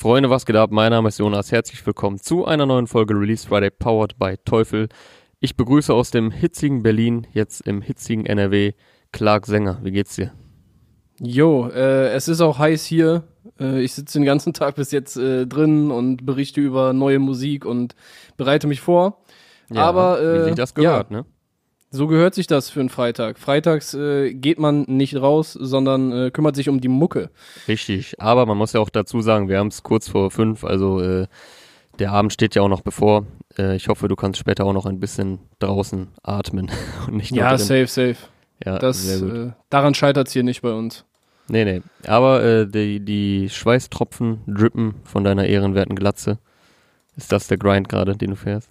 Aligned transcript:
Freunde, 0.00 0.30
was 0.30 0.46
geht 0.46 0.56
ab? 0.56 0.70
Mein 0.70 0.92
Name 0.92 1.08
ist 1.08 1.18
Jonas. 1.18 1.52
Herzlich 1.52 1.84
willkommen 1.84 2.18
zu 2.18 2.46
einer 2.46 2.64
neuen 2.64 2.86
Folge 2.86 3.12
Release 3.12 3.46
Friday 3.46 3.68
powered 3.68 4.18
by 4.18 4.36
Teufel. 4.46 4.88
Ich 5.40 5.58
begrüße 5.58 5.92
aus 5.92 6.10
dem 6.10 6.30
hitzigen 6.30 6.82
Berlin, 6.82 7.26
jetzt 7.34 7.60
im 7.66 7.82
hitzigen 7.82 8.24
NRW, 8.24 8.72
Clark 9.12 9.44
Sänger. 9.44 9.78
Wie 9.82 9.90
geht's 9.90 10.16
dir? 10.16 10.32
Jo, 11.18 11.68
äh, 11.68 12.14
es 12.14 12.28
ist 12.28 12.40
auch 12.40 12.58
heiß 12.58 12.86
hier. 12.86 13.24
Äh, 13.60 13.82
ich 13.82 13.92
sitze 13.92 14.18
den 14.18 14.24
ganzen 14.24 14.54
Tag 14.54 14.76
bis 14.76 14.90
jetzt 14.90 15.18
äh, 15.18 15.46
drin 15.46 15.90
und 15.90 16.24
berichte 16.24 16.62
über 16.62 16.94
neue 16.94 17.18
Musik 17.18 17.66
und 17.66 17.94
bereite 18.38 18.68
mich 18.68 18.80
vor. 18.80 19.22
Ja, 19.70 19.84
Aber 19.84 20.18
wie 20.18 20.38
äh, 20.38 20.44
sich 20.44 20.54
das 20.54 20.72
gehört, 20.72 21.10
ja, 21.10 21.18
ne? 21.18 21.26
So 21.90 22.06
gehört 22.06 22.34
sich 22.34 22.46
das 22.46 22.70
für 22.70 22.80
einen 22.80 22.88
Freitag. 22.88 23.38
Freitags 23.38 23.94
äh, 23.94 24.32
geht 24.32 24.58
man 24.58 24.82
nicht 24.86 25.16
raus, 25.16 25.52
sondern 25.52 26.12
äh, 26.12 26.30
kümmert 26.30 26.56
sich 26.56 26.68
um 26.68 26.80
die 26.80 26.88
Mucke. 26.88 27.30
Richtig. 27.68 28.20
Aber 28.20 28.46
man 28.46 28.56
muss 28.56 28.72
ja 28.72 28.80
auch 28.80 28.90
dazu 28.90 29.20
sagen, 29.20 29.48
wir 29.48 29.58
haben 29.58 29.68
es 29.68 29.82
kurz 29.82 30.08
vor 30.08 30.30
fünf, 30.30 30.64
also 30.64 31.00
äh, 31.00 31.26
der 31.98 32.12
Abend 32.12 32.32
steht 32.32 32.54
ja 32.54 32.62
auch 32.62 32.68
noch 32.68 32.82
bevor. 32.82 33.26
Äh, 33.58 33.76
ich 33.76 33.88
hoffe, 33.88 34.08
du 34.08 34.16
kannst 34.16 34.38
später 34.38 34.64
auch 34.64 34.72
noch 34.72 34.86
ein 34.86 35.00
bisschen 35.00 35.38
draußen 35.58 36.08
atmen 36.22 36.70
und 37.06 37.16
nicht 37.16 37.32
nur 37.32 37.40
Ja, 37.42 37.58
safe, 37.58 37.86
safe. 37.86 38.16
Ja, 38.64 38.78
Das, 38.78 39.02
sehr 39.02 39.18
gut. 39.20 39.36
äh, 39.36 39.52
daran 39.70 39.94
scheitert's 39.94 40.32
hier 40.32 40.42
nicht 40.42 40.62
bei 40.62 40.72
uns. 40.72 41.04
Nee, 41.48 41.64
nee. 41.64 41.82
Aber 42.06 42.44
äh, 42.44 42.66
die, 42.68 43.00
die 43.00 43.48
Schweißtropfen 43.50 44.42
drippen 44.46 44.94
von 45.04 45.24
deiner 45.24 45.46
ehrenwerten 45.46 45.96
Glatze. 45.96 46.38
Ist 47.16 47.32
das 47.32 47.48
der 47.48 47.58
Grind 47.58 47.88
gerade, 47.88 48.16
den 48.16 48.30
du 48.30 48.36
fährst? 48.36 48.70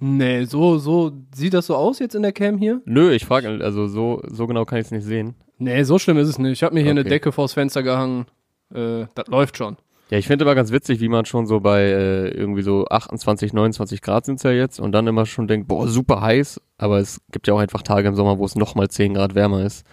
Nee, 0.00 0.44
so, 0.44 0.78
so, 0.78 1.12
sieht 1.34 1.54
das 1.54 1.66
so 1.66 1.74
aus 1.74 1.98
jetzt 1.98 2.14
in 2.14 2.22
der 2.22 2.32
Cam 2.32 2.56
hier? 2.58 2.80
Nö, 2.84 3.10
ich 3.12 3.24
frage, 3.24 3.48
also 3.62 3.86
so, 3.88 4.22
so 4.28 4.46
genau 4.46 4.64
kann 4.64 4.78
ich 4.78 4.86
es 4.86 4.90
nicht 4.92 5.04
sehen. 5.04 5.34
Nee, 5.58 5.82
so 5.82 5.98
schlimm 5.98 6.18
ist 6.18 6.28
es 6.28 6.38
nicht. 6.38 6.52
Ich 6.52 6.62
habe 6.62 6.74
mir 6.74 6.82
hier 6.82 6.92
eine 6.92 7.00
Okay. 7.00 7.08
Decke 7.10 7.32
vors 7.32 7.52
Fenster 7.52 7.82
gehangen. 7.82 8.26
Äh, 8.72 9.06
das 9.14 9.26
läuft 9.26 9.56
schon. 9.56 9.76
Ja, 10.10 10.16
ich 10.16 10.26
finde 10.26 10.44
immer 10.44 10.54
ganz 10.54 10.70
witzig, 10.72 11.00
wie 11.00 11.08
man 11.08 11.24
schon 11.26 11.46
so 11.46 11.60
bei 11.60 11.82
äh, 11.82 12.28
irgendwie 12.28 12.62
so 12.62 12.86
28, 12.86 13.52
29 13.52 14.00
Grad 14.00 14.24
sind's 14.24 14.42
ja 14.42 14.52
jetzt 14.52 14.80
und 14.80 14.92
dann 14.92 15.06
immer 15.06 15.26
schon 15.26 15.48
denkt, 15.48 15.68
boah, 15.68 15.86
super 15.88 16.22
heiß, 16.22 16.60
aber 16.78 16.98
es 16.98 17.20
gibt 17.30 17.46
ja 17.46 17.54
auch 17.54 17.58
einfach 17.58 17.82
Tage 17.82 18.08
im 18.08 18.14
Sommer, 18.14 18.38
wo 18.38 18.44
es 18.44 18.54
nochmal 18.54 18.88
10 18.88 19.14
Grad 19.14 19.34
wärmer 19.34 19.64
ist. 19.64 19.84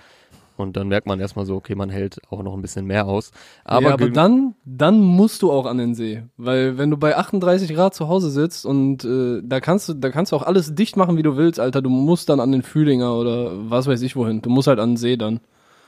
Und 0.57 0.77
dann 0.77 0.87
merkt 0.87 1.07
man 1.07 1.19
erstmal 1.19 1.45
so, 1.45 1.55
okay, 1.55 1.75
man 1.75 1.89
hält 1.89 2.19
auch 2.29 2.41
noch 2.41 2.53
ein 2.53 2.61
bisschen 2.61 2.85
mehr 2.85 3.07
aus. 3.07 3.31
Aber, 3.63 3.87
ja, 3.87 3.93
aber 3.93 4.09
dann, 4.09 4.55
dann 4.63 5.01
musst 5.01 5.41
du 5.41 5.51
auch 5.51 5.65
an 5.65 5.77
den 5.77 5.95
See. 5.95 6.23
Weil 6.37 6.77
wenn 6.77 6.89
du 6.89 6.97
bei 6.97 7.17
38 7.17 7.73
Grad 7.73 7.93
zu 7.93 8.07
Hause 8.07 8.29
sitzt 8.29 8.65
und 8.65 9.03
äh, 9.03 9.41
da 9.43 9.59
kannst 9.59 9.89
du, 9.89 9.93
da 9.93 10.09
kannst 10.09 10.31
du 10.31 10.35
auch 10.35 10.43
alles 10.43 10.73
dicht 10.73 10.95
machen, 10.95 11.17
wie 11.17 11.23
du 11.23 11.35
willst, 11.35 11.59
Alter. 11.59 11.81
Du 11.81 11.89
musst 11.89 12.29
dann 12.29 12.39
an 12.39 12.51
den 12.51 12.61
Fühlinger 12.61 13.15
oder 13.15 13.51
was 13.69 13.87
weiß 13.87 14.01
ich 14.01 14.15
wohin. 14.15 14.41
Du 14.41 14.49
musst 14.49 14.67
halt 14.67 14.79
an 14.79 14.91
den 14.91 14.97
See 14.97 15.17
dann. 15.17 15.41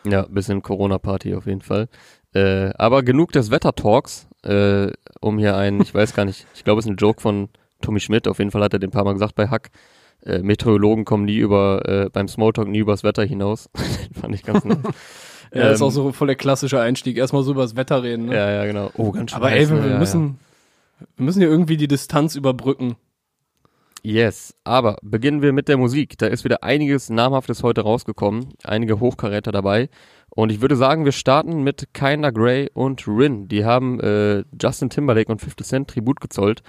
Ja, 0.05 0.23
bisschen 0.23 0.61
Corona-Party 0.61 1.35
auf 1.35 1.45
jeden 1.45 1.61
Fall. 1.61 1.87
Äh, 2.33 2.71
aber 2.77 3.03
genug 3.03 3.31
des 3.31 3.51
Wetter-Talks, 3.51 4.27
äh, 4.43 4.91
um 5.21 5.37
hier 5.37 5.55
einen, 5.55 5.81
ich 5.81 5.93
weiß 5.93 6.13
gar 6.13 6.25
nicht, 6.25 6.45
ich 6.55 6.63
glaube, 6.63 6.79
es 6.79 6.85
ist 6.85 6.91
ein 6.91 6.97
Joke 6.97 7.21
von 7.21 7.49
Tommy 7.81 7.99
Schmidt, 7.99 8.27
auf 8.27 8.39
jeden 8.39 8.51
Fall 8.51 8.63
hat 8.63 8.73
er 8.73 8.79
den 8.79 8.91
paar 8.91 9.03
Mal 9.03 9.13
gesagt 9.13 9.35
bei 9.35 9.47
Hack. 9.47 9.69
Äh, 10.23 10.39
Meteorologen 10.39 11.05
kommen 11.05 11.25
nie 11.25 11.37
über, 11.37 11.87
äh, 11.87 12.09
beim 12.11 12.27
Smalltalk 12.27 12.67
nie 12.67 12.79
übers 12.79 13.03
Wetter 13.03 13.23
hinaus. 13.23 13.69
fand 14.19 14.35
ich 14.35 14.43
ganz 14.43 14.65
nice. 14.65 14.77
Ja, 15.53 15.69
ist 15.69 15.79
Ähm, 15.79 15.87
auch 15.87 15.91
so 15.91 16.11
voll 16.11 16.27
der 16.27 16.35
klassische 16.35 16.81
Einstieg. 16.81 17.15
Erstmal 17.17 17.41
so 17.41 17.51
über 17.51 17.61
das 17.61 17.77
Wetter 17.77 18.03
reden. 18.03 18.25
Ne? 18.25 18.35
Ja, 18.35 18.51
ja, 18.51 18.65
genau. 18.65 18.91
Oh, 18.97 19.13
ganz 19.13 19.31
schön 19.31 19.37
aber 19.37 19.49
heiß, 19.49 19.71
ey, 19.71 19.81
wir, 19.81 19.91
ja, 19.91 19.97
müssen, 19.97 20.39
wir 21.15 21.25
müssen 21.25 21.39
hier 21.39 21.47
irgendwie 21.47 21.77
die 21.77 21.87
Distanz 21.87 22.35
überbrücken. 22.35 22.97
Ja. 24.03 24.23
Yes, 24.23 24.55
aber 24.63 24.97
beginnen 25.01 25.41
wir 25.41 25.53
mit 25.53 25.67
der 25.67 25.77
Musik. 25.77 26.17
Da 26.17 26.27
ist 26.27 26.43
wieder 26.43 26.63
einiges 26.63 27.09
Namhaftes 27.09 27.63
heute 27.63 27.81
rausgekommen, 27.81 28.53
einige 28.63 28.99
Hochkaräter 28.99 29.51
dabei. 29.51 29.89
Und 30.29 30.51
ich 30.51 30.61
würde 30.61 30.75
sagen, 30.75 31.03
wir 31.03 31.11
starten 31.13 31.63
mit 31.63 31.93
Kinder 31.93 32.31
Grey 32.31 32.69
und 32.73 33.07
Rin. 33.07 33.47
Die 33.47 33.65
haben 33.65 33.99
äh, 33.99 34.43
Justin 34.61 34.89
Timberlake 34.89 35.31
und 35.31 35.39
50 35.41 35.65
Cent 35.65 35.89
Tribut 35.89 36.21
gezollt 36.21 36.61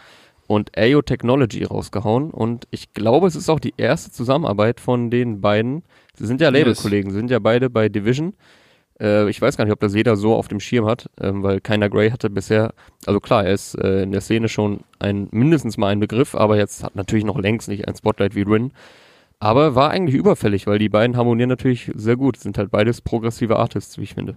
und 0.49 0.77
AO 0.77 1.03
Technology 1.03 1.63
rausgehauen. 1.63 2.31
Und 2.31 2.67
ich 2.71 2.95
glaube, 2.95 3.29
es 3.29 3.37
ist 3.37 3.49
auch 3.49 3.61
die 3.61 3.75
erste 3.77 4.11
Zusammenarbeit 4.11 4.81
von 4.81 5.11
den 5.11 5.41
beiden. 5.41 5.85
Sie 6.15 6.27
sind 6.27 6.41
ja 6.41 6.49
Labelkollegen, 6.49 7.13
sie 7.13 7.19
sind 7.19 7.31
ja 7.31 7.39
beide 7.39 7.71
bei 7.71 7.89
Division. 7.89 8.33
Äh, 8.99 9.29
ich 9.29 9.41
weiß 9.41 9.57
gar 9.57 9.67
nicht, 9.67 9.73
ob 9.73 9.81
das 9.81 9.95
jeder 9.95 10.17
so 10.17 10.35
auf 10.35 10.49
dem 10.49 10.59
Schirm 10.59 10.87
hat, 10.87 11.11
ähm, 11.21 11.43
weil 11.43 11.61
Kinder 11.61 11.91
Grey 11.91 12.11
hatte 12.11 12.31
bisher, 12.31 12.73
also 13.05 13.21
klar, 13.21 13.45
er 13.45 13.53
ist 13.53 13.75
äh, 13.75 14.03
in 14.03 14.11
der 14.11 14.23
Szene 14.23 14.49
schon 14.49 14.81
ein 14.99 15.29
mindestens 15.31 15.77
mal 15.77 15.89
ein 15.89 16.01
Begriff, 16.01 16.35
aber 16.35 16.57
jetzt 16.57 16.83
hat 16.83 16.97
natürlich 16.97 17.25
noch 17.25 17.39
längst 17.39 17.69
nicht 17.69 17.87
ein 17.87 17.95
Spotlight 17.95 18.35
wie 18.35 18.43
Rin. 18.43 18.73
Aber 19.41 19.75
war 19.75 19.91
eigentlich 19.91 20.17
überfällig, 20.17 20.67
weil 20.67 20.79
die 20.79 20.89
beiden 20.89 21.17
harmonieren 21.17 21.51
natürlich 21.51 21.93
sehr 21.95 22.17
gut. 22.17 22.39
Sind 22.39 22.59
halt 22.59 22.71
beides 22.71 23.03
progressive 23.03 23.57
Artists, 23.57 23.99
wie 23.99 24.03
ich 24.03 24.15
finde. 24.15 24.37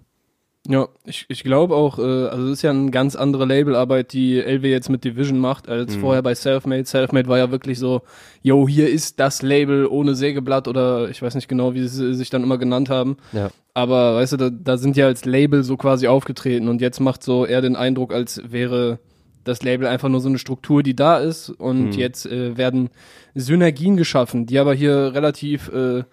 Ja, 0.68 0.88
ich, 1.06 1.26
ich 1.28 1.44
glaube 1.44 1.76
auch, 1.76 1.98
äh, 1.98 2.02
also 2.02 2.46
es 2.48 2.54
ist 2.60 2.62
ja 2.62 2.70
eine 2.70 2.92
ganz 2.92 3.16
andere 3.16 3.46
Labelarbeit, 3.46 4.14
die 4.14 4.38
LW 4.40 4.70
jetzt 4.70 4.90
mit 4.90 5.04
Division 5.04 5.40
macht, 5.40 5.68
als 5.68 5.96
Mhm. 5.96 6.00
vorher 6.02 6.22
bei 6.22 6.36
Selfmade. 6.36 6.86
Selfmade 6.86 7.28
war 7.28 7.40
ja 7.40 7.50
wirklich 7.50 7.80
so, 7.80 8.02
yo, 8.44 8.68
hier 8.68 8.88
ist 8.90 9.20
das 9.20 9.42
Label 9.42 9.88
ohne 9.88 10.14
Sägeblatt 10.14 10.68
oder 10.68 11.10
ich 11.10 11.20
weiß 11.22 11.34
nicht 11.34 11.48
genau, 11.48 11.74
wie 11.74 11.88
sie 11.88 12.14
sich 12.14 12.30
dann 12.30 12.44
immer 12.44 12.60
genannt 12.60 12.90
haben. 12.92 13.18
Ja. 13.34 13.50
Aber 13.74 14.16
weißt 14.18 14.34
du, 14.34 14.38
da, 14.38 14.50
da 14.52 14.78
sind 14.78 14.98
ja 14.98 15.08
als 15.08 15.26
Label 15.26 15.64
so 15.64 15.78
quasi 15.78 16.08
aufgetreten 16.08 16.68
und 16.68 16.80
jetzt 16.80 17.00
macht 17.00 17.24
so 17.24 17.46
eher 17.46 17.62
den 17.62 17.76
Eindruck, 17.76 18.14
als 18.14 18.42
wäre 18.52 19.00
das 19.44 19.64
Label 19.64 19.88
einfach 19.88 20.10
nur 20.10 20.20
so 20.22 20.30
eine 20.30 20.38
Struktur, 20.38 20.84
die 20.84 20.96
da 20.96 21.18
ist 21.18 21.50
und 21.50 21.86
Mhm. 21.86 21.92
jetzt 21.94 22.28
äh, 22.28 22.56
werden 22.56 22.92
Synergien 23.34 23.98
geschaffen, 23.98 24.46
die 24.46 24.60
aber 24.60 24.76
hier 24.76 25.14
relativ, 25.16 25.70
äh, 25.70 26.04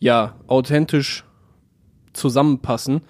ja, 0.00 0.34
authentisch 0.48 1.22
zusammenpassen. 2.12 3.02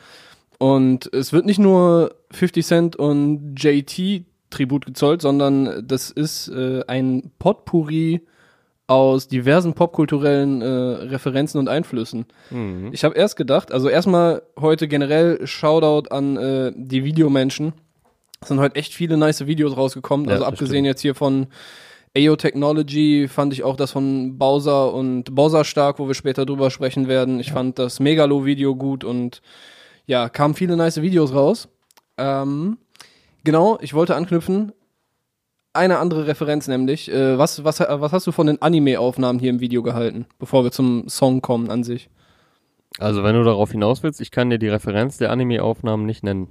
Und 0.58 1.12
es 1.12 1.32
wird 1.32 1.46
nicht 1.46 1.58
nur 1.58 2.14
50 2.30 2.66
Cent 2.66 2.96
und 2.96 3.54
JT 3.56 4.24
Tribut 4.50 4.86
gezollt, 4.86 5.22
sondern 5.22 5.86
das 5.86 6.10
ist 6.10 6.48
äh, 6.48 6.82
ein 6.86 7.30
Potpourri 7.38 8.22
aus 8.86 9.26
diversen 9.26 9.74
popkulturellen 9.74 10.62
äh, 10.62 10.66
Referenzen 10.66 11.58
und 11.58 11.68
Einflüssen. 11.68 12.26
Mhm. 12.50 12.90
Ich 12.92 13.04
habe 13.04 13.16
erst 13.16 13.36
gedacht, 13.36 13.72
also 13.72 13.88
erstmal 13.88 14.42
heute 14.58 14.86
generell 14.86 15.44
Shoutout 15.46 16.10
an 16.10 16.36
äh, 16.36 16.72
die 16.76 17.04
Videomenschen. 17.04 17.72
Es 18.40 18.48
sind 18.48 18.60
heute 18.60 18.76
echt 18.76 18.94
viele 18.94 19.16
nice 19.16 19.46
Videos 19.46 19.76
rausgekommen. 19.76 20.26
Ja, 20.26 20.34
also 20.34 20.44
abgesehen 20.44 20.84
jetzt 20.84 21.00
hier 21.00 21.16
von 21.16 21.48
AO 22.16 22.36
Technology 22.36 23.28
fand 23.28 23.52
ich 23.52 23.64
auch 23.64 23.76
das 23.76 23.90
von 23.90 24.38
Bowser 24.38 24.94
und 24.94 25.34
Bowser 25.34 25.64
stark, 25.64 25.98
wo 25.98 26.06
wir 26.06 26.14
später 26.14 26.46
drüber 26.46 26.70
sprechen 26.70 27.08
werden. 27.08 27.40
Ich 27.40 27.50
fand 27.50 27.78
das 27.78 27.98
Megalo-Video 27.98 28.76
gut 28.76 29.02
und 29.04 29.42
ja, 30.06 30.28
kamen 30.28 30.54
viele 30.54 30.76
nice 30.76 31.02
Videos 31.02 31.34
raus. 31.34 31.68
Ähm, 32.16 32.78
genau, 33.44 33.78
ich 33.80 33.94
wollte 33.94 34.14
anknüpfen. 34.14 34.72
Eine 35.72 35.98
andere 35.98 36.26
Referenz 36.26 36.68
nämlich. 36.68 37.12
Äh, 37.12 37.36
was, 37.38 37.62
was, 37.64 37.80
was 37.80 38.12
hast 38.12 38.26
du 38.26 38.32
von 38.32 38.46
den 38.46 38.62
Anime-Aufnahmen 38.62 39.38
hier 39.38 39.50
im 39.50 39.60
Video 39.60 39.82
gehalten, 39.82 40.26
bevor 40.38 40.64
wir 40.64 40.70
zum 40.70 41.08
Song 41.08 41.42
kommen 41.42 41.70
an 41.70 41.84
sich? 41.84 42.08
Also 42.98 43.22
wenn 43.22 43.34
du 43.34 43.42
darauf 43.44 43.72
hinaus 43.72 44.02
willst, 44.02 44.20
ich 44.22 44.30
kann 44.30 44.48
dir 44.48 44.58
die 44.58 44.68
Referenz 44.68 45.18
der 45.18 45.30
Anime-Aufnahmen 45.30 46.06
nicht 46.06 46.24
nennen. 46.24 46.48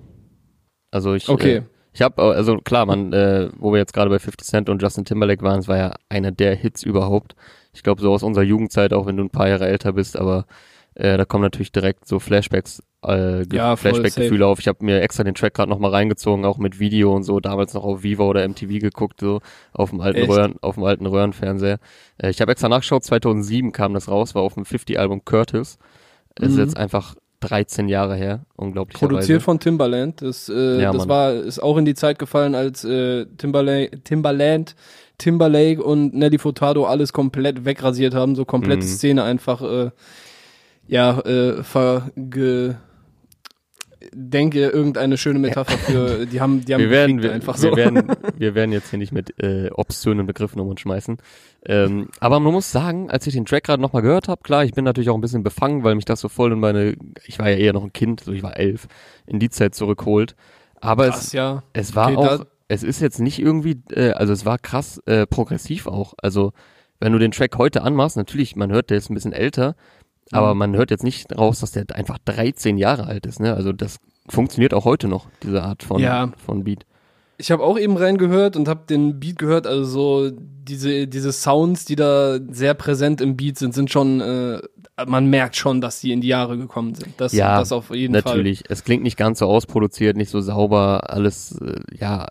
Also 0.91 1.15
ich, 1.15 1.27
Okay. 1.27 1.55
äh, 1.55 1.61
ich 1.91 2.01
habe, 2.03 2.21
also 2.21 2.57
klar, 2.57 2.85
man, 2.85 3.13
äh, 3.13 3.49
wo 3.57 3.71
wir 3.71 3.79
jetzt 3.79 3.93
gerade 3.93 4.09
bei 4.11 4.19
50 4.19 4.47
Cent 4.47 4.69
und 4.69 4.81
Justin 4.81 5.05
Timberlake 5.05 5.41
waren, 5.41 5.59
es 5.59 5.67
war 5.67 5.77
ja 5.77 5.95
einer 6.09 6.31
der 6.31 6.53
Hits 6.55 6.83
überhaupt. 6.83 7.35
Ich 7.73 7.81
glaube 7.81 8.01
so 8.01 8.11
aus 8.13 8.21
unserer 8.21 8.43
Jugendzeit, 8.43 8.93
auch 8.93 9.07
wenn 9.07 9.17
du 9.17 9.23
ein 9.23 9.29
paar 9.31 9.47
Jahre 9.49 9.67
älter 9.67 9.93
bist, 9.93 10.17
aber 10.17 10.45
äh, 10.93 11.17
da 11.17 11.25
kommen 11.25 11.41
natürlich 11.43 11.71
direkt 11.71 12.07
so 12.07 12.19
Flashbacks, 12.19 12.83
äh, 13.07 13.45
Ja, 13.53 13.75
Flashback-Gefühle 13.75 14.45
auf. 14.45 14.59
Ich 14.59 14.67
habe 14.67 14.83
mir 14.83 15.01
extra 15.01 15.23
den 15.23 15.35
Track 15.35 15.53
gerade 15.53 15.69
nochmal 15.69 15.91
reingezogen, 15.91 16.45
auch 16.45 16.57
mit 16.57 16.79
Video 16.79 17.15
und 17.15 17.23
so, 17.23 17.39
damals 17.39 17.73
noch 17.73 17.83
auf 17.83 18.03
Viva 18.03 18.23
oder 18.23 18.47
MTV 18.47 18.79
geguckt, 18.79 19.19
so 19.21 19.41
auf 19.73 19.89
dem 19.91 20.01
alten 20.01 20.19
Echt? 20.19 20.29
Röhren, 20.29 20.55
auf 20.61 20.75
dem 20.75 20.83
alten 20.83 21.05
Röhrenfernseher. 21.05 21.79
Äh, 22.17 22.29
ich 22.29 22.41
habe 22.41 22.51
extra 22.51 22.69
nachgeschaut, 22.69 23.03
2007 23.03 23.71
kam 23.71 23.93
das 23.93 24.07
raus, 24.09 24.35
war 24.35 24.41
auf 24.41 24.53
dem 24.55 24.63
50-Album 24.65 25.25
Curtis. 25.25 25.77
Es 26.35 26.47
ist 26.49 26.53
Mhm. 26.55 26.59
jetzt 26.59 26.77
einfach 26.77 27.15
13 27.41 27.87
Jahre 27.89 28.15
her, 28.15 28.45
unglaublich. 28.55 28.97
Produziert 28.97 29.41
von 29.43 29.59
Timbaland. 29.59 30.21
Das, 30.21 30.49
äh, 30.49 30.81
Ja, 30.81 30.91
das 30.91 30.99
Mann. 31.05 31.09
war, 31.09 31.33
ist 31.33 31.59
auch 31.61 31.77
in 31.77 31.85
die 31.85 31.93
Zeit 31.93 32.17
gefallen, 32.17 32.55
als 32.55 32.83
äh, 32.83 33.25
Timberlake, 33.37 34.01
Timbaland, 34.03 34.75
Timberlake 35.17 35.81
und 35.83 36.13
Nelly 36.13 36.39
Furtado 36.39 36.85
alles 36.85 37.13
komplett 37.13 37.63
wegrasiert 37.63 38.15
haben, 38.15 38.35
so 38.35 38.45
komplette 38.45 38.83
Mhm. 38.85 38.89
Szene 38.89 39.23
einfach, 39.23 39.61
äh, 39.61 39.91
ja, 40.87 41.19
äh, 41.19 41.63
verge 41.63 42.77
denke 44.13 44.59
irgendeine 44.59 45.17
schöne 45.17 45.39
Metapher 45.39 45.77
für 45.77 46.25
die 46.25 46.41
haben 46.41 46.63
die 46.63 46.73
haben 46.73 46.81
wir 46.81 46.89
werden, 46.89 47.21
wir, 47.21 47.31
einfach 47.31 47.55
wir, 47.55 47.71
so 47.71 47.75
werden, 47.75 48.11
wir 48.37 48.55
werden 48.55 48.71
jetzt 48.71 48.89
hier 48.89 48.99
nicht 48.99 49.11
mit 49.11 49.41
äh, 49.41 49.69
obszönen 49.71 50.25
Begriffen 50.25 50.59
um 50.59 50.67
uns 50.69 50.81
schmeißen. 50.81 51.17
Ähm, 51.65 52.09
aber 52.19 52.39
man 52.39 52.53
muss 52.53 52.71
sagen, 52.71 53.09
als 53.09 53.25
ich 53.27 53.33
den 53.33 53.45
Track 53.45 53.63
gerade 53.63 53.81
nochmal 53.81 54.01
gehört 54.01 54.27
habe, 54.27 54.41
klar, 54.43 54.63
ich 54.63 54.73
bin 54.73 54.85
natürlich 54.85 55.09
auch 55.09 55.15
ein 55.15 55.21
bisschen 55.21 55.43
befangen, 55.43 55.83
weil 55.83 55.95
mich 55.95 56.05
das 56.05 56.19
so 56.19 56.29
voll 56.29 56.51
in 56.51 56.59
meine, 56.59 56.95
ich 57.25 57.39
war 57.39 57.49
ja 57.49 57.57
eher 57.57 57.73
noch 57.73 57.83
ein 57.83 57.93
Kind, 57.93 58.21
so 58.21 58.31
ich 58.31 58.43
war 58.43 58.57
elf, 58.57 58.87
in 59.25 59.39
die 59.39 59.49
Zeit 59.49 59.75
zurückholt. 59.75 60.35
Aber 60.79 61.07
Krass, 61.09 61.25
es, 61.25 61.33
ja 61.33 61.63
es 61.73 61.95
war 61.95 62.17
Okay, 62.17 62.27
auch, 62.27 62.45
es 62.67 62.83
ist 62.83 63.01
jetzt 63.01 63.19
nicht 63.19 63.39
irgendwie, 63.39 63.81
äh, 63.91 64.11
also 64.11 64.33
es 64.33 64.45
war 64.45 64.57
krass 64.57 65.01
äh, 65.05 65.25
progressiv 65.25 65.87
auch. 65.87 66.13
Also 66.17 66.53
wenn 66.99 67.11
du 67.13 67.19
den 67.19 67.31
Track 67.31 67.57
heute 67.57 67.81
anmachst, 67.81 68.17
natürlich, 68.17 68.55
man 68.55 68.71
hört, 68.71 68.89
der 68.89 68.97
ist 68.97 69.09
ein 69.09 69.13
bisschen 69.15 69.33
älter, 69.33 69.75
aber 70.31 70.53
Mhm. 70.53 70.59
man 70.59 70.75
hört 70.75 70.91
jetzt 70.91 71.03
nicht 71.03 71.37
raus, 71.37 71.59
dass 71.59 71.71
der 71.71 71.85
einfach 71.93 72.17
13 72.25 72.77
Jahre 72.77 73.05
alt 73.05 73.25
ist. 73.25 73.39
Ne? 73.39 73.53
Also 73.53 73.71
das 73.71 73.97
funktioniert 74.27 74.73
auch 74.73 74.85
heute 74.85 75.07
noch, 75.07 75.27
diese 75.43 75.63
Art 75.63 75.83
von, 75.83 76.01
Ja. 76.01 76.31
von 76.45 76.63
Beat. 76.63 76.85
Ich 77.37 77.51
habe 77.51 77.63
auch 77.63 77.77
eben 77.77 77.97
reingehört 77.97 78.55
und 78.55 78.67
habe 78.69 78.81
den 78.89 79.19
Beat 79.19 79.37
gehört, 79.37 79.67
also 79.67 79.83
so 79.83 80.31
diese, 80.31 81.05
diese 81.07 81.31
Sounds, 81.33 81.83
die 81.85 81.97
da 81.97 82.39
sehr 82.49 82.73
präsent 82.73 83.19
im 83.19 83.35
Beat 83.35 83.57
sind, 83.59 83.73
sind 83.73 83.91
schon, 83.91 84.21
äh, 84.21 84.61
man 85.05 85.27
merkt 85.29 85.57
schon, 85.57 85.81
dass 85.81 85.99
die 85.99 86.13
in 86.13 86.21
die 86.21 86.29
Jahre 86.29 86.57
gekommen 86.57 86.95
sind. 86.95 87.13
Das, 87.17 87.33
Ja, 87.33 87.59
das 87.59 87.73
auf 87.73 87.89
jeden 87.91 88.13
Natürlich. 88.13 88.63
Es 88.69 88.85
klingt 88.85 89.03
nicht 89.03 89.17
ganz 89.17 89.39
so 89.39 89.47
ausproduziert, 89.47 90.15
nicht 90.15 90.29
so 90.31 90.39
sauber, 90.39 91.09
alles, 91.09 91.51
äh, 91.61 91.81
ja, 91.99 92.25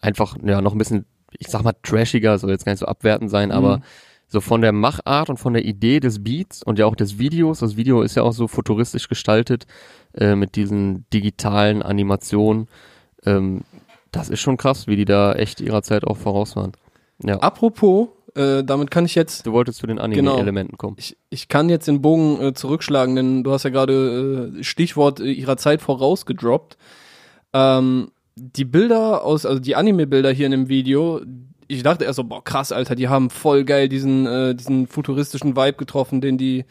einfach, 0.00 0.36
ja, 0.44 0.60
noch 0.60 0.72
ein 0.72 0.78
bisschen, 0.78 1.06
ich 1.38 1.48
sag 1.48 1.64
mal, 1.64 1.74
trashiger, 1.82 2.38
soll 2.38 2.50
jetzt 2.50 2.66
gar 2.66 2.72
nicht 2.72 2.80
so 2.80 2.86
abwertend 2.86 3.30
sein, 3.30 3.50
aber 3.50 3.78
Mhm. 3.78 3.82
So 4.28 4.40
von 4.40 4.60
der 4.60 4.72
Machart 4.72 5.30
und 5.30 5.36
von 5.36 5.52
der 5.52 5.64
Idee 5.64 6.00
des 6.00 6.22
Beats 6.22 6.62
und 6.62 6.78
ja 6.78 6.86
auch 6.86 6.96
des 6.96 7.18
Videos, 7.18 7.60
das 7.60 7.76
Video 7.76 8.02
ist 8.02 8.16
ja 8.16 8.22
auch 8.22 8.32
so 8.32 8.48
futuristisch 8.48 9.08
gestaltet, 9.08 9.66
äh, 10.14 10.34
mit 10.34 10.56
diesen 10.56 11.04
digitalen 11.12 11.82
Animationen, 11.82 12.68
ähm, 13.24 13.62
das 14.10 14.28
ist 14.30 14.40
schon 14.40 14.56
krass, 14.56 14.86
wie 14.86 14.96
die 14.96 15.04
da 15.04 15.34
echt 15.34 15.60
ihrer 15.60 15.82
Zeit 15.82 16.04
auch 16.04 16.16
voraus 16.16 16.56
waren. 16.56 16.72
Ja. 17.22 17.38
Apropos, 17.38 18.08
äh, 18.34 18.64
damit 18.64 18.90
kann 18.90 19.04
ich 19.04 19.14
jetzt 19.14 19.46
Du 19.46 19.52
wolltest 19.52 19.78
zu 19.78 19.86
den 19.86 19.98
Anime-Elementen 19.98 20.76
kommen. 20.76 20.96
Ich, 20.98 21.16
ich 21.30 21.48
kann 21.48 21.68
jetzt 21.68 21.88
den 21.88 22.02
Bogen 22.02 22.40
äh, 22.40 22.54
zurückschlagen, 22.54 23.16
denn 23.16 23.44
du 23.44 23.52
hast 23.52 23.64
ja 23.64 23.70
gerade 23.70 24.52
äh, 24.58 24.64
Stichwort 24.64 25.20
äh, 25.20 25.30
ihrer 25.30 25.56
Zeit 25.56 25.80
vorausgedroppt. 25.80 26.76
Ähm, 27.52 28.10
die 28.34 28.64
Bilder 28.66 29.24
aus, 29.24 29.46
also 29.46 29.60
die 29.60 29.76
Anime-Bilder 29.76 30.30
hier 30.30 30.46
in 30.46 30.52
dem 30.52 30.68
Video, 30.68 31.22
ich 31.68 31.82
dachte 31.82 32.04
erst 32.04 32.16
so, 32.16 32.24
boah, 32.24 32.42
krass, 32.42 32.72
Alter, 32.72 32.94
die 32.94 33.08
haben 33.08 33.30
voll 33.30 33.64
geil 33.64 33.88
diesen, 33.88 34.26
äh, 34.26 34.54
diesen 34.54 34.86
futuristischen 34.86 35.56
Vibe 35.56 35.74
getroffen, 35.74 36.20
den 36.20 36.38
die, 36.38 36.64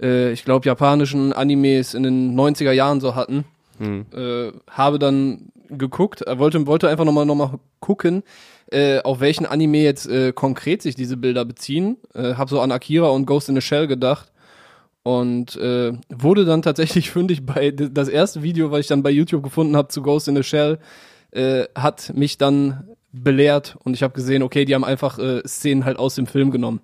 äh, 0.00 0.32
ich 0.32 0.44
glaube, 0.44 0.66
japanischen 0.66 1.32
Animes 1.32 1.94
in 1.94 2.02
den 2.02 2.38
90er 2.38 2.72
Jahren 2.72 3.00
so 3.00 3.14
hatten. 3.14 3.44
Hm. 3.78 4.06
Äh, 4.14 4.52
habe 4.70 4.98
dann 4.98 5.52
geguckt, 5.68 6.26
äh, 6.26 6.38
wollte, 6.38 6.66
wollte 6.66 6.88
einfach 6.88 7.04
nochmal 7.04 7.26
noch 7.26 7.34
mal 7.34 7.58
gucken, 7.80 8.22
äh, 8.70 9.00
auf 9.00 9.20
welchen 9.20 9.46
Anime 9.46 9.82
jetzt 9.82 10.06
äh, 10.06 10.32
konkret 10.32 10.82
sich 10.82 10.94
diese 10.94 11.16
Bilder 11.16 11.44
beziehen. 11.44 11.98
Äh, 12.14 12.34
hab 12.34 12.48
so 12.48 12.60
an 12.60 12.72
Akira 12.72 13.08
und 13.08 13.26
Ghost 13.26 13.48
in 13.48 13.54
the 13.54 13.60
Shell 13.60 13.86
gedacht 13.86 14.32
und 15.02 15.54
äh, 15.56 15.92
wurde 16.08 16.44
dann 16.44 16.62
tatsächlich 16.62 17.10
fündig 17.12 17.46
bei 17.46 17.70
das 17.70 18.08
erste 18.08 18.42
Video, 18.42 18.70
was 18.70 18.80
ich 18.80 18.86
dann 18.88 19.02
bei 19.02 19.10
YouTube 19.10 19.44
gefunden 19.44 19.76
habe 19.76 19.88
zu 19.88 20.02
Ghost 20.02 20.26
in 20.26 20.36
the 20.36 20.42
Shell, 20.42 20.78
äh, 21.30 21.64
hat 21.76 22.12
mich 22.14 22.38
dann 22.38 22.95
belehrt 23.12 23.76
und 23.84 23.94
ich 23.94 24.02
habe 24.02 24.14
gesehen, 24.14 24.42
okay, 24.42 24.64
die 24.64 24.74
haben 24.74 24.84
einfach 24.84 25.18
äh, 25.18 25.42
Szenen 25.46 25.84
halt 25.84 25.98
aus 25.98 26.14
dem 26.16 26.26
Film 26.26 26.50
genommen. 26.50 26.80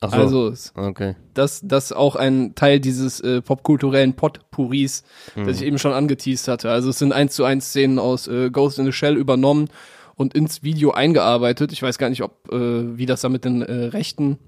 Ach 0.00 0.10
so. 0.10 0.48
Also 0.48 0.52
okay. 0.74 1.14
das 1.34 1.60
das 1.62 1.92
auch 1.92 2.16
ein 2.16 2.56
Teil 2.56 2.80
dieses 2.80 3.20
äh, 3.20 3.40
popkulturellen 3.40 4.14
Potpourris, 4.14 5.04
Mhm. 5.36 5.46
das 5.46 5.60
ich 5.60 5.66
eben 5.66 5.78
schon 5.78 5.92
angeteased 5.92 6.48
hatte. 6.48 6.70
Also 6.70 6.90
es 6.90 6.98
sind 6.98 7.12
eins 7.12 7.34
zu 7.36 7.44
eins 7.44 7.66
Szenen 7.68 8.00
aus 8.00 8.26
äh, 8.26 8.50
Ghost 8.50 8.80
in 8.80 8.84
the 8.84 8.92
Shell 8.92 9.16
übernommen 9.16 9.68
und 10.16 10.34
ins 10.34 10.64
Video 10.64 10.90
eingearbeitet. 10.90 11.70
Ich 11.72 11.82
weiß 11.82 11.98
gar 11.98 12.08
nicht, 12.10 12.22
ob 12.22 12.52
äh, 12.52 12.98
wie 12.98 13.06
das 13.06 13.20
da 13.20 13.28
mit 13.28 13.44
den 13.44 13.62
äh, 13.62 13.72
Rechten 13.86 14.38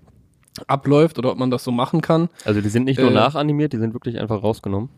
abläuft 0.67 1.19
oder 1.19 1.31
ob 1.31 1.39
man 1.39 1.51
das 1.53 1.63
so 1.63 1.71
machen 1.71 2.01
kann. 2.01 2.29
Also 2.45 2.61
die 2.61 2.69
sind 2.69 2.85
nicht 2.85 2.99
nur 3.01 3.11
Äh, 3.11 3.15
nachanimiert, 3.15 3.73
die 3.73 3.79
sind 3.79 3.93
wirklich 3.95 4.19
einfach 4.19 4.43
rausgenommen. 4.43 4.89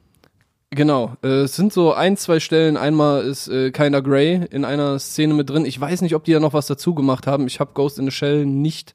Genau, 0.76 1.16
äh, 1.24 1.42
es 1.42 1.56
sind 1.56 1.72
so 1.72 1.92
ein, 1.94 2.16
zwei 2.16 2.38
Stellen. 2.38 2.76
Einmal 2.76 3.24
ist 3.24 3.48
äh, 3.48 3.70
Keiner 3.70 4.02
Grey 4.02 4.46
in 4.50 4.64
einer 4.64 4.98
Szene 4.98 5.34
mit 5.34 5.48
drin. 5.50 5.64
Ich 5.64 5.80
weiß 5.80 6.02
nicht, 6.02 6.14
ob 6.14 6.24
die 6.24 6.32
da 6.32 6.40
noch 6.40 6.52
was 6.52 6.66
dazu 6.66 6.94
gemacht 6.94 7.26
haben. 7.26 7.46
Ich 7.46 7.60
habe 7.60 7.72
Ghost 7.74 7.98
in 7.98 8.04
the 8.04 8.10
Shell 8.10 8.44
nicht 8.46 8.94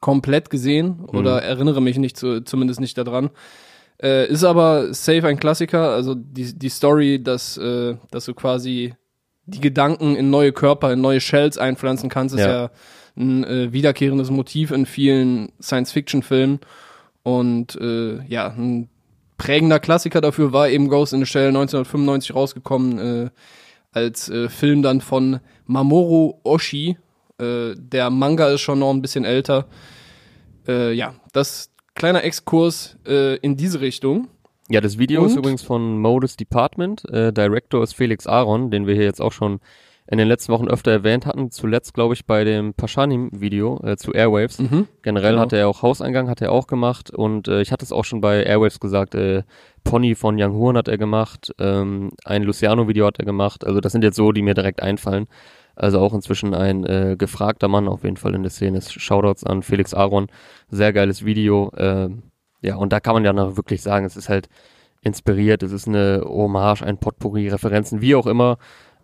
komplett 0.00 0.50
gesehen 0.50 1.04
oder 1.04 1.42
erinnere 1.42 1.80
mich 1.80 1.98
nicht 1.98 2.16
zu, 2.16 2.42
zumindest 2.42 2.80
nicht 2.80 2.98
daran. 2.98 3.30
Äh, 4.02 4.28
ist 4.28 4.44
aber 4.44 4.92
safe 4.92 5.26
ein 5.26 5.38
Klassiker. 5.38 5.90
Also 5.90 6.14
die, 6.14 6.58
die 6.58 6.68
Story, 6.68 7.22
dass, 7.22 7.56
äh, 7.58 7.96
dass 8.10 8.24
du 8.24 8.34
quasi 8.34 8.94
die 9.46 9.60
Gedanken 9.60 10.16
in 10.16 10.30
neue 10.30 10.52
Körper, 10.52 10.92
in 10.92 11.00
neue 11.00 11.20
Shells 11.20 11.58
einpflanzen 11.58 12.08
kannst, 12.08 12.34
ist 12.34 12.40
Ja. 12.40 12.50
ja, 12.50 12.70
ein 13.16 13.44
äh, 13.44 13.72
wiederkehrendes 13.72 14.30
Motiv 14.30 14.70
in 14.70 14.86
vielen 14.86 15.52
Science-Fiction-Filmen. 15.60 16.60
Und 17.22 17.76
äh, 17.80 18.24
ja, 18.26 18.48
ein 18.48 18.88
prägender 19.40 19.80
Klassiker 19.80 20.20
dafür 20.20 20.52
war 20.52 20.68
eben 20.68 20.88
Ghost 20.88 21.14
in 21.14 21.20
the 21.20 21.26
Shell 21.26 21.48
1995 21.48 22.34
rausgekommen 22.34 22.98
äh, 22.98 23.30
als 23.90 24.28
äh, 24.28 24.50
Film 24.50 24.82
dann 24.82 25.00
von 25.00 25.40
Mamoru 25.64 26.34
Oshii. 26.44 26.98
Äh, 27.38 27.74
der 27.74 28.10
Manga 28.10 28.48
ist 28.50 28.60
schon 28.60 28.80
noch 28.80 28.90
ein 28.90 29.00
bisschen 29.00 29.24
älter. 29.24 29.64
Äh, 30.68 30.92
ja, 30.92 31.14
das 31.32 31.70
kleiner 31.94 32.22
Exkurs 32.22 32.98
äh, 33.06 33.36
in 33.36 33.56
diese 33.56 33.80
Richtung. 33.80 34.28
Ja, 34.68 34.82
das 34.82 34.98
Video 34.98 35.24
ist 35.24 35.32
Und? 35.32 35.38
übrigens 35.38 35.62
von 35.62 35.98
Modus 35.98 36.36
Department. 36.36 37.08
Äh, 37.08 37.32
Director 37.32 37.82
ist 37.82 37.94
Felix 37.94 38.26
Aaron, 38.26 38.70
den 38.70 38.86
wir 38.86 38.94
hier 38.94 39.04
jetzt 39.04 39.22
auch 39.22 39.32
schon 39.32 39.60
in 40.10 40.18
den 40.18 40.26
letzten 40.26 40.52
Wochen 40.52 40.66
öfter 40.68 40.90
erwähnt 40.90 41.24
hatten. 41.24 41.50
Zuletzt, 41.52 41.94
glaube 41.94 42.14
ich, 42.14 42.26
bei 42.26 42.42
dem 42.44 42.74
Pashanim-Video 42.74 43.80
äh, 43.84 43.96
zu 43.96 44.12
Airwaves. 44.12 44.58
Mhm. 44.58 44.88
Generell 45.02 45.32
Genau. 45.32 45.42
hat 45.42 45.52
er 45.52 45.68
auch 45.68 45.82
Hauseingang, 45.82 46.28
hat 46.28 46.42
er 46.42 46.50
auch 46.50 46.66
gemacht. 46.66 47.10
Und 47.10 47.46
äh, 47.46 47.60
ich 47.62 47.70
hatte 47.70 47.84
es 47.84 47.92
auch 47.92 48.04
schon 48.04 48.20
bei 48.20 48.42
Airwaves 48.42 48.80
gesagt, 48.80 49.14
äh, 49.14 49.44
Pony 49.84 50.14
von 50.16 50.36
Young 50.40 50.54
Horn 50.54 50.76
hat 50.76 50.88
er 50.88 50.98
gemacht, 50.98 51.52
ähm, 51.58 52.10
ein 52.24 52.42
Luciano-Video 52.42 53.06
hat 53.06 53.18
er 53.20 53.24
gemacht. 53.24 53.64
Also 53.64 53.80
das 53.80 53.92
sind 53.92 54.02
jetzt 54.02 54.16
so, 54.16 54.32
die 54.32 54.42
mir 54.42 54.54
direkt 54.54 54.82
einfallen. 54.82 55.26
Also 55.76 56.00
auch 56.00 56.12
inzwischen 56.12 56.54
ein 56.54 56.84
äh, 56.84 57.14
gefragter 57.16 57.68
Mann 57.68 57.86
auf 57.88 58.02
jeden 58.02 58.16
Fall 58.16 58.34
in 58.34 58.42
der 58.42 58.50
Szene. 58.50 58.82
Shoutouts 58.82 59.44
an 59.44 59.62
Felix 59.62 59.94
Aaron. 59.94 60.26
Sehr 60.68 60.92
geiles 60.92 61.24
Video. 61.24 61.70
ähm, 61.78 62.24
ja, 62.62 62.74
und 62.76 62.92
da 62.92 63.00
kann 63.00 63.14
man 63.14 63.24
ja 63.24 63.32
noch 63.32 63.56
wirklich 63.56 63.80
sagen, 63.80 64.04
es 64.04 64.16
ist 64.16 64.28
halt 64.28 64.48
inspiriert, 65.02 65.62
es 65.62 65.72
ist 65.72 65.88
eine 65.88 66.22
Hommage, 66.26 66.82
ein 66.82 66.98
Potpourri, 66.98 67.48
Referenzen, 67.48 68.02
wie 68.02 68.14
auch 68.14 68.26
immer. 68.26 68.58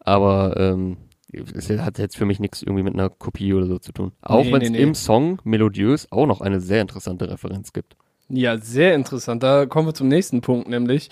Aber 0.06 0.56
ähm, 0.56 0.96
es 1.32 1.68
hat 1.68 1.98
jetzt 1.98 2.16
für 2.16 2.24
mich 2.24 2.40
nichts 2.40 2.62
irgendwie 2.62 2.84
mit 2.84 2.94
einer 2.94 3.10
Kopie 3.10 3.52
oder 3.52 3.66
so 3.66 3.78
zu 3.78 3.92
tun. 3.92 4.12
Auch 4.22 4.44
Nee, 4.44 4.52
wenn 4.52 4.62
es 4.62 4.70
nee, 4.70 4.78
nee. 4.78 4.82
im 4.84 4.94
Song 4.94 5.40
melodiös 5.44 6.10
auch 6.10 6.26
noch 6.26 6.40
eine 6.40 6.60
sehr 6.60 6.80
interessante 6.80 7.28
Referenz 7.28 7.72
gibt. 7.72 7.96
Ja, 8.28 8.56
sehr 8.56 8.94
interessant. 8.94 9.42
Da 9.42 9.66
kommen 9.66 9.88
wir 9.88 9.94
zum 9.94 10.08
nächsten 10.08 10.40
Punkt, 10.40 10.68
nämlich 10.68 11.10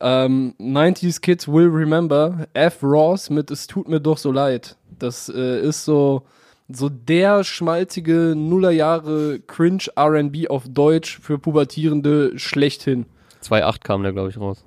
ähm, 0.00 0.54
90s 0.60 1.20
Kids 1.20 1.48
Will 1.48 1.68
Remember 1.68 2.46
F. 2.54 2.82
Ross 2.82 3.30
mit 3.30 3.50
Es 3.50 3.66
tut 3.66 3.88
mir 3.88 4.00
doch 4.00 4.18
so 4.18 4.30
leid. 4.30 4.76
Das 4.98 5.28
äh, 5.28 5.60
ist 5.60 5.84
so, 5.84 6.22
so 6.68 6.88
der 6.88 7.42
schmalzige 7.42 8.34
Nullerjahre 8.36 9.40
Cringe 9.40 9.84
R&B 9.96 10.48
auf 10.48 10.64
Deutsch 10.68 11.18
für 11.20 11.38
Pubertierende 11.38 12.38
schlechthin. 12.38 13.06
2.8 13.42 13.82
kam 13.82 14.02
der, 14.02 14.12
glaube 14.12 14.30
ich, 14.30 14.38
raus. 14.38 14.64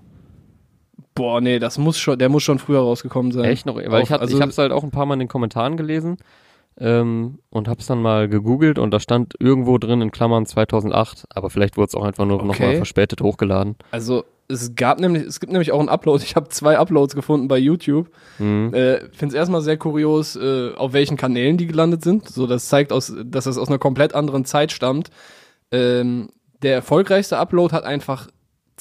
Boah, 1.13 1.41
nee, 1.41 1.59
das 1.59 1.77
muss 1.77 1.97
schon, 1.99 2.17
der 2.17 2.29
muss 2.29 2.43
schon 2.43 2.59
früher 2.59 2.79
rausgekommen 2.79 3.31
sein. 3.31 3.45
Echt 3.45 3.65
noch? 3.65 3.75
Weil 3.75 3.87
Auf- 3.89 4.03
ich, 4.03 4.11
hab, 4.11 4.21
also- 4.21 4.35
ich 4.35 4.41
habe 4.41 4.51
es 4.51 4.57
halt 4.57 4.71
auch 4.71 4.83
ein 4.83 4.91
paar 4.91 5.05
Mal 5.05 5.15
in 5.15 5.19
den 5.21 5.27
Kommentaren 5.27 5.75
gelesen 5.77 6.17
ähm, 6.79 7.39
und 7.49 7.67
habe 7.67 7.79
es 7.81 7.87
dann 7.87 8.01
mal 8.01 8.29
gegoogelt 8.29 8.79
und 8.79 8.91
da 8.91 8.99
stand 8.99 9.33
irgendwo 9.39 9.77
drin 9.77 10.01
in 10.01 10.11
Klammern 10.11 10.45
2008, 10.45 11.25
aber 11.29 11.49
vielleicht 11.49 11.77
wurde 11.77 11.87
es 11.87 11.95
auch 11.95 12.03
einfach 12.03 12.25
nur 12.25 12.37
Okay. 12.37 12.47
nochmal 12.47 12.75
verspätet 12.77 13.21
hochgeladen. 13.21 13.75
Also 13.91 14.23
es 14.47 14.75
gab 14.75 14.99
nämlich, 14.99 15.23
es 15.23 15.39
gibt 15.39 15.51
nämlich 15.51 15.71
auch 15.71 15.79
einen 15.79 15.89
Upload. 15.89 16.23
Ich 16.25 16.35
habe 16.35 16.49
zwei 16.49 16.77
Uploads 16.77 17.15
gefunden 17.15 17.47
bei 17.47 17.57
YouTube. 17.57 18.09
Mhm. 18.39 18.73
Äh, 18.73 18.99
Finde 19.11 19.27
es 19.27 19.33
erstmal 19.33 19.61
sehr 19.61 19.77
kurios, 19.77 20.35
äh, 20.37 20.71
auf 20.75 20.93
welchen 20.93 21.17
Kanälen 21.17 21.57
die 21.57 21.67
gelandet 21.67 22.03
sind. 22.03 22.27
So, 22.29 22.47
das 22.47 22.67
zeigt 22.69 22.91
aus, 22.93 23.13
dass 23.25 23.45
das 23.45 23.57
aus 23.57 23.67
einer 23.67 23.79
komplett 23.79 24.15
anderen 24.15 24.45
Zeit 24.45 24.71
stammt. 24.71 25.09
Ähm, 25.71 26.29
der 26.63 26.73
erfolgreichste 26.75 27.37
Upload 27.37 27.73
hat 27.73 27.83
einfach 27.85 28.27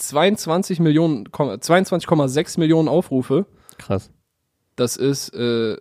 22 0.00 0.80
Millionen, 0.80 1.30
Komma- 1.30 1.54
22,6 1.54 2.58
Millionen 2.58 2.88
Aufrufe. 2.88 3.46
Krass. 3.78 4.10
Das 4.76 4.96
ist 4.96 5.34
äh, 5.34 5.76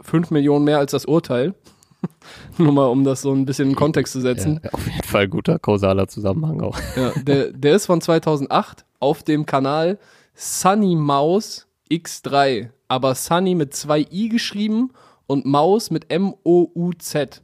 5 0.00 0.30
Millionen 0.30 0.64
mehr 0.64 0.78
als 0.78 0.92
das 0.92 1.04
Urteil. 1.06 1.54
Nur 2.58 2.72
mal, 2.72 2.86
um 2.86 3.04
das 3.04 3.22
so 3.22 3.32
ein 3.32 3.44
bisschen 3.46 3.70
in 3.70 3.76
Kontext 3.76 4.12
zu 4.12 4.20
setzen. 4.20 4.60
Ja, 4.62 4.70
auf 4.72 4.86
jeden 4.86 5.02
Fall 5.04 5.28
guter 5.28 5.58
kausaler 5.58 6.08
Zusammenhang 6.08 6.60
auch. 6.60 6.78
Ja, 6.96 7.12
der, 7.22 7.52
der 7.52 7.76
ist 7.76 7.86
von 7.86 8.00
2008 8.00 8.84
auf 9.00 9.22
dem 9.22 9.46
Kanal 9.46 9.98
Sunny 10.34 10.96
Maus 10.96 11.66
X3. 11.90 12.70
Aber 12.88 13.14
Sunny 13.14 13.54
mit 13.54 13.74
zwei 13.74 14.06
I 14.10 14.28
geschrieben 14.28 14.90
und 15.26 15.46
Maus 15.46 15.90
mit 15.90 16.12
M-O-U-Z. 16.12 17.42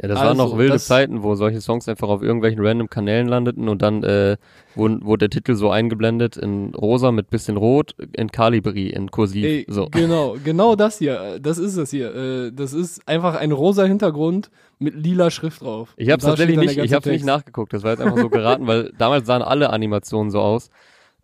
Ja, 0.00 0.08
das 0.08 0.18
Also, 0.18 0.28
waren 0.28 0.36
noch 0.36 0.58
wilde 0.58 0.74
das- 0.74 0.86
Zeiten, 0.86 1.22
wo 1.22 1.34
solche 1.36 1.60
Songs 1.62 1.88
einfach 1.88 2.08
auf 2.08 2.22
irgendwelchen 2.22 2.64
random 2.64 2.90
Kanälen 2.90 3.26
landeten 3.28 3.68
und 3.68 3.80
dann 3.80 4.02
äh, 4.02 4.36
wurde, 4.74 4.98
wurde 5.02 5.28
der 5.28 5.30
Titel 5.30 5.54
so 5.54 5.70
eingeblendet 5.70 6.36
in 6.36 6.74
rosa 6.74 7.12
mit 7.12 7.30
bisschen 7.30 7.56
rot, 7.56 7.94
in 8.12 8.30
Calibri, 8.30 8.88
in 8.90 9.10
kursiv. 9.10 9.44
Ey, 9.44 9.64
so. 9.68 9.88
Genau, 9.90 10.36
genau 10.44 10.76
das 10.76 10.98
hier. 10.98 11.18
äh, 11.36 11.40
Das 11.40 11.56
ist 11.56 11.76
es 11.76 11.90
hier. 11.90 12.14
Äh, 12.14 12.52
Das 12.52 12.74
ist 12.74 13.08
einfach 13.08 13.36
ein 13.36 13.52
rosa 13.52 13.84
Hintergrund 13.84 14.50
mit 14.78 14.94
lila 14.94 15.30
Schrift 15.30 15.62
drauf. 15.62 15.94
Ich 15.96 16.10
habe 16.10 16.20
da 16.20 16.28
tatsächlich 16.28 16.58
nicht, 16.58 16.76
ich 16.76 16.92
habe 16.92 17.08
nicht 17.08 17.24
nachgeguckt, 17.24 17.72
das 17.72 17.82
war 17.82 17.92
jetzt 17.92 18.00
einfach 18.02 18.18
so 18.18 18.28
geraten, 18.28 18.66
weil 18.66 18.92
damals 18.98 19.26
sahen 19.26 19.40
alle 19.40 19.70
Animationen 19.70 20.30
so 20.30 20.40
aus. 20.40 20.68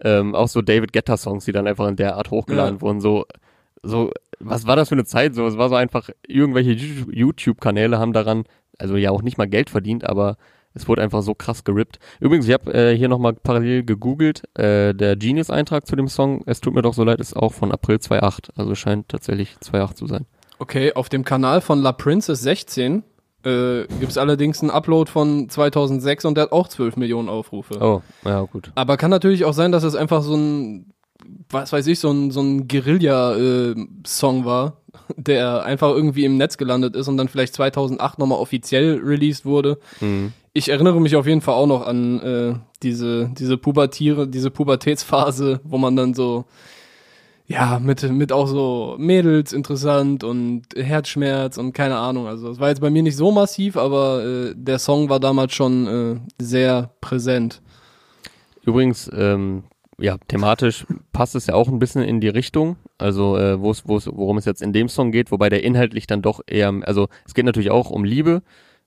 Ähm, 0.04 0.34
auch 0.34 0.48
so 0.48 0.62
David 0.62 0.92
Guetta 0.94 1.16
Songs, 1.18 1.44
die 1.44 1.52
dann 1.52 1.66
einfach 1.66 1.86
in 1.88 1.96
der 1.96 2.16
Art 2.16 2.30
hochgeladen 2.30 2.76
Ja. 2.76 2.80
wurden, 2.80 3.00
so 3.02 3.26
so 3.84 4.10
was 4.40 4.66
war 4.66 4.74
das 4.76 4.88
für 4.88 4.94
eine 4.96 5.04
Zeit 5.04 5.34
so? 5.34 5.46
Es 5.46 5.56
war 5.58 5.68
so 5.68 5.74
einfach 5.76 6.08
irgendwelche 6.26 6.72
YouTube 6.72 7.60
Kanäle 7.60 7.98
haben 7.98 8.12
daran 8.12 8.44
also 8.82 8.96
ja 8.96 9.10
auch 9.10 9.22
nicht 9.22 9.38
mal 9.38 9.48
Geld 9.48 9.70
verdient, 9.70 10.04
aber 10.04 10.36
es 10.74 10.88
wurde 10.88 11.02
einfach 11.02 11.22
so 11.22 11.34
krass 11.34 11.64
gerippt. 11.64 11.98
Übrigens, 12.20 12.46
ich 12.48 12.54
habe 12.54 12.72
äh, 12.72 12.96
hier 12.96 13.08
nochmal 13.08 13.34
parallel 13.34 13.84
gegoogelt. 13.84 14.42
Äh, 14.58 14.94
der 14.94 15.16
Genius-Eintrag 15.16 15.86
zu 15.86 15.96
dem 15.96 16.08
Song 16.08 16.42
Es 16.46 16.60
tut 16.60 16.74
mir 16.74 16.82
doch 16.82 16.94
so 16.94 17.04
leid 17.04 17.20
ist 17.20 17.36
auch 17.36 17.52
von 17.52 17.72
April 17.72 18.00
2008. 18.00 18.50
Also 18.56 18.74
scheint 18.74 19.08
tatsächlich 19.08 19.58
2008 19.60 19.96
zu 19.96 20.06
sein. 20.06 20.26
Okay, 20.58 20.92
auf 20.94 21.08
dem 21.08 21.24
Kanal 21.24 21.60
von 21.60 21.80
La 21.80 21.92
Princess 21.92 22.40
16 22.42 23.02
äh, 23.44 23.86
gibt 23.98 24.12
es 24.12 24.18
allerdings 24.18 24.60
einen 24.60 24.70
Upload 24.70 25.10
von 25.10 25.48
2006 25.48 26.24
und 26.24 26.36
der 26.36 26.44
hat 26.44 26.52
auch 26.52 26.68
12 26.68 26.96
Millionen 26.96 27.28
Aufrufe. 27.28 27.78
Oh, 27.80 28.02
ja, 28.24 28.42
gut. 28.42 28.70
Aber 28.74 28.96
kann 28.96 29.10
natürlich 29.10 29.44
auch 29.44 29.54
sein, 29.54 29.72
dass 29.72 29.82
es 29.82 29.94
einfach 29.94 30.22
so 30.22 30.36
ein, 30.36 30.92
was 31.50 31.72
weiß 31.72 31.86
ich, 31.88 31.98
so 31.98 32.10
ein, 32.10 32.30
so 32.30 32.40
ein 32.40 32.68
Guerilla-Song 32.68 34.44
war, 34.44 34.81
der 35.16 35.64
einfach 35.64 35.90
irgendwie 35.90 36.24
im 36.24 36.36
Netz 36.36 36.56
gelandet 36.56 36.96
ist 36.96 37.08
und 37.08 37.16
dann 37.16 37.28
vielleicht 37.28 37.54
2008 37.54 38.18
nochmal 38.18 38.38
offiziell 38.38 39.00
released 39.02 39.44
wurde. 39.44 39.78
Mhm. 40.00 40.32
Ich 40.52 40.68
erinnere 40.68 41.00
mich 41.00 41.16
auf 41.16 41.26
jeden 41.26 41.40
Fall 41.40 41.54
auch 41.54 41.66
noch 41.66 41.86
an 41.86 42.20
äh, 42.20 42.54
diese, 42.82 43.30
diese 43.38 43.56
Pubertiere, 43.56 44.28
diese 44.28 44.50
Pubertätsphase, 44.50 45.60
wo 45.64 45.78
man 45.78 45.96
dann 45.96 46.12
so, 46.12 46.44
ja, 47.46 47.78
mit, 47.78 48.02
mit 48.10 48.32
auch 48.32 48.46
so 48.46 48.96
Mädels 48.98 49.52
interessant 49.52 50.24
und 50.24 50.64
Herzschmerz 50.76 51.56
und 51.56 51.72
keine 51.72 51.96
Ahnung. 51.96 52.26
Also 52.26 52.50
es 52.50 52.60
war 52.60 52.68
jetzt 52.68 52.80
bei 52.80 52.90
mir 52.90 53.02
nicht 53.02 53.16
so 53.16 53.32
massiv, 53.32 53.76
aber 53.76 54.24
äh, 54.24 54.54
der 54.54 54.78
Song 54.78 55.08
war 55.08 55.20
damals 55.20 55.54
schon 55.54 55.86
äh, 55.86 56.20
sehr 56.42 56.90
präsent. 57.00 57.62
Übrigens, 58.64 59.10
ähm, 59.14 59.64
ja, 60.02 60.18
thematisch 60.28 60.84
passt 61.12 61.36
es 61.36 61.46
ja 61.46 61.54
auch 61.54 61.68
ein 61.68 61.78
bisschen 61.78 62.02
in 62.02 62.20
die 62.20 62.28
Richtung, 62.28 62.76
also 62.98 63.36
äh, 63.36 63.60
wo 63.60 63.70
es, 63.70 63.86
wo 63.86 63.96
es, 63.96 64.06
worum 64.06 64.36
es 64.36 64.44
jetzt 64.44 64.60
in 64.60 64.72
dem 64.72 64.88
Song 64.88 65.12
geht, 65.12 65.30
wobei 65.30 65.48
der 65.48 65.62
inhaltlich 65.62 66.06
dann 66.06 66.22
doch 66.22 66.40
eher, 66.46 66.72
also 66.82 67.08
es 67.24 67.34
geht 67.34 67.44
natürlich 67.44 67.70
auch 67.70 67.90
um 67.90 68.04
Liebe, 68.04 68.42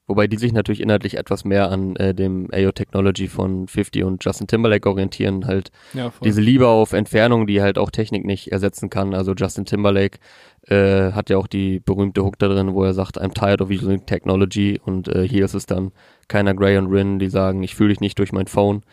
wobei 0.08 0.28
die 0.28 0.38
sich 0.38 0.52
natürlich 0.52 0.82
inhaltlich 0.82 1.18
etwas 1.18 1.46
mehr 1.46 1.72
an 1.72 1.96
äh, 1.96 2.14
dem 2.14 2.50
AO 2.54 2.72
Technology 2.74 3.28
von 3.28 3.68
50 3.68 4.04
und 4.04 4.24
Justin 4.26 4.48
Timberlake 4.48 4.90
orientieren, 4.90 5.48
halt 5.48 5.72
Ja, 5.94 6.12
diese 6.24 6.42
Liebe 6.42 6.68
auf 6.68 6.92
Entfernung, 6.92 7.48
die 7.48 7.62
halt 7.62 7.78
auch 7.78 7.92
Technik 7.92 8.26
nicht 8.26 8.52
ersetzen 8.52 8.90
kann. 8.90 9.14
Also 9.14 9.34
Justin 9.34 9.66
Timberlake 9.66 10.20
äh, 10.68 11.14
hat 11.14 11.30
ja 11.30 11.38
auch 11.38 11.48
die 11.48 11.80
berühmte 11.80 12.24
Hook 12.24 12.38
da 12.40 12.50
drin, 12.50 12.74
wo 12.74 12.84
er 12.84 12.94
sagt, 12.94 13.22
I'm 13.22 13.34
tired 13.34 13.62
of 13.62 13.70
using 13.70 14.06
technology 14.06 14.80
und 14.84 15.08
äh, 15.08 15.28
hier 15.28 15.46
ist 15.46 15.54
es 15.54 15.66
dann 15.66 15.92
keiner 16.28 16.54
Gray 16.54 16.78
und 16.78 16.88
Rin, 16.88 17.20
die 17.20 17.30
sagen, 17.30 17.64
ich 17.64 17.74
fühle 17.74 17.90
dich 17.90 18.02
nicht 18.02 18.20
durch 18.20 18.34
mein 18.34 18.48
Phone. 18.48 18.84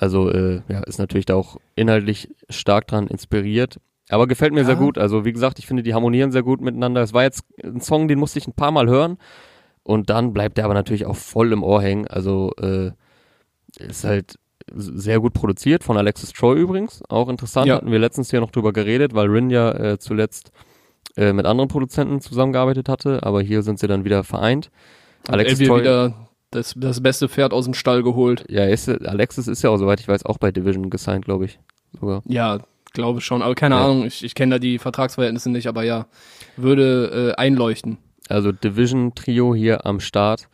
Also 0.00 0.30
äh, 0.30 0.62
ja, 0.68 0.80
ist 0.80 0.98
natürlich 0.98 1.26
da 1.26 1.34
auch 1.34 1.56
inhaltlich 1.74 2.28
stark 2.48 2.86
dran 2.86 3.08
inspiriert. 3.08 3.78
Aber 4.08 4.26
gefällt 4.26 4.52
mir 4.54 4.60
Ja. 4.60 4.66
sehr 4.66 4.76
gut. 4.76 4.96
Also 4.96 5.24
wie 5.24 5.32
gesagt, 5.32 5.58
ich 5.58 5.66
finde, 5.66 5.82
die 5.82 5.92
harmonieren 5.92 6.30
sehr 6.32 6.42
gut 6.42 6.60
miteinander. 6.60 7.02
Es 7.02 7.12
war 7.12 7.24
jetzt 7.24 7.42
ein 7.62 7.80
Song, 7.80 8.08
den 8.08 8.18
musste 8.18 8.38
ich 8.38 8.46
ein 8.46 8.52
paar 8.54 8.70
Mal 8.70 8.88
hören. 8.88 9.18
Und 9.82 10.08
dann 10.08 10.32
bleibt 10.32 10.56
der 10.56 10.64
aber 10.66 10.74
natürlich 10.74 11.04
auch 11.06 11.16
voll 11.16 11.52
im 11.52 11.62
Ohr 11.62 11.82
hängen. 11.82 12.06
Also 12.06 12.52
äh, 12.60 12.92
ist 13.78 14.04
halt 14.04 14.36
sehr 14.74 15.18
gut 15.18 15.32
produziert 15.32 15.82
von 15.82 15.96
Alexis 15.96 16.32
Troy 16.32 16.58
übrigens. 16.58 17.02
Auch 17.08 17.28
interessant, 17.28 17.66
Ja. 17.66 17.76
hatten 17.76 17.90
wir 17.90 17.98
letztens 17.98 18.30
hier 18.30 18.40
noch 18.40 18.50
drüber 18.50 18.72
geredet, 18.72 19.14
weil 19.14 19.26
Rin 19.28 19.50
ja 19.50 19.70
äh, 19.72 19.98
zuletzt 19.98 20.52
äh, 21.16 21.32
mit 21.32 21.46
anderen 21.46 21.68
Produzenten 21.68 22.20
zusammengearbeitet 22.20 22.88
hatte, 22.88 23.22
aber 23.22 23.40
hier 23.42 23.62
sind 23.62 23.78
sie 23.78 23.86
dann 23.88 24.04
wieder 24.04 24.24
vereint. 24.24 24.70
Alexis 25.26 25.66
Troy, 25.66 25.80
wieder 25.80 26.27
das, 26.50 26.74
das 26.76 27.02
beste 27.02 27.28
Pferd 27.28 27.52
aus 27.52 27.64
dem 27.64 27.74
Stall 27.74 28.02
geholt. 28.02 28.44
ja, 28.48 28.64
ist, 28.64 28.88
Alexis 28.88 29.48
ist 29.48 29.62
ja 29.62 29.70
auch, 29.70 29.76
soweit 29.76 30.00
ich 30.00 30.08
weiß, 30.08 30.24
auch 30.26 30.38
bei 30.38 30.50
Division 30.50 30.90
gesigned, 30.90 31.24
glaube 31.24 31.44
ich. 31.46 31.58
Sogar. 32.00 32.22
Ja, 32.26 32.58
glaube 32.92 33.20
schon. 33.20 33.42
Aber 33.42 33.54
keine 33.54 33.74
Ja. 33.76 33.84
Ahnung, 33.84 34.04
ich, 34.06 34.24
ich 34.24 34.34
kenne 34.34 34.56
da 34.56 34.58
die 34.58 34.78
Vertragsverhältnisse 34.78 35.50
nicht, 35.50 35.66
aber 35.66 35.82
ja, 35.84 36.06
würde 36.56 37.34
äh, 37.36 37.40
einleuchten. 37.40 37.98
Also 38.28 38.52
Division 38.52 39.14
Trio 39.14 39.54
hier 39.54 39.86
am 39.86 40.00
Start. 40.00 40.48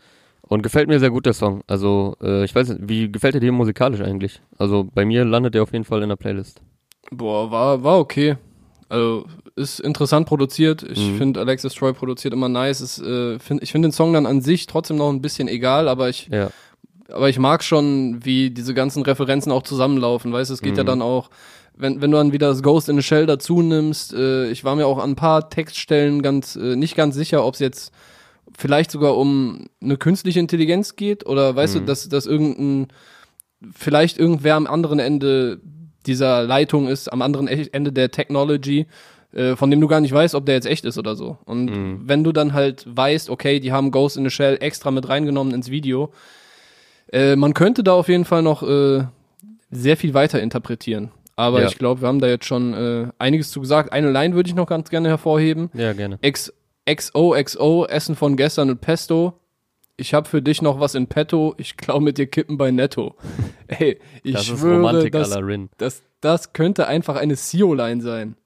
Und 0.46 0.62
gefällt 0.62 0.88
mir 0.88 1.00
sehr 1.00 1.10
gut 1.10 1.24
der 1.24 1.32
Song. 1.32 1.62
Also, 1.66 2.16
äh, 2.22 2.44
ich 2.44 2.54
weiß 2.54 2.68
nicht, 2.68 2.80
wie 2.82 3.10
gefällt 3.10 3.34
er 3.34 3.40
dir 3.40 3.50
musikalisch 3.50 4.02
eigentlich? 4.02 4.42
Also 4.58 4.84
bei 4.94 5.06
mir 5.06 5.24
landet 5.24 5.54
er 5.54 5.62
auf 5.62 5.72
jeden 5.72 5.86
Fall 5.86 6.02
in 6.02 6.10
der 6.10 6.16
Playlist. 6.16 6.60
Boah, 7.10 7.50
war, 7.50 7.82
war 7.82 7.98
okay. 7.98 8.36
Also, 8.90 9.24
ist 9.56 9.78
interessant 9.80 10.26
produziert. 10.26 10.82
Ich 10.82 10.99
Mhm. 11.12 11.16
finde, 11.18 11.40
Alexis 11.40 11.75
Troy 11.75 11.92
produziert 11.92 12.34
immer 12.34 12.49
nice. 12.49 12.80
Ist, 12.80 12.99
äh, 13.00 13.38
find, 13.38 13.62
ich 13.62 13.70
finde 13.73 13.88
den 13.88 13.92
Song 13.92 14.12
dann 14.12 14.26
an 14.26 14.40
sich 14.40 14.66
trotzdem 14.66 14.96
noch 14.96 15.11
ein 15.11 15.23
bisschen 15.23 15.46
egal, 15.49 15.87
aber 15.88 16.08
ich, 16.08 16.28
Ja. 16.30 16.50
aber 17.08 17.28
ich 17.28 17.38
mag 17.38 17.62
schon, 17.62 18.25
wie 18.25 18.50
diese 18.50 18.75
ganzen 18.75 19.02
Referenzen 19.02 19.52
auch 19.52 19.62
zusammenlaufen. 19.62 20.32
Weißt 20.32 20.50
du, 20.50 20.54
es 20.54 20.62
geht 20.62 20.76
ja 20.76 20.82
Mhm. 20.82 20.88
dann 20.88 21.02
auch, 21.02 21.30
wenn, 21.76 22.00
wenn 22.02 22.11
du 22.11 22.16
dann 22.16 22.32
wieder 22.32 22.49
das 22.49 22.62
Ghost 22.62 22.88
in 22.88 22.96
the 22.96 23.02
Shell 23.02 23.26
dazu 23.26 23.62
nimmst, 23.62 24.12
äh, 24.12 24.49
ich 24.50 24.64
war 24.64 24.75
mir 24.76 24.87
auch 24.87 24.99
an 24.99 25.11
ein 25.11 25.16
paar 25.16 25.49
Textstellen 25.50 26.23
ganz, 26.23 26.56
äh, 26.56 26.75
nicht 26.76 26.96
ganz 26.96 27.14
sicher, 27.14 27.44
ob 27.44 27.54
es 27.54 27.61
jetzt 27.61 27.92
vielleicht 28.56 28.90
sogar 28.90 29.16
um 29.16 29.66
eine 29.82 29.96
künstliche 29.96 30.38
Intelligenz 30.40 30.96
geht 30.96 31.26
oder 31.26 31.54
weißt 31.54 31.76
Mhm. 31.76 31.80
du, 31.80 31.84
dass, 31.87 32.08
dass 32.08 32.26
irgendein, 32.26 32.88
vielleicht 33.73 34.18
irgendwer 34.18 34.56
am 34.56 34.66
anderen 34.66 34.99
Ende 34.99 35.61
dieser 36.06 36.42
Leitung 36.42 36.87
ist, 36.87 37.12
am 37.12 37.23
anderen 37.23 37.49
Ende 37.49 37.90
der 37.92 38.11
Technology, 38.11 38.87
äh, 39.34 39.56
von 39.56 39.70
dem 39.70 39.80
du 39.80 39.88
gar 39.88 40.00
nicht 40.00 40.12
weißt, 40.12 40.34
ob 40.34 40.46
der 40.46 40.54
jetzt 40.54 40.66
echt 40.66 40.84
ist 40.84 40.96
oder 40.98 41.16
so. 41.16 41.38
Und 41.44 41.66
Mhm. 41.66 42.00
wenn 42.06 42.24
du 42.24 42.32
dann 42.32 42.52
halt 42.52 42.84
weißt, 42.86 43.30
okay, 43.30 43.60
die 43.60 43.72
haben 43.72 43.90
Ghost 43.90 44.16
in 44.16 44.24
the 44.24 44.30
Shell 44.30 44.58
extra 44.60 44.90
mit 44.90 45.08
reingenommen 45.08 45.52
ins 45.54 45.70
Video, 45.70 46.12
äh, 47.12 47.36
man 47.36 47.54
könnte 47.54 47.82
da 47.82 47.92
auf 47.94 48.08
jeden 48.08 48.24
Fall 48.24 48.42
noch 48.42 48.62
äh, 48.62 49.04
sehr 49.70 49.96
viel 49.96 50.14
weiter 50.14 50.40
interpretieren. 50.40 51.10
Aber 51.36 51.60
Ja. 51.62 51.66
ich 51.66 51.78
glaube, 51.78 52.00
wir 52.00 52.08
haben 52.08 52.20
da 52.20 52.28
jetzt 52.28 52.44
schon 52.46 52.74
äh, 52.74 53.08
einiges 53.18 53.50
zu 53.50 53.60
gesagt. 53.60 53.92
Eine 53.92 54.10
Line 54.12 54.34
würde 54.36 54.48
ich 54.48 54.54
noch 54.54 54.68
ganz 54.68 54.88
gerne 54.88 55.08
hervorheben. 55.08 55.70
Ja, 55.74 55.92
gerne. 55.92 56.18
X, 56.22 56.52
XOXO, 56.88 57.86
Essen 57.86 58.14
von 58.14 58.36
gestern 58.36 58.70
und 58.70 58.80
Pesto. 58.80 59.34
Ich 59.96 60.12
habe 60.14 60.28
für 60.28 60.42
dich 60.42 60.60
noch 60.62 60.80
was 60.80 60.94
in 60.94 61.06
petto. 61.06 61.54
Ich 61.56 61.76
klau 61.76 62.00
mit 62.00 62.18
dir 62.18 62.26
Kippen 62.26 62.56
bei 62.56 62.70
Netto. 62.70 63.14
Ey, 63.68 63.98
ich 64.22 64.34
Das 64.34 64.46
schwöre, 64.46 65.08
das, 65.10 65.30
das, 65.78 66.02
das 66.20 66.52
könnte 66.52 66.86
einfach 66.88 67.16
eine 67.16 67.34
CEO-Line 67.36 68.00
sein. 68.02 68.36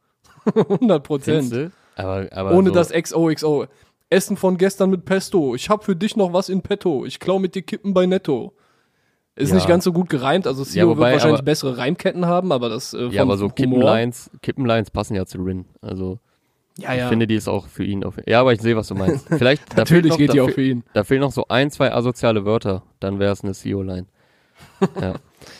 100 0.55 1.03
Prozent. 1.03 1.71
Aber, 1.97 2.27
aber 2.31 2.53
Ohne 2.53 2.69
so, 2.69 2.75
das 2.75 2.91
XOXO. 2.93 3.67
Essen 4.11 4.37
von 4.37 4.57
gestern 4.57 4.91
mit 4.91 5.05
Pesto. 5.05 5.55
Ich 5.55 5.69
hab 5.69 5.85
für 5.85 5.95
dich 5.95 6.17
noch 6.17 6.33
was 6.33 6.49
in 6.49 6.63
petto. 6.63 7.05
Ich 7.05 7.21
klau 7.21 7.39
mit 7.39 7.55
dir 7.55 7.63
Kippen 7.63 7.93
bei 7.93 8.07
Netto. 8.07 8.55
Ist 9.37 9.51
Ja. 9.51 9.57
nicht 9.57 9.69
ganz 9.69 9.85
so 9.85 9.93
gut 9.93 10.09
gereimt. 10.09 10.47
Also 10.47 10.65
CEO 10.65 10.79
Ja, 10.81 10.87
wobei, 10.89 10.99
wird 11.07 11.13
wahrscheinlich 11.15 11.39
aber- 11.41 11.45
bessere 11.45 11.77
Reimketten 11.79 12.25
haben, 12.27 12.51
aber 12.51 12.69
das 12.71 12.95
äh, 12.95 13.09
Ja, 13.09 13.23
aber 13.23 13.37
so 13.37 13.49
Kippenlines, 13.51 14.31
Kippenlines 14.43 14.91
passen 14.91 15.15
ja 15.15 15.27
zu 15.27 15.39
Rin. 15.43 15.67
Also 15.83 16.19
Ja, 16.79 16.95
ja. 16.95 17.05
ich 17.05 17.09
finde, 17.11 17.27
die 17.27 17.35
ist 17.35 17.49
auch 17.49 17.67
für 17.69 17.85
ihn 17.85 18.03
auf. 18.03 18.15
Ja, 18.27 18.41
aber 18.41 18.53
ich 18.55 18.63
sehe, 18.63 18.77
was 18.77 18.89
du 18.89 18.95
meinst. 18.95 19.29
Vielleicht 19.39 19.77
Natürlich 19.77 20.13
noch, 20.13 20.19
geht 20.19 20.33
die 20.33 20.41
auch 20.41 20.51
für 20.51 20.63
ihn. 20.63 20.85
Da 20.95 21.05
fehlen 21.05 21.21
noch 21.21 21.33
so 21.33 21.45
ein, 21.49 21.71
zwei 21.71 21.93
asoziale 21.93 22.45
Wörter, 22.47 22.83
dann 23.01 23.19
wäre 23.19 23.33
es 23.33 23.45
eine 23.45 23.53
CEO-Line. 23.53 24.07
ja. 25.01 25.15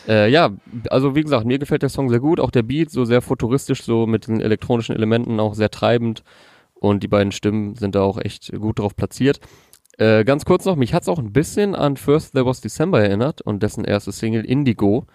Äh, 0.09 0.29
ja, 0.31 0.49
also 0.89 1.15
wie 1.15 1.21
gesagt, 1.21 1.45
mir 1.45 1.59
gefällt 1.59 1.83
der 1.83 1.89
Song 1.89 2.09
sehr 2.09 2.19
gut, 2.19 2.39
auch 2.39 2.49
der 2.49 2.63
Beat 2.63 2.89
so 2.89 3.05
sehr 3.05 3.21
futuristisch, 3.21 3.83
so 3.83 4.07
mit 4.07 4.27
den 4.27 4.41
elektronischen 4.41 4.95
Elementen 4.95 5.39
auch 5.39 5.53
sehr 5.53 5.69
treibend 5.69 6.23
und 6.73 7.03
die 7.03 7.07
beiden 7.07 7.31
Stimmen 7.31 7.75
sind 7.75 7.93
da 7.93 8.01
auch 8.01 8.17
echt 8.17 8.51
gut 8.59 8.79
drauf 8.79 8.95
platziert. 8.95 9.39
Äh, 9.99 10.23
ganz 10.23 10.45
kurz 10.45 10.65
noch, 10.65 10.77
mich 10.77 10.95
hat's 10.95 11.07
auch 11.07 11.19
ein 11.19 11.31
bisschen 11.31 11.75
an 11.75 11.95
First 11.95 12.33
There 12.33 12.47
Was 12.47 12.59
December 12.59 13.01
erinnert 13.01 13.41
und 13.41 13.61
dessen 13.61 13.83
erste 13.83 14.11
Single 14.11 14.45
Indigo. 14.45 15.05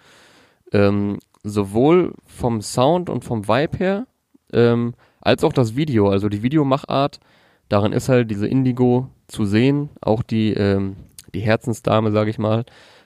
Ähm, 0.71 1.19
sowohl 1.43 2.13
vom 2.25 2.61
Sound 2.61 3.09
und 3.09 3.25
vom 3.25 3.47
Vibe 3.47 3.77
her, 3.77 4.07
ähm, 4.53 4.93
als 5.19 5.43
auch 5.43 5.53
das 5.53 5.75
Video, 5.75 6.07
also 6.09 6.29
die 6.29 6.41
Videomachart, 6.41 7.19
darin 7.67 7.91
ist 7.91 8.07
halt 8.07 8.31
diese 8.31 8.47
Indigo 8.47 9.09
zu 9.27 9.45
sehen, 9.45 9.89
auch 10.01 10.23
die, 10.23 10.53
ähm, 10.53 10.95
die 11.33 11.41
Herzensdame, 11.41 12.11
sage 12.11 12.29
ich 12.29 12.37
mal, 12.37 12.63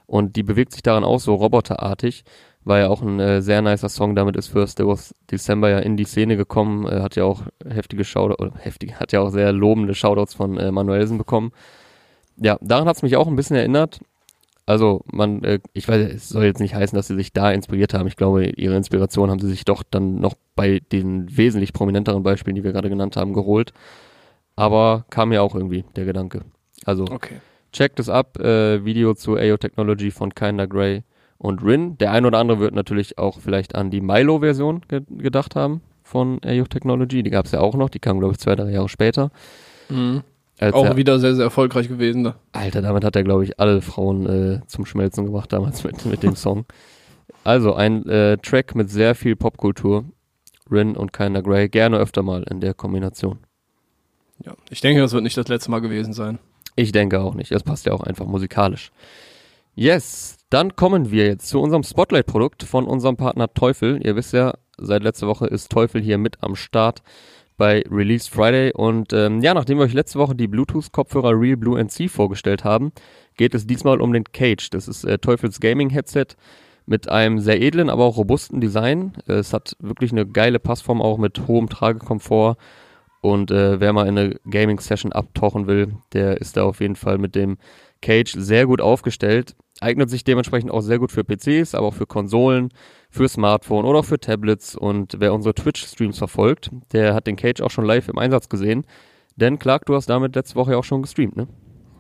und 0.09 0.35
die 0.35 0.43
bewegt 0.43 0.73
sich 0.73 0.81
daran 0.81 1.03
auch 1.03 1.19
so 1.19 1.35
roboterartig, 1.35 2.23
war 2.63 2.79
ja 2.79 2.87
auch 2.89 3.01
ein 3.01 3.19
äh, 3.19 3.41
sehr 3.41 3.61
nicer 3.61 3.89
Song, 3.89 4.15
damit 4.15 4.35
ist 4.35 4.47
First 4.47 4.77
There 4.77 4.89
Was 4.89 5.13
December 5.31 5.69
ja 5.69 5.79
in 5.79 5.97
die 5.97 6.03
Szene 6.03 6.35
gekommen, 6.35 6.87
äh, 6.87 7.01
hat 7.01 7.15
ja 7.15 7.23
auch 7.23 7.43
heftige 7.67 8.03
Shoutouts, 8.03 8.41
oder 8.41 8.53
heftige, 8.57 8.99
hat 8.99 9.11
ja 9.11 9.21
auch 9.21 9.29
sehr 9.29 9.53
lobende 9.53 9.93
Shoutouts 9.93 10.33
von 10.33 10.57
äh, 10.57 10.71
Manuelsen 10.71 11.17
bekommen. 11.17 11.51
Ja, 12.37 12.57
daran 12.61 12.87
hat's 12.87 13.03
mich 13.03 13.17
auch 13.17 13.27
ein 13.27 13.35
bisschen 13.35 13.55
erinnert, 13.55 13.99
also 14.65 15.01
man, 15.11 15.43
äh, 15.43 15.59
ich 15.73 15.87
weiß, 15.87 16.13
es 16.13 16.29
soll 16.29 16.45
jetzt 16.45 16.59
nicht 16.59 16.75
heißen, 16.75 16.95
dass 16.95 17.07
sie 17.07 17.15
sich 17.15 17.33
da 17.33 17.51
inspiriert 17.51 17.93
haben. 17.93 18.07
Ich 18.07 18.15
glaube, 18.15 18.45
ihre 18.45 18.75
Inspiration 18.75 19.29
haben 19.29 19.39
sie 19.39 19.49
sich 19.49 19.65
doch 19.65 19.83
dann 19.83 20.19
noch 20.19 20.35
bei 20.55 20.79
den 20.91 21.35
wesentlich 21.35 21.73
prominenteren 21.73 22.21
Beispielen, 22.23 22.55
die 22.55 22.63
wir 22.63 22.71
gerade 22.71 22.89
genannt 22.89 23.15
haben, 23.15 23.33
geholt. 23.33 23.73
Aber 24.55 25.05
kam 25.09 25.29
mir 25.29 25.41
auch 25.41 25.55
irgendwie 25.55 25.85
der 25.95 26.05
Gedanke. 26.05 26.41
Also 26.85 27.05
Okay. 27.05 27.41
Checkt 27.71 27.99
es 27.99 28.09
ab, 28.09 28.38
äh, 28.39 28.83
Video 28.85 29.13
zu 29.13 29.38
AO 29.38 29.57
Technology 29.57 30.11
von 30.11 30.33
Kinder 30.33 30.67
Grey 30.67 31.03
und 31.38 31.63
Rin. 31.63 31.97
Der 31.97 32.11
ein 32.11 32.25
oder 32.25 32.38
andere 32.39 32.59
wird 32.59 32.73
natürlich 32.73 33.17
auch 33.17 33.39
vielleicht 33.39 33.75
an 33.75 33.91
die 33.91 34.01
Milo-Version 34.01 34.81
ge 34.88 35.01
gedacht 35.09 35.55
haben 35.55 35.81
von 36.03 36.39
AO 36.45 36.65
Technology. 36.65 37.23
Die 37.23 37.29
gab 37.29 37.45
es 37.45 37.51
ja 37.51 37.59
auch 37.61 37.75
noch, 37.75 37.89
die 37.89 37.99
kam, 37.99 38.19
glaube 38.19 38.33
ich, 38.33 38.39
zwei, 38.39 38.55
drei 38.55 38.71
Jahre 38.71 38.89
später. 38.89 39.31
Mhm. 39.89 40.23
Auch 40.59 40.85
er- 40.85 40.97
wieder 40.97 41.19
sehr, 41.19 41.35
sehr 41.35 41.45
erfolgreich 41.45 41.88
gewesen. 41.88 42.25
Da. 42.25 42.35
Alter, 42.51 42.81
damit 42.81 43.05
hat 43.05 43.15
er, 43.15 43.23
glaube 43.23 43.45
ich, 43.45 43.59
alle 43.59 43.81
Frauen 43.81 44.25
äh, 44.25 44.59
zum 44.67 44.85
Schmelzen 44.85 45.25
gebracht 45.25 45.53
damals 45.53 45.83
mit, 45.83 46.05
mit 46.05 46.21
dem 46.23 46.35
Song. 46.35 46.65
Also 47.45 47.73
ein 47.73 48.05
äh, 48.09 48.38
Track 48.38 48.75
mit 48.75 48.89
sehr 48.89 49.15
viel 49.15 49.35
Popkultur. 49.38 50.03
Rin 50.69 50.97
und 50.97 51.13
Kinder 51.13 51.41
Grey. 51.41 51.69
Gerne 51.69 51.97
öfter 51.97 52.21
mal 52.23 52.43
in 52.43 52.59
der 52.59 52.73
Kombination. 52.73 53.39
Ja. 54.45 54.53
Ich 54.69 54.81
denke, 54.81 55.01
das 55.01 55.13
wird 55.13 55.23
nicht 55.23 55.38
das 55.38 55.47
letzte 55.47 55.71
Mal 55.71 55.79
gewesen 55.79 56.13
sein. 56.13 56.39
Ich 56.79 56.93
denke 56.93 57.19
auch 57.19 57.36
nicht. 57.36 57.51
Es 57.51 57.63
passt 57.63 57.86
ja 57.88 57.91
auch 57.91 58.00
einfach 58.00 58.25
musikalisch. 58.25 58.93
Yes, 59.75 60.38
dann 60.50 60.77
kommen 60.77 61.12
wir 61.12 61.25
jetzt 61.25 61.50
zu 61.50 61.59
unserem 61.59 61.83
Spotlight-Produkt 61.83 62.63
von 62.63 62.86
unserem 62.86 63.17
Partner 63.17 63.53
Teufel. 63.53 64.00
Ihr 64.01 64.15
wisst 64.15 64.31
ja, 64.31 64.53
seit 64.77 65.03
letzter 65.03 65.27
Woche 65.27 65.45
ist 65.48 65.69
Teufel 65.69 66.01
hier 66.01 66.17
mit 66.17 66.38
am 66.41 66.55
Start 66.55 67.01
bei 67.57 67.83
Release 67.91 68.31
Friday. 68.31 68.71
Und 68.74 69.12
ähm, 69.12 69.41
ja, 69.41 69.53
nachdem 69.53 69.77
wir 69.77 69.83
euch 69.83 69.93
letzte 69.93 70.19
Woche 70.19 70.36
die 70.36 70.48
Bluetooth-Kopfhörer 70.48 71.38
Real 71.38 71.57
Blue 71.57 71.77
NC 71.77 72.09
vorgestellt 72.09 72.63
haben, 72.63 72.93
geht 73.36 73.53
es 73.53 73.67
diesmal 73.67 74.00
um 74.00 74.13
den 74.13 74.24
Cage. 74.24 74.69
Das 74.69 74.88
ist 74.88 75.03
äh, 75.03 75.17
Teufels 75.17 75.59
Gaming 75.59 75.89
Headset 75.89 76.27
mit 76.86 77.09
einem 77.09 77.39
sehr 77.39 77.62
edlen, 77.62 77.89
aber 77.89 78.05
auch 78.05 78.15
robusten 78.15 78.62
Design. 78.62 79.15
Es 79.27 79.51
hat 79.51 79.75
wirklich 79.81 80.13
eine 80.13 80.25
geile 80.25 80.59
Passform 80.59 81.01
auch 81.01 81.17
mit 81.17 81.45
hohem 81.45 81.67
Tragekomfort. 81.67 82.55
Und 83.21 83.51
äh, 83.51 83.79
wer 83.79 83.93
mal 83.93 84.07
in 84.07 84.17
eine 84.17 84.35
Gaming-Session 84.49 85.11
abtauchen 85.11 85.67
will, 85.67 85.95
der 86.13 86.39
ist 86.39 86.55
da 86.57 86.63
auf 86.63 86.79
jeden 86.79 86.95
Fall 86.95 87.17
mit 87.17 87.35
dem 87.35 87.57
Cage 88.01 88.33
sehr 88.38 88.65
gut 88.65 88.81
aufgestellt. 88.81 89.55
Eignet 89.81 90.09
sich 90.09 90.23
dementsprechend 90.23 90.71
auch 90.71 90.81
sehr 90.81 90.99
gut 90.99 91.11
für 91.11 91.23
PCs, 91.23 91.75
aber 91.75 91.88
auch 91.88 91.93
für 91.93 92.05
Konsolen, 92.05 92.69
für 93.09 93.27
Smartphone 93.27 93.85
oder 93.85 93.99
auch 93.99 94.05
für 94.05 94.19
Tablets. 94.19 94.75
Und 94.75 95.17
wer 95.19 95.33
unsere 95.33 95.53
Twitch-Streams 95.53 96.17
verfolgt, 96.17 96.69
der 96.93 97.13
hat 97.13 97.27
den 97.27 97.35
Cage 97.35 97.61
auch 97.61 97.71
schon 97.71 97.85
live 97.85 98.07
im 98.07 98.17
Einsatz 98.17 98.49
gesehen. 98.49 98.85
Denn 99.35 99.59
Clark, 99.59 99.85
du 99.85 99.95
hast 99.95 100.09
damit 100.09 100.35
letzte 100.35 100.55
Woche 100.55 100.71
ja 100.71 100.77
auch 100.77 100.83
schon 100.83 101.01
gestreamt, 101.01 101.35
ne? 101.35 101.47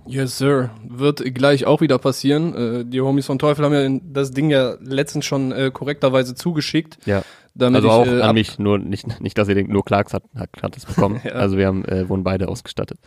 Yes, 0.05 0.39
sir. 0.39 0.71
Wird 0.87 1.35
gleich 1.35 1.65
auch 1.65 1.81
wieder 1.81 1.99
passieren. 1.99 2.55
Äh, 2.55 2.85
die 2.85 2.99
Homies 2.99 3.27
von 3.27 3.37
Teufel 3.37 3.63
haben 3.63 3.73
ja 3.73 3.99
das 4.03 4.31
Ding 4.31 4.49
ja 4.49 4.75
letztens 4.81 5.25
schon 5.25 5.51
äh, 5.51 5.69
korrekterweise 5.71 6.33
zugeschickt. 6.33 6.97
Ja. 7.05 7.21
Also 7.57 7.89
auch 7.89 8.05
ich, 8.05 8.11
äh, 8.11 8.21
an 8.21 8.33
mich, 8.35 8.59
nur 8.59 8.77
nicht, 8.77 9.21
nicht, 9.21 9.37
dass 9.37 9.47
ihr 9.47 9.55
denkt, 9.55 9.71
nur 9.71 9.83
Clarks 9.83 10.13
hat, 10.13 10.23
hat, 10.35 10.49
hat 10.61 10.77
es 10.77 10.85
bekommen. 10.85 11.21
ja. 11.23 11.31
Also 11.31 11.57
wir 11.57 11.67
haben, 11.67 11.85
äh, 11.85 12.07
wurden 12.07 12.23
beide 12.23 12.47
ausgestattet. 12.47 12.99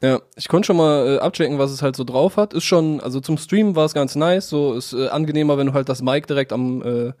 Ja, 0.00 0.20
ich 0.36 0.48
konnte 0.48 0.66
schon 0.66 0.76
mal 0.76 1.16
äh, 1.16 1.18
abchecken, 1.18 1.58
was 1.58 1.70
es 1.70 1.80
halt 1.80 1.96
so 1.96 2.04
drauf 2.04 2.36
hat. 2.36 2.52
Ist 2.52 2.64
schon, 2.64 3.00
also 3.00 3.20
zum 3.20 3.38
Streamen 3.38 3.74
war 3.74 3.86
es 3.86 3.94
ganz 3.94 4.16
nice. 4.16 4.48
So 4.48 4.74
ist 4.74 4.92
äh, 4.92 5.08
angenehmer, 5.08 5.56
wenn 5.56 5.68
du 5.68 5.72
halt 5.72 5.88
das 5.88 6.02
Mic 6.02 6.26
direkt 6.26 6.52
am, 6.52 6.82
äh, 6.82 7.12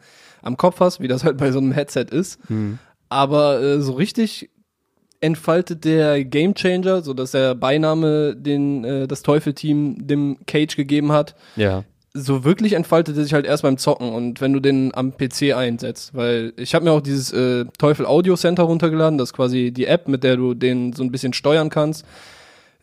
am 0.42 0.56
Kopf 0.56 0.80
hast, 0.80 1.00
wie 1.00 1.08
das 1.08 1.24
halt 1.24 1.38
bei 1.38 1.50
so 1.50 1.58
einem 1.58 1.72
Headset 1.72 2.06
ist. 2.10 2.38
Mhm. 2.50 2.78
Aber 3.08 3.62
äh, 3.62 3.80
so 3.80 3.92
richtig 3.92 4.50
entfaltet 5.20 5.84
der 5.86 6.22
Gamechanger, 6.24 7.00
so 7.00 7.14
dass 7.14 7.30
der 7.30 7.54
Beiname, 7.54 8.36
den 8.36 8.84
äh, 8.84 9.08
das 9.08 9.22
Teufel-Team 9.22 10.06
dem 10.06 10.36
Cage 10.46 10.76
gegeben 10.76 11.12
hat, 11.12 11.34
ja. 11.56 11.84
So 12.16 12.44
wirklich 12.44 12.74
entfaltet 12.74 13.16
er 13.16 13.24
sich 13.24 13.34
halt 13.34 13.44
erst 13.44 13.64
beim 13.64 13.76
Zocken 13.76 14.10
und 14.10 14.40
wenn 14.40 14.52
du 14.52 14.60
den 14.60 14.94
am 14.94 15.16
PC 15.16 15.52
einsetzt, 15.54 16.14
weil 16.14 16.52
ich 16.56 16.74
habe 16.74 16.84
mir 16.84 16.92
auch 16.92 17.00
dieses 17.00 17.32
äh, 17.32 17.64
Teufel 17.76 18.06
Audio 18.06 18.36
Center 18.36 18.62
runtergeladen, 18.62 19.18
das 19.18 19.30
ist 19.30 19.32
quasi 19.34 19.72
die 19.72 19.86
App, 19.86 20.06
mit 20.06 20.22
der 20.22 20.36
du 20.36 20.54
den 20.54 20.92
so 20.92 21.02
ein 21.02 21.10
bisschen 21.10 21.32
steuern 21.32 21.70
kannst. 21.70 22.06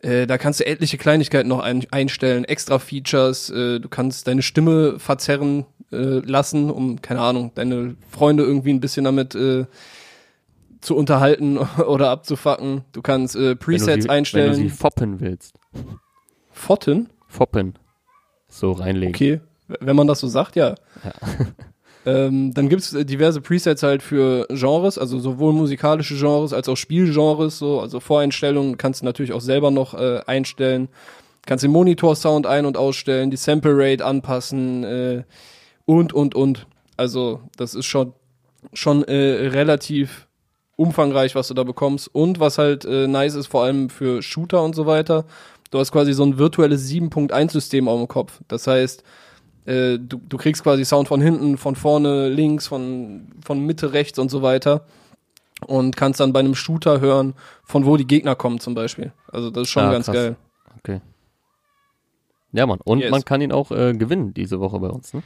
Äh, 0.02 0.26
da 0.26 0.36
kannst 0.36 0.60
du 0.60 0.66
etliche 0.66 0.98
Kleinigkeiten 0.98 1.48
noch 1.48 1.60
ein, 1.60 1.86
einstellen, 1.90 2.44
extra 2.44 2.78
Features, 2.78 3.48
äh, 3.48 3.80
du 3.80 3.88
kannst 3.88 4.26
deine 4.26 4.42
Stimme 4.42 4.98
verzerren 4.98 5.64
äh, 5.92 6.18
lassen, 6.18 6.70
um, 6.70 7.00
keine 7.00 7.20
Ahnung, 7.20 7.52
deine 7.54 7.96
Freunde 8.10 8.42
irgendwie 8.42 8.74
ein 8.74 8.80
bisschen 8.80 9.04
damit 9.04 9.34
äh, 9.34 9.64
zu 10.82 10.94
unterhalten 10.94 11.56
oder 11.86 12.10
abzufacken. 12.10 12.82
Du 12.92 13.00
kannst 13.00 13.34
äh, 13.36 13.56
Presets 13.56 13.88
wenn 13.88 14.02
sie, 14.02 14.10
einstellen. 14.10 14.52
Wenn 14.52 14.62
du 14.64 14.68
sie 14.68 14.76
foppen 14.76 15.20
willst. 15.20 15.54
Fotten? 16.50 17.08
Foppen. 17.28 17.78
So 18.52 18.72
reinlegen. 18.72 19.14
Okay, 19.14 19.40
wenn 19.80 19.96
man 19.96 20.06
das 20.06 20.20
so 20.20 20.28
sagt, 20.28 20.56
ja. 20.56 20.74
ja. 21.02 21.12
ähm, 22.06 22.52
dann 22.52 22.68
gibt's 22.68 22.92
äh, 22.92 23.04
diverse 23.04 23.40
Presets 23.40 23.82
halt 23.82 24.02
für 24.02 24.46
Genres, 24.50 24.98
also 24.98 25.18
sowohl 25.18 25.54
musikalische 25.54 26.16
Genres 26.16 26.52
als 26.52 26.68
auch 26.68 26.76
Spielgenres, 26.76 27.58
so, 27.58 27.80
also 27.80 27.98
Voreinstellungen 27.98 28.76
kannst 28.76 29.00
du 29.00 29.06
natürlich 29.06 29.32
auch 29.32 29.40
selber 29.40 29.70
noch 29.70 29.94
äh, 29.94 30.20
einstellen. 30.26 30.88
Kannst 31.46 31.64
den 31.64 31.72
Monitor-Sound 31.72 32.46
ein- 32.46 32.66
und 32.66 32.76
ausstellen, 32.76 33.30
die 33.30 33.36
Sample 33.36 33.72
Rate 33.74 34.04
anpassen 34.04 34.84
äh, 34.84 35.22
und, 35.86 36.12
und, 36.12 36.34
und. 36.34 36.66
Also, 36.96 37.40
das 37.56 37.74
ist 37.74 37.86
schon, 37.86 38.12
schon 38.74 39.02
äh, 39.04 39.48
relativ 39.48 40.28
umfangreich, 40.76 41.34
was 41.34 41.48
du 41.48 41.54
da 41.54 41.64
bekommst. 41.64 42.14
Und 42.14 42.38
was 42.38 42.58
halt 42.58 42.84
äh, 42.84 43.08
nice 43.08 43.34
ist, 43.34 43.46
vor 43.46 43.64
allem 43.64 43.88
für 43.90 44.22
Shooter 44.22 44.62
und 44.62 44.74
so 44.74 44.86
weiter, 44.86 45.24
du 45.72 45.78
hast 45.80 45.90
quasi 45.90 46.12
so 46.12 46.22
ein 46.22 46.38
virtuelles 46.38 46.88
7.1-System 46.88 47.88
auf 47.88 47.98
dem 47.98 48.06
Kopf. 48.06 48.40
Das 48.46 48.68
heißt, 48.68 49.02
äh, 49.64 49.98
du, 49.98 50.20
du 50.28 50.36
kriegst 50.36 50.62
quasi 50.62 50.84
Sound 50.84 51.08
von 51.08 51.20
hinten, 51.20 51.58
von 51.58 51.74
vorne, 51.74 52.28
links, 52.28 52.68
von, 52.68 53.32
von 53.44 53.58
Mitte, 53.58 53.92
rechts 53.92 54.20
und 54.20 54.30
so 54.30 54.42
weiter. 54.42 54.86
Und 55.66 55.96
kannst 55.96 56.20
dann 56.20 56.32
bei 56.32 56.40
einem 56.40 56.54
Shooter 56.54 57.00
hören, 57.00 57.34
von 57.64 57.86
wo 57.86 57.96
die 57.96 58.06
Gegner 58.06 58.34
kommen 58.34 58.60
zum 58.60 58.74
Beispiel. 58.74 59.12
Also 59.28 59.50
das 59.50 59.62
ist 59.62 59.70
schon 59.70 59.84
ah, 59.84 59.92
ganz 59.92 60.06
krass. 60.06 60.14
geil. 60.14 60.36
Okay. 60.78 61.00
Ja, 62.52 62.66
Mann. 62.66 62.80
Und 62.84 63.00
yes. 63.00 63.10
man 63.10 63.24
kann 63.24 63.40
ihn 63.40 63.52
auch 63.52 63.70
äh, 63.70 63.94
gewinnen 63.94 64.34
diese 64.34 64.60
Woche 64.60 64.78
bei 64.78 64.88
uns, 64.88 65.14
ne? 65.14 65.22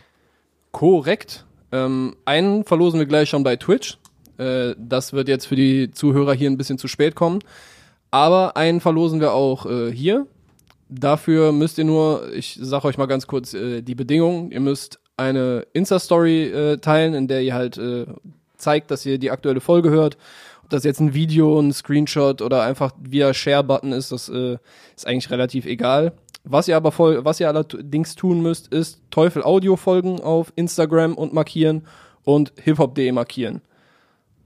Korrekt. 0.70 1.46
Ähm, 1.72 2.16
einen 2.24 2.64
verlosen 2.64 3.00
wir 3.00 3.06
gleich 3.06 3.30
schon 3.30 3.42
bei 3.42 3.56
Twitch. 3.56 3.98
Äh, 4.38 4.74
das 4.78 5.14
wird 5.14 5.26
jetzt 5.26 5.46
für 5.46 5.56
die 5.56 5.90
Zuhörer 5.90 6.34
hier 6.34 6.50
ein 6.50 6.58
bisschen 6.58 6.78
zu 6.78 6.86
spät 6.86 7.14
kommen. 7.14 7.40
Aber 8.10 8.56
einen 8.56 8.80
verlosen 8.80 9.20
wir 9.20 9.32
auch 9.32 9.66
äh, 9.66 9.90
hier. 9.90 10.26
Dafür 10.88 11.52
müsst 11.52 11.78
ihr 11.78 11.84
nur, 11.84 12.32
ich 12.32 12.58
sage 12.60 12.86
euch 12.86 12.98
mal 12.98 13.06
ganz 13.06 13.26
kurz 13.26 13.54
äh, 13.54 13.82
die 13.82 13.94
Bedingungen. 13.94 14.52
Ihr 14.52 14.60
müsst 14.60 15.00
eine 15.16 15.66
Insta-Story 15.72 16.44
äh, 16.44 16.76
teilen, 16.78 17.14
in 17.14 17.28
der 17.28 17.42
ihr 17.42 17.54
halt 17.54 17.78
äh, 17.78 18.06
zeigt, 18.56 18.90
dass 18.90 19.04
ihr 19.04 19.18
die 19.18 19.30
aktuelle 19.30 19.60
Folge 19.60 19.90
hört. 19.90 20.16
Ob 20.62 20.70
das 20.70 20.84
jetzt 20.84 21.00
ein 21.00 21.14
Video, 21.14 21.58
ein 21.60 21.72
Screenshot 21.72 22.42
oder 22.42 22.62
einfach 22.62 22.92
via 23.00 23.32
Share-Button 23.32 23.92
ist, 23.92 24.12
das 24.12 24.28
äh, 24.28 24.58
ist 24.96 25.06
eigentlich 25.06 25.30
relativ 25.30 25.66
egal. 25.66 26.12
Was 26.44 26.68
ihr 26.68 26.76
aber 26.76 26.92
voll, 26.92 27.24
was 27.24 27.40
ihr 27.40 27.48
allerdings 27.48 28.14
tun 28.14 28.40
müsst, 28.40 28.72
ist 28.72 29.00
Teufel 29.10 29.42
Audio 29.42 29.74
folgen 29.74 30.20
auf 30.20 30.52
Instagram 30.54 31.14
und 31.14 31.32
markieren 31.32 31.84
und 32.22 32.52
hiphop.de 32.62 33.10
markieren. 33.10 33.62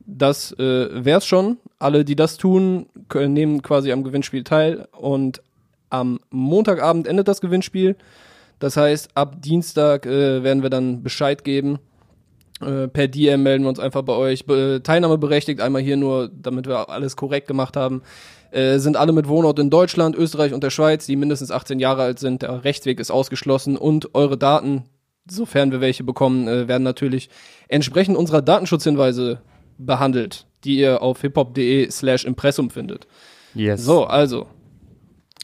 Das 0.06 0.52
äh, 0.52 1.04
wär's 1.04 1.26
schon. 1.26 1.58
Alle, 1.78 2.04
die 2.04 2.16
das 2.16 2.38
tun, 2.38 2.86
können, 3.08 3.34
nehmen 3.34 3.62
quasi 3.62 3.92
am 3.92 4.02
Gewinnspiel 4.02 4.44
teil. 4.44 4.88
Und 4.92 5.42
am 5.90 6.20
Montagabend 6.30 7.06
endet 7.06 7.28
das 7.28 7.40
Gewinnspiel. 7.40 7.96
Das 8.58 8.76
heißt, 8.76 9.10
ab 9.14 9.42
Dienstag 9.42 10.06
äh, 10.06 10.42
werden 10.42 10.62
wir 10.62 10.70
dann 10.70 11.02
Bescheid 11.02 11.44
geben. 11.44 11.78
Äh, 12.60 12.88
per 12.88 13.08
DM 13.08 13.42
melden 13.42 13.64
wir 13.64 13.70
uns 13.70 13.78
einfach 13.78 14.02
bei 14.02 14.12
euch. 14.12 14.46
Be 14.46 14.80
Teilnahme 14.82 15.18
berechtigt, 15.18 15.60
einmal 15.60 15.82
hier 15.82 15.96
nur, 15.96 16.30
damit 16.32 16.66
wir 16.66 16.90
alles 16.90 17.16
korrekt 17.16 17.48
gemacht 17.48 17.76
haben. 17.76 18.02
Äh, 18.50 18.78
sind 18.78 18.96
alle 18.96 19.12
mit 19.12 19.28
Wohnort 19.28 19.58
in 19.58 19.70
Deutschland, 19.70 20.16
Österreich 20.16 20.52
und 20.52 20.62
der 20.62 20.70
Schweiz, 20.70 21.06
die 21.06 21.16
mindestens 21.16 21.50
18 21.50 21.78
Jahre 21.78 22.02
alt 22.02 22.18
sind. 22.18 22.42
Der 22.42 22.64
Rechtsweg 22.64 23.00
ist 23.00 23.10
ausgeschlossen 23.10 23.76
und 23.76 24.14
eure 24.14 24.36
Daten, 24.36 24.84
sofern 25.28 25.72
wir 25.72 25.80
welche 25.80 26.04
bekommen, 26.04 26.48
äh, 26.48 26.68
werden 26.68 26.82
natürlich 26.82 27.30
entsprechend 27.68 28.16
unserer 28.16 28.42
Datenschutzhinweise 28.42 29.40
behandelt, 29.78 30.46
die 30.64 30.78
ihr 30.78 31.00
auf 31.00 31.22
hiphop.de 31.22 31.90
slash 31.90 32.24
Impressum 32.24 32.70
findet. 32.70 33.06
Yes. 33.54 33.84
So, 33.84 34.04
also. 34.04 34.46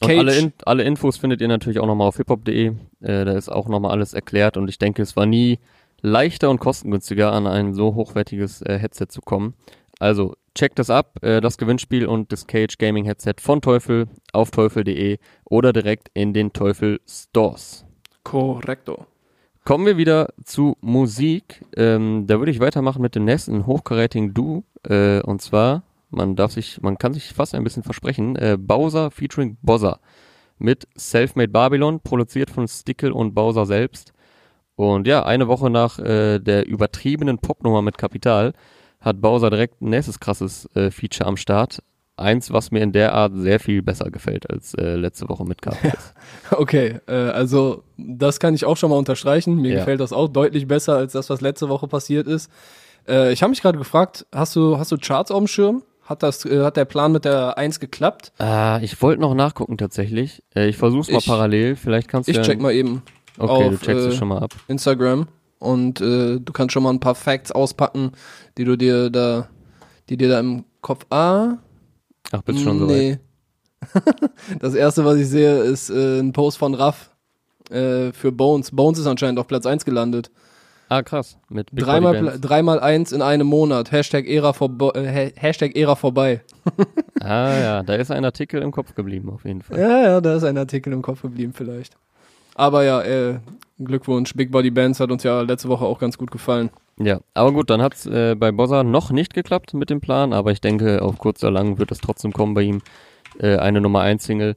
Und 0.02 0.11
alle, 0.11 0.37
in, 0.37 0.52
alle 0.64 0.82
Infos 0.82 1.16
findet 1.16 1.40
ihr 1.40 1.48
natürlich 1.48 1.80
auch 1.80 1.87
nochmal 1.87 2.09
auf 2.09 2.16
hiphop.de. 2.16 2.66
Äh, 2.66 2.74
da 3.00 3.32
ist 3.32 3.48
auch 3.48 3.68
nochmal 3.68 3.92
alles 3.92 4.14
erklärt 4.14 4.56
und 4.56 4.68
ich 4.68 4.78
denke, 4.78 5.02
es 5.02 5.16
war 5.16 5.26
nie 5.26 5.59
leichter 6.02 6.50
und 6.50 6.61
kostengünstiger, 6.61 7.32
an 7.32 7.46
ein 7.46 7.74
so 7.74 7.94
hochwertiges 7.94 8.62
äh, 8.62 8.78
Headset 8.78 9.06
zu 9.09 9.22
kommen. 9.22 9.54
Also 9.98 10.35
checkt 10.54 10.78
das 10.78 10.90
ab, 10.90 11.22
äh, 11.22 11.40
das 11.40 11.56
Gewinnspiel 11.56 12.06
und 12.06 12.32
das 12.32 12.46
Cage 12.46 12.76
Gaming 12.78 13.04
Headset 13.04 13.35
von 13.40 13.62
Teufel 13.62 14.09
auf 14.32 14.50
teufel.de 14.50 15.18
oder 15.44 15.72
direkt 15.72 16.11
in 16.12 16.35
den 16.35 16.52
Teufel 16.52 17.00
Stores. 17.09 17.85
Korrekto. 18.22 19.06
Kommen 19.64 19.87
wir 19.87 19.96
wieder 19.96 20.28
zu 20.44 20.76
Musik. 20.80 21.64
Ähm, 21.76 22.26
da 22.26 22.38
würde 22.38 22.52
ich 22.52 22.61
weitermachen 22.61 23.02
mit 23.02 23.14
dem 23.14 23.24
nächsten 23.24 23.66
hochkarätigen 23.66 24.32
Du. 24.32 24.64
Äh, 24.88 25.20
und 25.22 25.42
zwar, 25.42 25.82
man 26.16 26.37
darf 26.37 26.52
sich, 26.52 26.81
man 26.83 26.98
kann 26.98 27.14
sich 27.14 27.33
fast 27.33 27.55
ein 27.55 27.64
bisschen 27.64 27.83
versprechen, 27.83 28.37
äh, 28.37 28.57
Bowser 28.59 29.11
featuring 29.11 29.57
Bozza 29.62 30.00
mit 30.59 30.88
Selfmade 30.94 31.52
Babylon, 31.52 32.00
produziert 32.00 32.50
von 32.50 32.66
Stickle 32.66 33.12
und 33.12 33.35
Bowser 33.35 33.66
selbst. 33.66 34.12
Und 34.74 35.07
ja, 35.07 35.24
eine 35.24 35.48
Woche 35.48 35.70
nach 35.70 35.98
äh, 35.98 36.38
der 36.38 36.66
übertriebenen 36.66 37.38
Popnummer 37.38 37.83
mit 37.83 37.98
Kapital 37.98 38.52
hat 39.00 39.20
Bowser 39.20 39.50
direkt 39.50 39.81
ein 39.81 39.90
nächstes 39.90 40.18
krasses 40.18 40.68
äh, 40.74 40.90
Feature 40.90 41.29
am 41.29 41.37
Start 41.37 41.83
eins, 42.16 42.50
was 42.52 42.70
mir 42.70 42.83
in 42.83 42.92
der 42.92 43.12
Art 43.12 43.33
sehr 43.35 43.61
viel 43.61 43.83
besser 43.83 44.11
gefällt 44.11 44.48
als 44.50 44.74
äh, 44.74 44.96
letzte 44.96 45.29
Woche 45.29 45.44
mit 45.44 45.61
KPS. 45.61 46.14
okay, 46.52 47.00
äh, 47.07 47.12
also 47.12 47.83
das 47.98 48.40
kann 48.40 48.55
ich 48.55 48.64
auch 48.64 48.76
schon 48.76 48.90
mal 48.90 48.96
unterstreichen. 48.96 49.57
Mir 49.57 49.72
ja. 49.72 49.79
gefällt 49.79 50.00
das 50.00 50.12
auch 50.12 50.29
deutlich 50.29 50.66
besser 50.66 50.96
als 50.96 51.12
das, 51.12 51.29
was 51.31 51.40
letzte 51.40 51.68
Woche 51.68 51.88
passiert 51.88 52.26
ist. 52.26 52.50
Äh, 53.07 53.33
ich 53.33 53.42
habe 53.42 53.50
mich 53.50 53.62
gerade 53.62 53.79
gefragt, 53.79 54.26
hast 54.33 54.57
du, 54.57 54.79
hast 54.79 54.92
du 54.92 54.96
Charts 54.96 55.31
auf 55.31 55.38
dem 55.38 55.46
Schirm? 55.46 55.83
Hat 56.07 56.23
das, 56.23 56.45
äh, 56.45 56.62
hat 56.62 56.77
der 56.77 56.85
Plan 56.85 57.11
mit 57.11 57.25
der 57.25 57.59
1 57.59 57.81
geklappt? 57.81 58.33
Äh, 58.38 58.85
ich 58.85 59.03
wollte 59.03 59.21
noch 59.21 59.35
nachgucken 59.35 59.77
tatsächlich. 59.77 60.42
Äh, 60.55 60.69
ich 60.69 60.77
versuch's 60.77 61.11
mal 61.11 61.19
ich, 61.19 61.27
parallel. 61.27 61.75
Vielleicht 61.75 62.07
kannst 62.07 62.29
du. 62.29 62.31
Ich 62.31 62.37
ja 62.37 62.45
check 62.45 62.61
mal 62.61 62.73
eben. 62.73 63.03
Okay, 63.37 63.51
auf, 63.51 63.71
du 63.71 63.79
checkst 63.79 64.07
es 64.07 64.14
äh, 64.14 64.16
schon 64.16 64.29
mal 64.29 64.38
ab. 64.38 64.55
Instagram 64.69 65.27
und 65.59 66.01
äh, 66.01 66.38
du 66.38 66.53
kannst 66.53 66.73
schon 66.73 66.85
mal 66.85 66.90
ein 66.90 67.01
paar 67.01 67.16
Facts 67.16 67.51
auspacken, 67.51 68.12
die 68.57 68.64
du 68.64 68.77
dir 68.77 69.11
da, 69.11 69.49
die 70.09 70.16
dir 70.16 70.29
da 70.29 70.38
im 70.38 70.64
Kopf. 70.81 71.07
Ah, 71.11 71.59
Ach, 72.31 72.42
bist 72.42 72.61
schon 72.61 72.79
so 72.79 72.87
nee. 72.87 73.19
das 74.61 74.75
erste, 74.75 75.05
was 75.05 75.16
ich 75.16 75.29
sehe, 75.29 75.59
ist 75.59 75.90
äh, 75.90 76.21
ein 76.21 76.33
Post 76.33 76.59
von 76.59 76.75
Raff 76.75 77.11
für 77.69 78.31
Bones. 78.31 78.71
Bones 78.71 79.01
ist 79.01 79.09
anscheinend 79.09 79.40
auf 79.40 79.49
Platz 79.49 79.66
1 79.66 79.85
gelandet. 79.85 80.31
Ah, 80.88 81.03
krass. 81.03 81.37
Mit 81.49 81.70
Big 81.72 81.85
Dreimal, 81.85 82.38
dreimal 82.40 82.79
eins 82.81 83.11
in 83.11 83.20
einem 83.20 83.46
Monat. 83.49 83.90
Hashtag 83.90 84.27
Ära, 84.29 84.53
vorbo 84.53 84.92
äh, 84.92 85.31
Ha- 85.31 85.33
Hashtag 85.40 85.77
Ära 85.77 85.96
vorbei. 85.96 86.40
Ah 87.20 87.59
ja, 87.59 87.83
da 87.83 87.94
ist 87.94 88.11
ein 88.12 88.25
Artikel 88.25 88.62
im 88.62 88.70
Kopf 88.70 88.94
geblieben, 88.94 89.31
auf 89.31 89.44
jeden 89.44 89.62
Fall. 89.62 89.81
Ja, 89.81 90.03
ja, 90.03 90.20
da 90.20 90.37
ist 90.37 90.44
ein 90.44 90.57
Artikel 90.59 90.92
im 90.92 91.03
Kopf 91.03 91.22
geblieben 91.22 91.53
vielleicht. 91.53 91.96
Aber 92.55 92.85
ja, 92.85 93.03
äh, 93.03 93.38
Glückwunsch. 93.81 94.35
Big 94.35 94.53
Body 94.53 94.70
Bands 94.70 95.01
hat 95.01 95.11
uns 95.11 95.22
ja 95.25 95.40
letzte 95.40 95.68
Woche 95.68 95.85
auch 95.87 95.99
ganz 95.99 96.18
gut 96.18 96.31
gefallen. 96.31 96.70
Ja, 96.99 97.20
aber 97.35 97.53
gut, 97.53 97.68
dann 97.70 97.83
hat's 97.83 98.07
äh, 98.07 98.37
bei 98.37 98.53
Bossa 98.53 98.85
noch 98.85 99.11
nicht 99.11 99.35
geklappt 99.35 99.75
mit 99.75 99.90
dem 99.90 100.01
Plan, 100.01 100.33
aber 100.33 100.53
ich 100.53 100.61
denke, 100.61 101.03
auf 101.03 101.18
kurz 101.18 101.42
oder 101.42 101.53
lang 101.53 101.79
wird 101.79 101.90
es 101.90 101.99
trotzdem 102.01 102.33
kommen 102.33 102.55
bei 102.55 102.62
ihm. 102.62 102.81
Äh, 103.40 103.57
eine 103.57 103.81
Nummer 103.81 104.03
1 104.03 104.22
Single. 104.22 104.55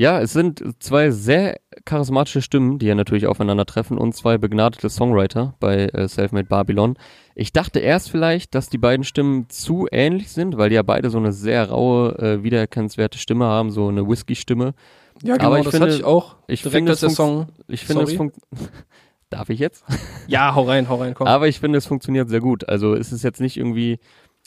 Ja, 0.00 0.20
es 0.20 0.32
sind 0.32 0.62
zwei 0.78 1.10
sehr 1.10 1.58
charismatische 1.84 2.40
Stimmen, 2.40 2.78
die 2.78 2.86
ja 2.86 2.94
natürlich 2.94 3.26
aufeinandertreffen 3.26 3.98
und 3.98 4.14
zwei 4.14 4.38
begnadete 4.38 4.88
Songwriter 4.90 5.54
bei 5.58 5.86
äh, 5.86 6.06
Selfmade 6.06 6.46
Babylon. 6.46 6.96
Ich 7.34 7.52
dachte 7.52 7.80
erst 7.80 8.08
vielleicht, 8.08 8.54
dass 8.54 8.68
die 8.68 8.78
beiden 8.78 9.02
Stimmen 9.02 9.48
zu 9.48 9.88
ähnlich 9.90 10.30
sind, 10.30 10.56
weil 10.56 10.68
die 10.68 10.76
ja 10.76 10.82
beide 10.82 11.10
so 11.10 11.18
eine 11.18 11.32
sehr 11.32 11.68
raue, 11.70 12.16
äh, 12.18 12.42
wiedererkennenswerte 12.44 13.18
Stimme 13.18 13.46
haben, 13.46 13.72
so 13.72 13.88
eine 13.88 14.06
Whisky-Stimme. 14.08 14.74
Ja, 15.24 15.36
genau, 15.36 15.48
Aber 15.48 15.58
ich 15.58 15.64
das 15.64 15.72
finde- 15.72 15.86
hatte 15.88 15.96
ich 15.96 16.04
auch. 16.04 16.36
ich 16.46 16.62
finde, 16.62 16.92
es 16.92 17.00
Song. 17.00 17.48
Ich 17.66 17.84
finde, 17.84 18.02
es 18.04 18.10
Sorry? 18.10 18.16
funkt. 18.18 18.36
Darf 19.30 19.50
ich 19.50 19.58
jetzt? 19.58 19.84
Ja, 20.28 20.54
hau 20.54 20.62
rein, 20.62 20.88
hau 20.88 20.94
rein, 20.94 21.14
komm. 21.14 21.26
Aber 21.26 21.48
ich 21.48 21.58
finde, 21.58 21.76
es 21.76 21.86
funktioniert 21.86 22.28
sehr 22.28 22.40
gut. 22.40 22.68
Also 22.68 22.94
es 22.94 23.12
ist 23.12 23.24
jetzt 23.24 23.40
nicht 23.40 23.56
irgendwie, 23.56 23.98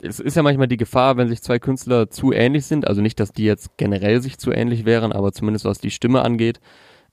es 0.01 0.19
ist 0.19 0.35
ja 0.35 0.43
manchmal 0.43 0.67
die 0.67 0.77
Gefahr, 0.77 1.17
wenn 1.17 1.27
sich 1.27 1.41
zwei 1.41 1.59
Künstler 1.59 2.09
zu 2.09 2.31
ähnlich 2.31 2.65
sind. 2.65 2.87
Also 2.87 3.01
nicht, 3.01 3.19
dass 3.19 3.31
die 3.31 3.43
jetzt 3.43 3.77
generell 3.77 4.21
sich 4.21 4.37
zu 4.37 4.51
ähnlich 4.51 4.85
wären, 4.85 5.11
aber 5.11 5.31
zumindest 5.31 5.65
was 5.65 5.79
die 5.79 5.91
Stimme 5.91 6.23
angeht 6.23 6.59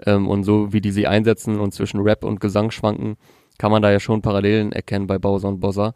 ähm, 0.05 0.29
und 0.29 0.45
so 0.45 0.73
wie 0.73 0.81
die 0.81 0.91
sie 0.91 1.07
einsetzen 1.07 1.61
und 1.61 1.73
zwischen 1.75 2.01
Rap 2.01 2.25
und 2.25 2.41
Gesang 2.41 2.71
schwanken, 2.71 3.17
kann 3.59 3.71
man 3.71 3.83
da 3.83 3.91
ja 3.91 4.01
schon 4.01 4.23
Parallelen 4.23 4.73
erkennen 4.73 5.07
bei 5.07 5.19
Bowser 5.19 5.49
und 5.49 5.61
Bossa. 5.61 5.95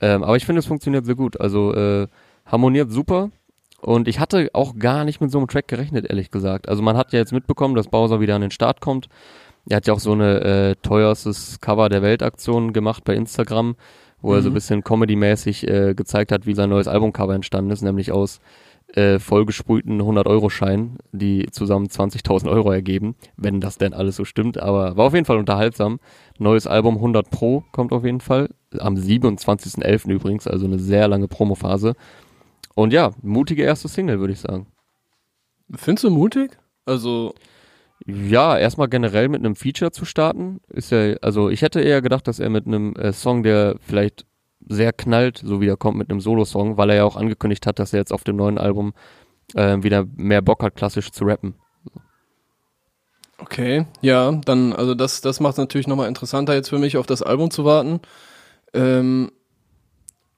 Ähm, 0.00 0.22
aber 0.22 0.36
ich 0.36 0.46
finde, 0.46 0.60
es 0.60 0.66
funktioniert 0.66 1.06
sehr 1.06 1.16
gut. 1.16 1.40
Also 1.40 1.74
äh, 1.74 2.06
harmoniert 2.46 2.90
super. 2.92 3.30
Und 3.80 4.08
ich 4.08 4.18
hatte 4.18 4.50
auch 4.54 4.76
gar 4.76 5.04
nicht 5.04 5.20
mit 5.20 5.30
so 5.30 5.38
einem 5.38 5.46
Track 5.46 5.68
gerechnet, 5.68 6.06
ehrlich 6.08 6.30
gesagt. 6.30 6.68
Also 6.68 6.82
man 6.82 6.96
hat 6.96 7.12
ja 7.12 7.20
jetzt 7.20 7.32
mitbekommen, 7.32 7.74
dass 7.74 7.88
Bowser 7.88 8.20
wieder 8.20 8.34
an 8.34 8.40
den 8.42 8.50
Start 8.50 8.80
kommt. 8.80 9.08
Er 9.68 9.76
hat 9.76 9.86
ja 9.86 9.94
auch 9.94 10.00
so 10.00 10.12
eine 10.12 10.40
äh, 10.40 10.74
teuerstes 10.82 11.60
Cover 11.60 11.88
der 11.88 12.02
Weltaktion 12.02 12.72
gemacht 12.72 13.04
bei 13.04 13.14
Instagram, 13.14 13.76
wo 14.20 14.34
er 14.34 14.42
so 14.42 14.48
ein 14.48 14.52
Mhm. 14.52 14.54
bisschen 14.54 14.84
Comedy-mäßig 14.84 15.66
äh, 15.68 15.94
gezeigt 15.94 16.32
hat, 16.32 16.46
wie 16.46 16.54
sein 16.54 16.70
neues 16.70 16.88
Albumcover 16.88 17.34
entstanden 17.34 17.70
ist, 17.70 17.82
nämlich 17.82 18.12
aus 18.12 18.40
äh, 18.94 19.18
vollgesprühten 19.18 20.00
100-Euro-Scheinen, 20.00 20.96
die 21.12 21.46
zusammen 21.50 21.88
20.000 21.88 22.48
Euro 22.50 22.72
ergeben, 22.72 23.16
wenn 23.36 23.60
das 23.60 23.76
denn 23.76 23.92
alles 23.92 24.16
so 24.16 24.24
stimmt. 24.24 24.58
Aber 24.58 24.96
war 24.96 25.06
auf 25.06 25.14
jeden 25.14 25.26
Fall 25.26 25.36
unterhaltsam. 25.36 26.00
Neues 26.38 26.66
Album 26.66 26.94
100 26.96 27.30
Pro 27.30 27.64
kommt 27.70 27.92
auf 27.92 28.02
jeden 28.04 28.20
Fall. 28.20 28.48
Am 28.78 28.94
27.11. 28.96 30.10
übrigens, 30.10 30.46
also 30.46 30.64
eine 30.64 30.78
sehr 30.78 31.06
lange 31.06 31.28
Promophase. 31.28 31.94
Und 32.74 32.92
ja, 32.94 33.10
mutige 33.22 33.62
erste 33.62 33.88
Single, 33.88 34.20
würde 34.20 34.32
ich 34.32 34.40
sagen. 34.40 34.66
Findest 35.74 36.04
du 36.04 36.10
mutig? 36.10 36.56
Also, 36.86 37.34
Ja, 38.10 38.56
erstmal 38.56 38.88
generell 38.88 39.28
mit 39.28 39.40
einem 39.40 39.54
Feature 39.54 39.92
zu 39.92 40.06
starten, 40.06 40.62
ist 40.68 40.90
ja, 40.90 41.14
also 41.20 41.50
ich 41.50 41.60
hätte 41.60 41.82
eher 41.82 42.00
gedacht, 42.00 42.26
dass 42.26 42.38
er 42.38 42.48
mit 42.48 42.66
einem 42.66 42.96
äh, 42.96 43.12
Song, 43.12 43.42
der 43.42 43.76
vielleicht 43.80 44.24
sehr 44.66 44.94
knallt, 44.94 45.42
so 45.44 45.60
wieder 45.60 45.76
kommt 45.76 45.98
mit 45.98 46.10
einem 46.10 46.22
Solo-Song, 46.22 46.78
weil 46.78 46.88
er 46.88 46.96
ja 46.96 47.04
auch 47.04 47.16
angekündigt 47.16 47.66
hat, 47.66 47.78
dass 47.78 47.92
er 47.92 47.98
jetzt 47.98 48.12
auf 48.14 48.24
dem 48.24 48.36
neuen 48.36 48.56
Album 48.56 48.94
äh, 49.54 49.82
wieder 49.82 50.06
mehr 50.16 50.40
Bock 50.40 50.62
hat, 50.62 50.74
klassisch 50.74 51.10
zu 51.10 51.24
rappen. 51.24 51.54
okay, 53.36 53.84
ja, 54.00 54.32
dann, 54.32 54.72
also 54.72 54.94
das, 54.94 55.20
das 55.20 55.38
macht 55.40 55.52
es 55.52 55.58
natürlich 55.58 55.86
nochmal 55.86 56.08
interessanter 56.08 56.54
jetzt 56.54 56.70
für 56.70 56.78
mich, 56.78 56.96
auf 56.96 57.06
das 57.06 57.22
Album 57.22 57.50
zu 57.50 57.66
warten. 57.66 58.00
Ähm, 58.72 59.30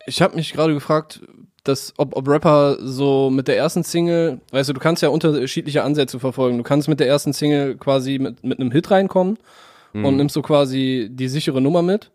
ich 0.06 0.22
habe 0.22 0.34
mich 0.34 0.52
gerade 0.52 0.74
gefragt, 0.74 1.20
dass, 1.64 1.92
ob, 1.98 2.16
ob 2.16 2.26
Rapper 2.28 2.78
so 2.80 3.30
mit 3.30 3.48
der 3.48 3.56
ersten 3.56 3.82
Single, 3.84 4.40
weißt 4.52 4.68
du, 4.70 4.72
du 4.72 4.80
kannst 4.80 5.02
ja 5.02 5.08
unterschiedliche 5.10 5.82
Ansätze 5.82 6.18
verfolgen. 6.18 6.58
Du 6.58 6.64
kannst 6.64 6.88
mit 6.88 7.00
der 7.00 7.08
ersten 7.08 7.32
Single 7.32 7.76
quasi 7.76 8.18
mit, 8.18 8.42
mit 8.44 8.58
einem 8.60 8.70
Hit 8.70 8.90
reinkommen 8.90 9.38
und 9.92 10.16
nimmst 10.16 10.34
so 10.34 10.42
quasi 10.42 11.08
die 11.10 11.28
sichere 11.28 11.60
Nummer 11.60 11.82
mit. 11.82 12.10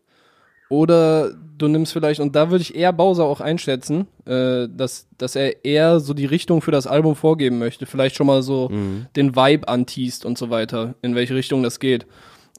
Oder 0.69 1.31
du 1.57 1.67
nimmst 1.67 1.93
vielleicht, 1.93 2.19
und 2.19 2.35
da 2.35 2.49
würde 2.49 2.61
ich 2.63 2.73
eher 2.75 2.91
Bowser 2.91 3.25
auch 3.25 3.39
einschätzen, 3.39 4.07
äh, 4.25 4.67
dass, 4.67 5.07
dass 5.17 5.35
er 5.35 5.63
eher 5.63 5.99
so 5.99 6.13
die 6.15 6.25
Richtung 6.25 6.61
für 6.61 6.71
das 6.71 6.87
Album 6.87 7.15
vorgeben 7.15 7.59
möchte. 7.59 7.85
Vielleicht 7.85 8.15
schon 8.15 8.27
mal 8.27 8.41
so 8.41 8.69
Mhm. 8.69 9.05
den 9.15 9.35
Vibe 9.35 9.67
anteast 9.67 10.25
und 10.25 10.37
so 10.37 10.49
weiter, 10.49 10.95
in 11.03 11.13
welche 11.13 11.35
Richtung 11.35 11.61
das 11.61 11.79
geht. 11.79 12.07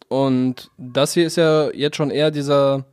Und 0.08 0.70
das 0.78 1.14
hier 1.14 1.26
ist 1.26 1.36
ja 1.36 1.70
jetzt 1.72 1.96
schon 1.96 2.10
eher 2.10 2.30
dieser, 2.30 2.84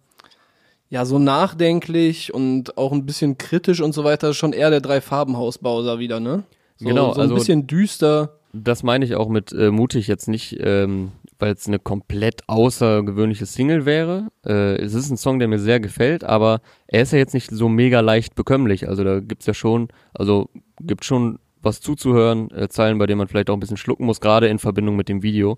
ja, 0.94 1.06
so 1.06 1.18
nachdenklich 1.18 2.32
und 2.32 2.78
auch 2.78 2.92
ein 2.92 3.08
bisschen 3.08 3.40
kritisch 3.40 3.82
und 3.82 3.94
so 3.94 4.04
weiter, 4.04 4.36
schon 4.36 4.54
eher 4.54 4.70
der 4.70 4.80
Drei-Farben-Haus-Bowser 4.80 5.98
wieder, 5.98 6.20
ne? 6.20 6.44
So, 6.76 6.86
Genau, 6.86 7.08
so 7.08 7.16
ein 7.16 7.22
also- 7.22 7.34
bisschen 7.34 7.66
düster. 7.66 8.38
Das 8.54 8.84
meine 8.84 9.04
ich 9.04 9.16
auch 9.16 9.28
mit 9.28 9.52
äh, 9.54 9.72
mutig 9.72 10.06
jetzt 10.06 10.28
nicht, 10.28 10.56
ähm, 10.60 11.12
weil 11.40 11.54
es 11.54 11.66
eine 11.66 11.80
komplett 11.80 12.42
außergewöhnliche 12.46 13.48
Single 13.48 13.88
wäre. 13.88 14.28
Äh, 14.46 14.76
es 14.76 14.94
ist 14.94 15.10
ein 15.10 15.18
Song, 15.18 15.40
der 15.40 15.48
mir 15.48 15.58
sehr 15.58 15.80
gefällt, 15.80 16.24
aber 16.24 16.62
er 16.86 17.02
ist 17.02 17.12
ja 17.12 17.18
jetzt 17.18 17.34
nicht 17.34 17.50
so 17.50 17.70
mega 17.70 18.02
leicht 18.02 18.36
bekömmlich. 18.36 18.88
Also 18.88 19.04
da 19.04 19.20
gibt's 19.20 19.48
ja 19.48 19.56
schon, 19.56 19.88
also 20.14 20.52
gibt 20.80 21.06
schon 21.06 21.40
was 21.64 21.82
zuzuhören, 21.82 22.52
äh, 22.52 22.70
Zeilen, 22.70 23.00
bei 23.00 23.08
denen 23.08 23.18
man 23.18 23.28
vielleicht 23.28 23.50
auch 23.50 23.56
ein 23.56 23.60
bisschen 23.60 23.78
schlucken 23.78 24.06
muss, 24.06 24.22
gerade 24.22 24.48
in 24.48 24.60
Verbindung 24.60 24.96
mit 24.96 25.10
dem 25.10 25.24
Video, 25.24 25.58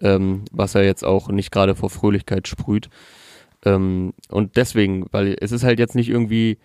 ähm, 0.00 0.44
was 0.50 0.74
er 0.74 0.82
jetzt 0.82 1.04
auch 1.04 1.28
nicht 1.28 1.52
gerade 1.52 1.76
vor 1.76 1.88
Fröhlichkeit 1.90 2.48
sprüht. 2.48 2.88
Ähm, 3.64 4.12
und 4.28 4.56
deswegen, 4.56 5.06
weil 5.10 5.36
es 5.40 5.52
ist 5.52 5.64
halt 5.64 5.78
jetzt 5.78 5.94
nicht 5.94 6.08
irgendwie, 6.08 6.58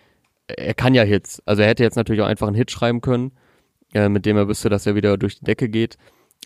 er 0.47 0.73
kann 0.73 0.93
ja 0.93 1.03
Hits. 1.03 1.41
Also 1.45 1.61
er 1.61 1.67
hätte 1.67 1.83
jetzt 1.83 1.95
natürlich 1.95 2.21
auch 2.21 2.27
einfach 2.27 2.47
einen 2.47 2.55
Hit 2.55 2.71
schreiben 2.71 3.01
können, 3.01 3.31
äh, 3.93 4.09
mit 4.09 4.25
dem 4.25 4.37
er 4.37 4.47
wüsste, 4.47 4.69
dass 4.69 4.85
er 4.85 4.95
wieder 4.95 5.17
durch 5.17 5.39
die 5.39 5.45
Decke 5.45 5.69
geht. 5.69 5.97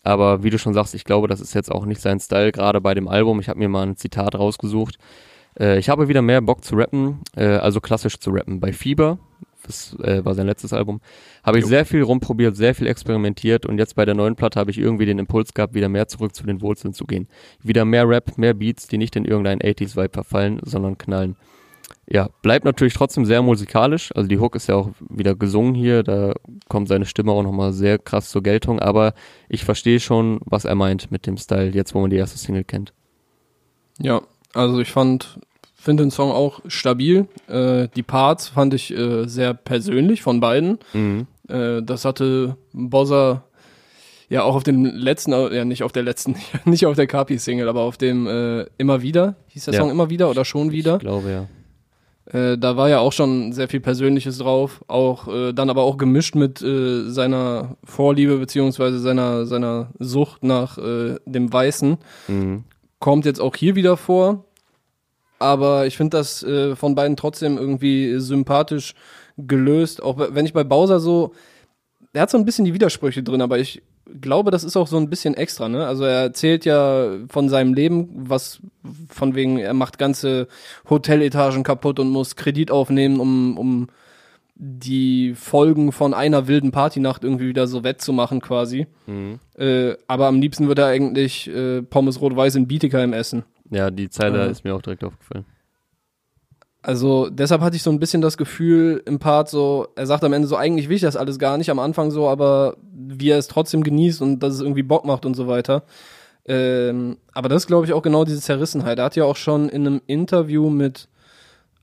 Aber 0.04 0.42
wie 0.42 0.50
du 0.50 0.58
schon 0.58 0.74
sagst, 0.74 0.94
ich 0.94 1.04
glaube, 1.04 1.28
das 1.28 1.40
ist 1.40 1.54
jetzt 1.54 1.70
auch 1.70 1.86
nicht 1.86 2.00
sein 2.00 2.18
Style, 2.18 2.52
gerade 2.52 2.80
bei 2.80 2.94
dem 2.94 3.08
Album. 3.08 3.40
Ich 3.40 3.48
habe 3.48 3.58
mir 3.58 3.68
mal 3.68 3.86
ein 3.86 3.96
Zitat 3.96 4.34
rausgesucht. 4.34 4.98
Äh, 5.58 5.78
ich 5.78 5.88
habe 5.88 6.08
wieder 6.08 6.22
mehr 6.22 6.42
Bock 6.42 6.64
zu 6.64 6.74
rappen, 6.76 7.20
äh, 7.36 7.44
also 7.44 7.80
klassisch 7.80 8.18
zu 8.18 8.30
rappen. 8.30 8.60
Bei 8.60 8.72
Fieber, 8.72 9.18
das 9.66 9.96
äh, 10.00 10.24
war 10.24 10.34
sein 10.34 10.46
letztes 10.46 10.72
Album, 10.72 11.00
habe 11.42 11.58
ich 11.58 11.64
Jo. 11.64 11.68
sehr 11.68 11.86
viel 11.86 12.02
rumprobiert, 12.02 12.56
sehr 12.56 12.74
viel 12.74 12.86
experimentiert 12.86 13.66
und 13.66 13.78
jetzt 13.78 13.94
bei 13.94 14.04
der 14.04 14.14
neuen 14.14 14.36
Platte 14.36 14.58
habe 14.58 14.70
ich 14.70 14.78
irgendwie 14.78 15.06
den 15.06 15.18
Impuls 15.18 15.54
gehabt, 15.54 15.74
wieder 15.74 15.88
mehr 15.88 16.08
zurück 16.08 16.34
zu 16.34 16.44
den 16.44 16.60
Wurzeln 16.60 16.94
zu 16.94 17.04
gehen. 17.04 17.28
Wieder 17.62 17.84
mehr 17.84 18.08
Rap, 18.08 18.38
mehr 18.38 18.54
Beats, 18.54 18.86
die 18.86 18.98
nicht 18.98 19.16
in 19.16 19.24
irgendeinen 19.24 19.60
80s-Vibe 19.60 20.12
verfallen, 20.12 20.60
sondern 20.64 20.98
knallen. 20.98 21.36
Ja, 22.08 22.28
bleibt 22.42 22.64
natürlich 22.64 22.94
trotzdem 22.94 23.24
sehr 23.24 23.42
musikalisch. 23.42 24.14
Also 24.14 24.28
die 24.28 24.38
Hook 24.38 24.56
ist 24.56 24.66
ja 24.66 24.74
auch 24.74 24.90
wieder 25.08 25.34
gesungen 25.34 25.74
hier, 25.74 26.02
da 26.02 26.34
kommt 26.68 26.88
seine 26.88 27.06
Stimme 27.06 27.32
auch 27.32 27.42
nochmal 27.42 27.72
sehr 27.72 27.98
krass 27.98 28.28
zur 28.30 28.42
Geltung, 28.42 28.80
aber 28.80 29.14
ich 29.48 29.64
verstehe 29.64 30.00
schon, 30.00 30.40
was 30.44 30.64
er 30.64 30.74
meint 30.74 31.10
mit 31.10 31.26
dem 31.26 31.36
Style, 31.36 31.70
jetzt 31.70 31.94
wo 31.94 32.00
man 32.00 32.10
die 32.10 32.16
erste 32.16 32.38
Single 32.38 32.64
kennt. 32.64 32.92
Ja, 33.98 34.22
also 34.52 34.80
ich 34.80 34.90
fand, 34.90 35.38
finde 35.82 36.04
den 36.04 36.10
Song 36.10 36.30
auch 36.30 36.60
stabil. 36.66 37.26
Äh, 37.48 37.88
die 37.96 38.02
Parts 38.02 38.48
fand 38.48 38.72
ich 38.74 38.96
äh, 38.96 39.26
sehr 39.26 39.52
persönlich 39.54 40.22
von 40.22 40.40
beiden. 40.40 40.78
Mhm. 40.92 41.26
Äh, 41.48 41.82
das 41.82 42.04
hatte 42.04 42.56
Bozza 42.72 43.44
ja 44.28 44.44
auch 44.44 44.54
auf 44.54 44.62
dem 44.62 44.84
letzten, 44.84 45.32
äh, 45.32 45.54
ja 45.56 45.64
nicht 45.64 45.82
auf 45.82 45.92
der 45.92 46.04
letzten, 46.04 46.36
nicht 46.64 46.86
auf 46.86 46.96
der 46.96 47.06
Kapi-Single, 47.06 47.68
aber 47.68 47.80
auf 47.82 47.98
dem 47.98 48.26
äh, 48.26 48.66
Immer 48.78 49.02
wieder, 49.02 49.34
hieß 49.48 49.64
der 49.66 49.74
Ja. 49.74 49.80
Song 49.80 49.90
Immer 49.90 50.08
wieder 50.08 50.30
oder 50.30 50.44
schon 50.44 50.70
wieder. 50.70 50.94
Ich 50.94 51.00
glaube 51.00 51.30
ja. 51.30 51.48
Äh, 52.38 52.56
da 52.56 52.76
war 52.76 52.88
ja 52.88 53.00
auch 53.00 53.12
schon 53.12 53.52
sehr 53.52 53.66
viel 53.66 53.80
Persönliches 53.80 54.38
drauf, 54.38 54.84
auch 54.86 55.26
dann 55.52 55.68
aber 55.68 55.82
auch 55.82 55.98
gemischt 55.98 56.36
mit 56.36 56.58
seiner 56.60 57.76
Vorliebe 57.82 58.38
beziehungsweise 58.38 59.00
seiner 59.00 59.44
seiner 59.44 59.90
Sucht 59.98 60.44
nach 60.44 60.76
dem 60.76 61.52
Weißen. 61.52 61.98
Mhm. 62.28 62.64
Kommt 63.00 63.24
jetzt 63.26 63.40
auch 63.40 63.56
hier 63.56 63.74
wieder 63.74 63.96
vor, 63.96 64.44
aber 65.42 65.86
ich 65.86 65.96
finde 65.96 66.16
das 66.16 66.42
äh, 66.42 66.76
von 66.76 66.94
beiden 66.94 67.16
trotzdem 67.16 67.58
irgendwie 67.58 68.18
sympathisch 68.18 68.94
gelöst. 69.36 70.02
Auch 70.02 70.16
wenn 70.18 70.46
ich 70.46 70.52
bei 70.52 70.64
Bowser 70.64 71.00
so, 71.00 71.32
er 72.12 72.22
hat 72.22 72.30
so 72.30 72.38
ein 72.38 72.44
bisschen 72.44 72.64
die 72.64 72.74
Widersprüche 72.74 73.22
drin, 73.22 73.42
aber 73.42 73.58
ich 73.58 73.82
glaube, 74.20 74.50
das 74.50 74.64
ist 74.64 74.76
auch 74.76 74.86
so 74.86 74.96
ein 74.96 75.10
bisschen 75.10 75.34
extra, 75.34 75.68
ne? 75.68 75.86
Also 75.86 76.04
er 76.04 76.22
erzählt 76.22 76.64
ja 76.64 77.18
von 77.28 77.48
seinem 77.48 77.74
Leben, 77.74 78.08
was 78.12 78.60
von 79.08 79.34
wegen, 79.34 79.58
er 79.58 79.74
macht 79.74 79.98
ganze 79.98 80.48
Hoteletagen 80.88 81.62
kaputt 81.62 81.98
und 81.98 82.08
muss 82.08 82.36
Kredit 82.36 82.70
aufnehmen, 82.70 83.20
um, 83.20 83.56
um 83.56 83.86
die 84.54 85.34
Folgen 85.34 85.92
von 85.92 86.14
einer 86.14 86.46
wilden 86.46 86.72
Partynacht 86.72 87.24
irgendwie 87.24 87.48
wieder 87.48 87.66
so 87.66 87.84
wettzumachen 87.84 88.40
quasi. 88.40 88.86
Mhm. 89.06 89.38
Äh, 89.56 89.94
aber 90.06 90.26
am 90.26 90.40
liebsten 90.40 90.68
würde 90.68 90.82
er 90.82 90.88
eigentlich 90.88 91.48
äh, 91.48 91.82
Pommes 91.82 92.20
rot-weiß 92.20 92.56
in 92.56 92.68
Bietigheim 92.68 93.12
essen. 93.12 93.44
Ja, 93.72 93.90
die 93.90 94.10
Zeile 94.10 94.46
Äh. 94.46 94.50
ist 94.50 94.64
mir 94.64 94.74
auch 94.74 94.82
direkt 94.82 95.02
aufgefallen. 95.02 95.44
Also 96.82 97.28
deshalb 97.30 97.62
hatte 97.62 97.76
ich 97.76 97.82
so 97.82 97.90
ein 97.90 98.00
bisschen 98.00 98.22
das 98.22 98.36
Gefühl 98.36 99.02
im 99.06 99.18
Part 99.20 99.48
so, 99.48 99.86
er 99.94 100.06
sagt 100.06 100.24
am 100.24 100.32
Ende 100.32 100.48
so, 100.48 100.56
eigentlich 100.56 100.88
will 100.88 100.96
ich 100.96 101.02
das 101.02 101.16
alles 101.16 101.38
gar 101.38 101.56
nicht, 101.56 101.70
am 101.70 101.78
Anfang 101.78 102.10
so, 102.10 102.28
aber 102.28 102.76
wie 102.92 103.30
er 103.30 103.38
es 103.38 103.46
trotzdem 103.46 103.84
genießt 103.84 104.20
und 104.20 104.40
dass 104.40 104.54
es 104.54 104.60
irgendwie 104.60 104.82
Bock 104.82 105.04
macht 105.04 105.24
und 105.24 105.34
so 105.34 105.46
weiter. 105.46 105.84
Ähm, 106.44 107.18
aber 107.32 107.48
das 107.48 107.62
ist, 107.62 107.66
glaube 107.68 107.86
ich, 107.86 107.92
auch 107.92 108.02
genau 108.02 108.24
diese 108.24 108.40
Zerrissenheit. 108.40 108.98
Er 108.98 109.04
hat 109.04 109.14
ja 109.16 109.24
auch 109.24 109.36
schon 109.36 109.68
in 109.68 109.86
einem 109.86 110.02
Interview 110.08 110.70
mit 110.70 111.06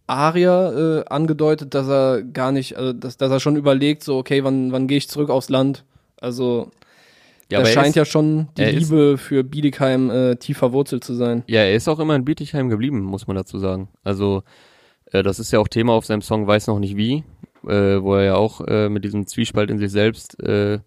Aria 0.05 0.71
äh, 0.99 1.05
angedeutet, 1.05 1.73
dass 1.73 1.87
er 1.87 2.21
gar 2.23 2.51
nicht, 2.51 2.75
also 2.75 2.91
dass, 2.91 3.15
dass 3.15 3.31
er 3.31 3.39
schon 3.39 3.55
überlegt, 3.55 4.03
so, 4.03 4.17
okay, 4.17 4.43
wann, 4.43 4.73
wann 4.73 4.87
gehe 4.87 4.97
ich 4.97 5.07
zurück 5.07 5.29
aufs 5.29 5.49
Land? 5.49 5.85
Also, 6.19 6.71
Ja, 7.51 7.61
da 7.61 7.67
er 7.67 7.73
scheint 7.73 7.87
ist, 7.89 7.95
ja 7.95 8.05
schon 8.05 8.47
die 8.57 8.61
er 8.61 8.71
ist- 8.73 8.89
Liebe 8.91 9.17
für 9.17 9.43
Bietigheim 9.43 10.09
äh, 10.09 10.35
tief 10.35 10.57
verwurzelt 10.57 11.03
zu 11.03 11.13
sein. 11.15 11.43
ja, 11.47 11.61
er 11.61 11.73
ist 11.75 11.87
auch 11.87 11.99
immer 11.99 12.15
in 12.15 12.25
Bietigheim 12.25 12.69
geblieben, 12.69 13.01
muss 13.01 13.27
man 13.27 13.35
dazu 13.35 13.57
sagen. 13.59 13.89
Also, 14.03 14.43
äh, 15.11 15.23
das 15.23 15.39
ist 15.39 15.51
ja 15.51 15.59
auch 15.59 15.67
Thema 15.67 15.93
auf 15.93 16.05
seinem 16.05 16.21
Song 16.21 16.45
Weiß 16.47 16.67
noch 16.67 16.79
nicht 16.79 16.95
wie, 16.95 17.23
äh, 17.67 18.01
wo 18.01 18.15
er 18.15 18.23
ja 18.23 18.35
auch 18.35 18.61
äh, 18.67 18.89
mit 18.89 19.03
diesem 19.03 19.25
Zwiespalt 19.27 19.69
in 19.71 19.79
sich 19.79 19.91
selbst 19.91 20.39
äh, 20.43 20.79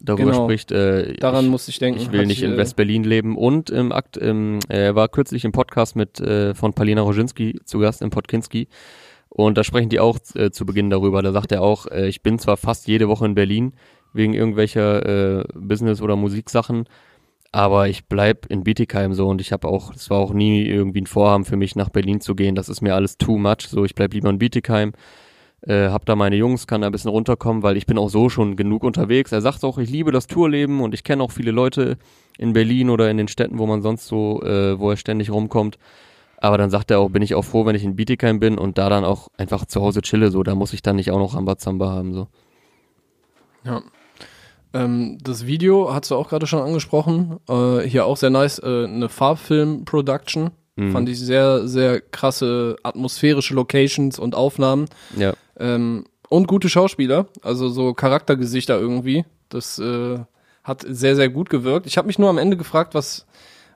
darüber 0.00 0.30
Genau. 0.32 0.44
spricht. 0.44 0.70
Äh, 0.72 1.14
Daran 1.14 1.46
ich, 1.46 1.50
musste 1.50 1.70
ich 1.70 1.78
denken. 1.78 2.00
ich 2.00 2.12
will 2.12 2.26
nicht 2.26 2.38
sich, 2.40 2.44
in 2.48 2.54
äh, 2.54 2.56
West-Berlin 2.58 3.04
leben. 3.04 3.36
Und 3.36 3.70
im 3.70 3.90
Akt, 3.92 4.16
im, 4.16 4.58
er 4.68 4.94
war 4.94 5.08
kürzlich 5.08 5.44
im 5.44 5.52
Podcast 5.52 5.96
mit 5.96 6.20
äh, 6.20 6.54
von 6.54 6.74
Palina 6.74 7.00
Roginski 7.02 7.58
zu 7.64 7.78
Gast 7.80 8.02
im 8.02 8.10
Podkinski. 8.10 8.68
Und 9.30 9.58
da 9.58 9.64
sprechen 9.64 9.88
die 9.88 9.98
auch 9.98 10.18
äh, 10.36 10.50
zu 10.52 10.64
Beginn 10.64 10.90
darüber. 10.90 11.20
Da 11.22 11.32
sagt 11.32 11.50
er 11.50 11.62
auch, 11.62 11.86
äh, 11.86 12.06
ich 12.06 12.22
bin 12.22 12.38
zwar 12.38 12.56
fast 12.56 12.86
jede 12.86 13.08
Woche 13.08 13.26
in 13.26 13.34
Berlin 13.34 13.72
wegen 14.14 14.32
irgendwelcher 14.32 15.40
äh, 15.40 15.44
Business- 15.54 16.00
oder 16.00 16.16
Musiksachen, 16.16 16.86
aber 17.54 17.88
ich 17.88 18.06
bleib 18.06 18.46
in 18.46 18.64
Bietigheim 18.64 19.14
so 19.14 19.28
und 19.28 19.40
ich 19.40 19.52
habe 19.52 19.68
auch, 19.68 19.94
es 19.94 20.10
war 20.10 20.18
auch 20.18 20.32
nie 20.32 20.64
irgendwie 20.64 21.02
ein 21.02 21.06
Vorhaben 21.06 21.44
für 21.44 21.56
mich 21.56 21.76
nach 21.76 21.88
Berlin 21.88 22.20
zu 22.20 22.34
gehen. 22.34 22.56
Das 22.56 22.68
ist 22.68 22.80
mir 22.80 22.96
alles 22.96 23.16
too 23.16 23.38
much. 23.38 23.68
So, 23.68 23.84
ich 23.84 23.94
bleib 23.94 24.12
lieber 24.12 24.28
in 24.28 24.38
Bietigheim. 24.38 24.92
Äh, 25.60 25.88
hab 25.90 26.04
da 26.04 26.16
meine 26.16 26.34
Jungs, 26.34 26.66
kann 26.66 26.80
da 26.80 26.88
ein 26.88 26.92
bisschen 26.92 27.12
runterkommen, 27.12 27.62
weil 27.62 27.76
ich 27.76 27.86
bin 27.86 27.96
auch 27.96 28.10
so 28.10 28.28
schon 28.28 28.56
genug 28.56 28.82
unterwegs. 28.82 29.30
Er 29.30 29.40
sagt 29.40 29.62
auch, 29.62 29.78
ich 29.78 29.88
liebe 29.88 30.10
das 30.10 30.26
Tourleben 30.26 30.80
und 30.80 30.94
ich 30.94 31.04
kenne 31.04 31.22
auch 31.22 31.30
viele 31.30 31.52
Leute 31.52 31.96
in 32.38 32.54
Berlin 32.54 32.90
oder 32.90 33.08
in 33.08 33.18
den 33.18 33.28
Städten, 33.28 33.58
wo 33.58 33.66
man 33.66 33.82
sonst 33.82 34.06
so, 34.06 34.42
äh, 34.42 34.76
wo 34.78 34.90
er 34.90 34.96
ständig 34.96 35.30
rumkommt. 35.30 35.78
Aber 36.38 36.58
dann 36.58 36.70
sagt 36.70 36.90
er 36.90 36.98
auch, 36.98 37.08
bin 37.08 37.22
ich 37.22 37.36
auch 37.36 37.44
froh, 37.44 37.64
wenn 37.66 37.76
ich 37.76 37.84
in 37.84 37.94
Bietigheim 37.94 38.40
bin 38.40 38.58
und 38.58 38.78
da 38.78 38.88
dann 38.88 39.04
auch 39.04 39.28
einfach 39.38 39.64
zu 39.64 39.80
Hause 39.80 40.02
chille, 40.02 40.32
so, 40.32 40.42
da 40.42 40.56
muss 40.56 40.72
ich 40.72 40.82
dann 40.82 40.96
nicht 40.96 41.12
auch 41.12 41.18
noch 41.18 41.36
Rambazamba 41.36 41.92
haben, 41.92 42.12
so. 42.12 42.26
Ja. 43.64 43.80
Ähm, 44.74 45.18
das 45.22 45.46
Video 45.46 45.94
hast 45.94 46.10
du 46.10 46.16
auch 46.16 46.28
gerade 46.28 46.46
schon 46.46 46.60
angesprochen. 46.60 47.38
Äh, 47.48 47.80
hier 47.88 48.04
auch 48.04 48.16
sehr 48.16 48.30
nice. 48.30 48.58
Äh, 48.58 48.84
eine 48.84 49.08
Farbfilm-Production. 49.08 50.50
Mhm. 50.76 50.92
Fand 50.92 51.08
ich 51.08 51.20
sehr, 51.20 51.68
sehr 51.68 52.00
krasse 52.00 52.76
atmosphärische 52.82 53.54
Locations 53.54 54.18
und 54.18 54.34
Aufnahmen. 54.34 54.86
Ja, 55.16 55.34
Ähm, 55.58 56.04
und 56.28 56.48
gute 56.48 56.68
Schauspieler. 56.68 57.26
Also 57.42 57.68
so 57.68 57.94
Charaktergesichter 57.94 58.78
irgendwie. 58.78 59.24
Das 59.48 59.78
äh, 59.78 60.18
hat 60.64 60.84
sehr, 60.88 61.14
sehr 61.14 61.28
gut 61.28 61.48
gewirkt. 61.48 61.86
Ich 61.86 61.96
habe 61.96 62.08
mich 62.08 62.18
nur 62.18 62.28
am 62.28 62.38
Ende 62.38 62.56
gefragt, 62.56 62.94
was, 62.94 63.26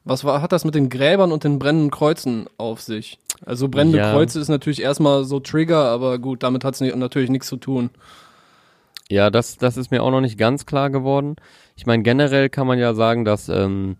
was 0.04 0.24
war, 0.24 0.42
hat 0.42 0.50
das 0.50 0.64
mit 0.64 0.74
den 0.74 0.88
Gräbern 0.88 1.30
und 1.30 1.44
den 1.44 1.61
brennenden 1.61 1.92
Kreuzen 1.92 2.46
auf 2.56 2.80
sich? 2.80 3.18
Also 3.46 3.68
brennende 3.68 3.98
Ja. 3.98 4.11
Kreuze 4.11 4.40
ist 4.40 4.48
natürlich 4.48 4.82
erstmal 4.82 5.22
so 5.22 5.38
Trigger, 5.38 5.84
aber 5.84 6.18
gut, 6.18 6.42
damit 6.42 6.64
hat 6.64 6.74
es 6.74 6.80
natürlich 6.80 7.30
nichts 7.30 7.46
zu 7.46 7.58
tun. 7.58 7.90
Ja, 9.10 9.30
das, 9.30 9.56
das 9.56 9.76
ist 9.76 9.90
mir 9.90 10.02
auch 10.02 10.10
noch 10.10 10.20
nicht 10.20 10.38
ganz 10.38 10.66
klar 10.66 10.90
geworden. 10.90 11.36
Ich 11.76 11.86
meine, 11.86 12.02
generell 12.02 12.50
kann 12.50 12.66
man 12.66 12.78
ja 12.78 12.92
sagen, 12.94 13.24
dass 13.24 13.48
ähm, 13.48 13.96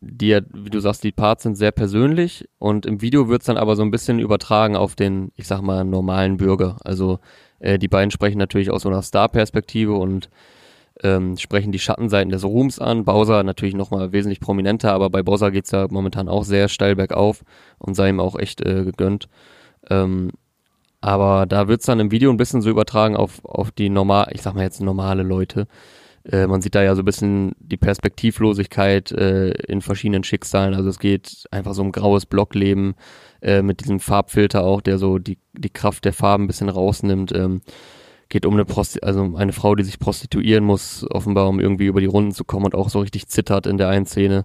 die, 0.00 0.40
wie 0.52 0.70
du 0.70 0.80
sagst, 0.80 1.04
die 1.04 1.12
Parts 1.12 1.44
sind 1.44 1.56
sehr 1.56 1.72
persönlich 1.72 2.48
und 2.58 2.86
im 2.86 3.00
Video 3.00 3.28
wird's 3.28 3.46
dann 3.46 3.58
aber 3.58 3.76
so 3.76 3.82
ein 3.82 3.90
bisschen 3.90 4.18
übertragen 4.18 4.74
auf 4.76 4.96
den, 4.96 5.30
ich 5.36 5.46
sag 5.46 5.60
mal, 5.62 5.84
normalen 5.84 6.36
Bürger. 6.38 6.78
Also 6.84 7.20
äh, 7.60 7.78
die 7.78 7.88
beiden 7.88 8.10
sprechen 8.10 8.38
natürlich 8.38 8.70
aus 8.70 8.82
so 8.82 8.88
einer 8.88 9.02
Star-Perspektive 9.02 9.94
und 9.94 10.30
ähm, 11.02 11.36
sprechen 11.36 11.72
die 11.72 11.78
Schattenseiten 11.78 12.30
des 12.30 12.44
Ruhms 12.44 12.78
an. 12.78 13.04
Bowser 13.04 13.42
natürlich 13.42 13.74
nochmal 13.74 14.12
wesentlich 14.12 14.40
prominenter, 14.40 14.92
aber 14.92 15.10
bei 15.10 15.22
Bowser 15.22 15.50
geht's 15.50 15.70
ja 15.70 15.86
momentan 15.90 16.28
auch 16.28 16.44
sehr 16.44 16.68
steil 16.68 16.96
bergauf 16.96 17.44
und 17.78 17.94
sei 17.94 18.08
ihm 18.08 18.20
auch 18.20 18.38
echt 18.38 18.60
äh, 18.62 18.84
gegönnt. 18.84 19.28
Ähm, 19.88 20.30
aber 21.00 21.46
da 21.46 21.68
wird's 21.68 21.86
dann 21.86 22.00
im 22.00 22.10
Video 22.10 22.30
ein 22.30 22.36
bisschen 22.36 22.62
so 22.62 22.70
übertragen 22.70 23.16
auf, 23.16 23.44
auf 23.44 23.70
die 23.70 23.88
normal, 23.88 24.30
ich 24.32 24.42
sag 24.42 24.54
mal 24.54 24.62
jetzt 24.62 24.80
normale 24.80 25.22
Leute. 25.22 25.66
Äh, 26.24 26.46
man 26.46 26.60
sieht 26.60 26.74
da 26.74 26.82
ja 26.82 26.94
so 26.94 27.02
ein 27.02 27.06
bisschen 27.06 27.52
die 27.58 27.78
Perspektivlosigkeit 27.78 29.10
äh, 29.12 29.50
in 29.50 29.80
verschiedenen 29.80 30.24
Schicksalen. 30.24 30.74
Also 30.74 30.88
es 30.90 30.98
geht 30.98 31.46
einfach 31.50 31.74
so 31.74 31.82
um 31.82 31.92
graues 31.92 32.26
Blockleben 32.26 32.94
äh, 33.40 33.62
mit 33.62 33.80
diesem 33.80 34.00
Farbfilter 34.00 34.62
auch, 34.64 34.82
der 34.82 34.98
so 34.98 35.18
die, 35.18 35.38
die 35.54 35.70
Kraft 35.70 36.04
der 36.04 36.12
Farben 36.12 36.44
ein 36.44 36.46
bisschen 36.48 36.68
rausnimmt. 36.68 37.32
Ähm, 37.32 37.62
geht 38.28 38.46
um 38.46 38.54
eine 38.54 38.64
Prosti 38.64 39.00
also 39.02 39.22
um 39.22 39.36
eine 39.36 39.52
Frau, 39.52 39.74
die 39.74 39.82
sich 39.82 39.98
prostituieren 39.98 40.64
muss, 40.64 41.04
offenbar 41.10 41.48
um 41.48 41.58
irgendwie 41.58 41.86
über 41.86 42.00
die 42.00 42.06
Runden 42.06 42.32
zu 42.32 42.44
kommen 42.44 42.66
und 42.66 42.74
auch 42.74 42.88
so 42.88 43.00
richtig 43.00 43.28
zittert 43.28 43.66
in 43.66 43.76
der 43.76 43.88
einen 43.88 44.06
Szene. 44.06 44.44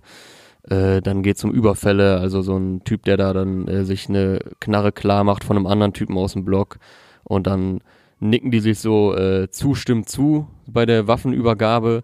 Äh, 0.69 1.01
dann 1.01 1.21
geht's 1.21 1.43
um 1.43 1.51
Überfälle, 1.51 2.17
also 2.17 2.41
so 2.41 2.57
ein 2.57 2.83
Typ, 2.83 3.03
der 3.03 3.17
da 3.17 3.33
dann 3.33 3.67
äh, 3.67 3.85
sich 3.85 4.09
eine 4.09 4.39
Knarre 4.59 4.91
klar 4.91 5.23
macht 5.23 5.43
von 5.43 5.57
einem 5.57 5.67
anderen 5.67 5.93
Typen 5.93 6.17
aus 6.17 6.33
dem 6.33 6.45
Block. 6.45 6.77
Und 7.23 7.47
dann 7.47 7.81
nicken 8.19 8.51
die 8.51 8.59
sich 8.59 8.79
so 8.79 9.15
äh, 9.15 9.49
zustimmt 9.49 10.09
zu 10.09 10.47
bei 10.67 10.85
der 10.85 11.07
Waffenübergabe. 11.07 12.03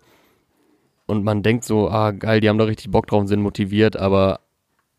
Und 1.07 1.23
man 1.23 1.43
denkt 1.43 1.63
so, 1.63 1.89
ah 1.89 2.11
geil, 2.11 2.39
die 2.39 2.49
haben 2.49 2.57
da 2.57 2.65
richtig 2.65 2.91
Bock 2.91 3.07
drauf 3.07 3.21
und 3.21 3.27
sind 3.27 3.41
motiviert, 3.41 3.97
aber 3.97 4.39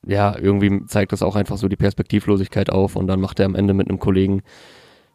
ja, 0.05 0.37
irgendwie 0.37 0.85
zeigt 0.87 1.13
das 1.13 1.23
auch 1.23 1.37
einfach 1.37 1.57
so 1.57 1.69
die 1.69 1.77
Perspektivlosigkeit 1.77 2.71
auf. 2.71 2.97
Und 2.97 3.07
dann 3.07 3.21
macht 3.21 3.39
er 3.39 3.47
am 3.47 3.55
Ende 3.55 3.75
mit 3.75 3.89
einem 3.89 4.01
Kollegen 4.01 4.43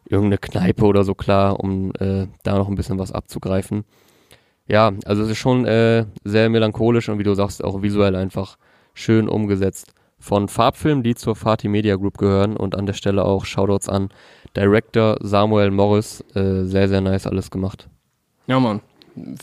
irgendeine 0.06 0.38
Kneipe 0.38 0.86
oder 0.86 1.04
so 1.04 1.14
klar, 1.14 1.60
um 1.60 1.92
äh, 1.98 2.26
da 2.42 2.56
noch 2.56 2.68
ein 2.68 2.74
bisschen 2.74 2.98
was 2.98 3.12
abzugreifen. 3.12 3.84
Ja, 4.68 4.92
also 5.06 5.22
es 5.22 5.30
ist 5.30 5.38
schon 5.38 5.64
äh, 5.64 6.04
sehr 6.24 6.50
melancholisch 6.50 7.08
und 7.08 7.18
wie 7.18 7.24
du 7.24 7.34
sagst, 7.34 7.64
auch 7.64 7.82
visuell 7.82 8.14
einfach 8.14 8.58
schön 8.94 9.28
umgesetzt. 9.28 9.92
Von 10.20 10.48
Farbfilmen, 10.48 11.02
die 11.02 11.14
zur 11.14 11.36
Fatih 11.36 11.68
Media 11.68 11.96
Group 11.96 12.18
gehören 12.18 12.56
und 12.56 12.76
an 12.76 12.86
der 12.86 12.92
Stelle 12.92 13.24
auch 13.24 13.44
Shoutouts 13.44 13.88
an 13.88 14.10
Director 14.56 15.16
Samuel 15.20 15.70
Morris. 15.70 16.24
Äh, 16.34 16.64
sehr, 16.64 16.88
sehr 16.88 17.00
nice 17.00 17.26
alles 17.26 17.50
gemacht. 17.50 17.88
Ja, 18.46 18.60
Mann. 18.60 18.80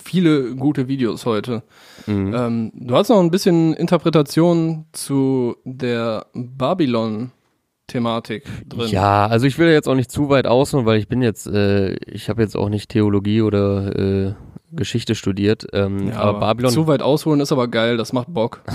Viele 0.01 0.55
gute 0.55 0.87
Videos 0.87 1.25
heute. 1.25 1.63
Mhm. 2.05 2.33
Ähm, 2.33 2.71
du 2.75 2.95
hast 2.95 3.09
noch 3.09 3.19
ein 3.19 3.31
bisschen 3.31 3.73
Interpretation 3.73 4.85
zu 4.91 5.57
der 5.65 6.27
Babylon-Thematik 6.33 8.43
drin. 8.67 8.89
Ja, 8.89 9.27
also 9.27 9.47
ich 9.47 9.57
will 9.57 9.69
jetzt 9.69 9.89
auch 9.89 9.95
nicht 9.95 10.11
zu 10.11 10.29
weit 10.29 10.47
ausholen, 10.47 10.85
weil 10.85 10.99
ich 10.99 11.07
bin 11.07 11.21
jetzt, 11.21 11.47
äh, 11.47 11.95
ich 12.05 12.29
habe 12.29 12.41
jetzt 12.41 12.55
auch 12.55 12.69
nicht 12.69 12.89
Theologie 12.89 13.41
oder 13.41 13.95
äh, 13.97 14.33
Geschichte 14.75 15.15
studiert. 15.15 15.65
Ähm, 15.73 16.09
Ja, 16.09 16.19
aber 16.19 16.39
Babylon 16.39 16.71
Zu 16.71 16.87
weit 16.87 17.01
ausholen 17.01 17.39
ist 17.41 17.51
aber 17.51 17.67
geil, 17.67 17.97
das 17.97 18.13
macht 18.13 18.33
Bock. 18.33 18.61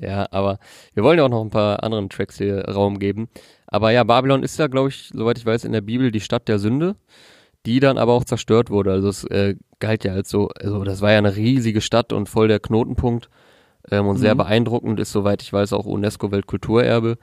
Ja, 0.00 0.26
aber 0.30 0.58
wir 0.94 1.02
wollen 1.02 1.18
ja 1.18 1.24
auch 1.24 1.28
noch 1.30 1.42
ein 1.42 1.50
paar 1.50 1.82
anderen 1.82 2.08
Tracks 2.08 2.38
hier 2.38 2.64
Raum 2.68 2.98
geben. 2.98 3.28
Aber 3.66 3.90
ja, 3.90 4.02
Babylon 4.04 4.42
ist 4.42 4.58
ja, 4.58 4.66
glaube 4.66 4.88
ich, 4.88 5.10
soweit 5.12 5.36
ich 5.36 5.44
weiß, 5.44 5.64
in 5.64 5.72
der 5.72 5.82
Bibel 5.82 6.10
die 6.10 6.20
Stadt 6.20 6.48
der 6.48 6.58
Sünde, 6.58 6.94
die 7.66 7.80
dann 7.80 7.98
aber 7.98 8.12
auch 8.14 8.24
zerstört 8.24 8.70
wurde. 8.70 8.92
Also 8.92 9.08
es 9.08 9.24
äh, 9.24 9.56
galt 9.80 10.04
ja 10.04 10.12
als 10.14 10.30
so, 10.30 10.48
also 10.58 10.84
das 10.84 11.02
war 11.02 11.12
ja 11.12 11.18
eine 11.18 11.36
riesige 11.36 11.82
Stadt 11.82 12.14
und 12.14 12.30
voll 12.30 12.48
der 12.48 12.60
Knotenpunkt 12.60 13.28
ähm, 13.90 14.06
und 14.06 14.16
sehr 14.16 14.34
Mhm. 14.34 14.38
beeindruckend 14.38 15.00
ist, 15.00 15.12
soweit 15.12 15.42
ich 15.42 15.52
weiß, 15.52 15.74
auch 15.74 15.84
UNESCO-Weltkulturerbe. 15.84 17.16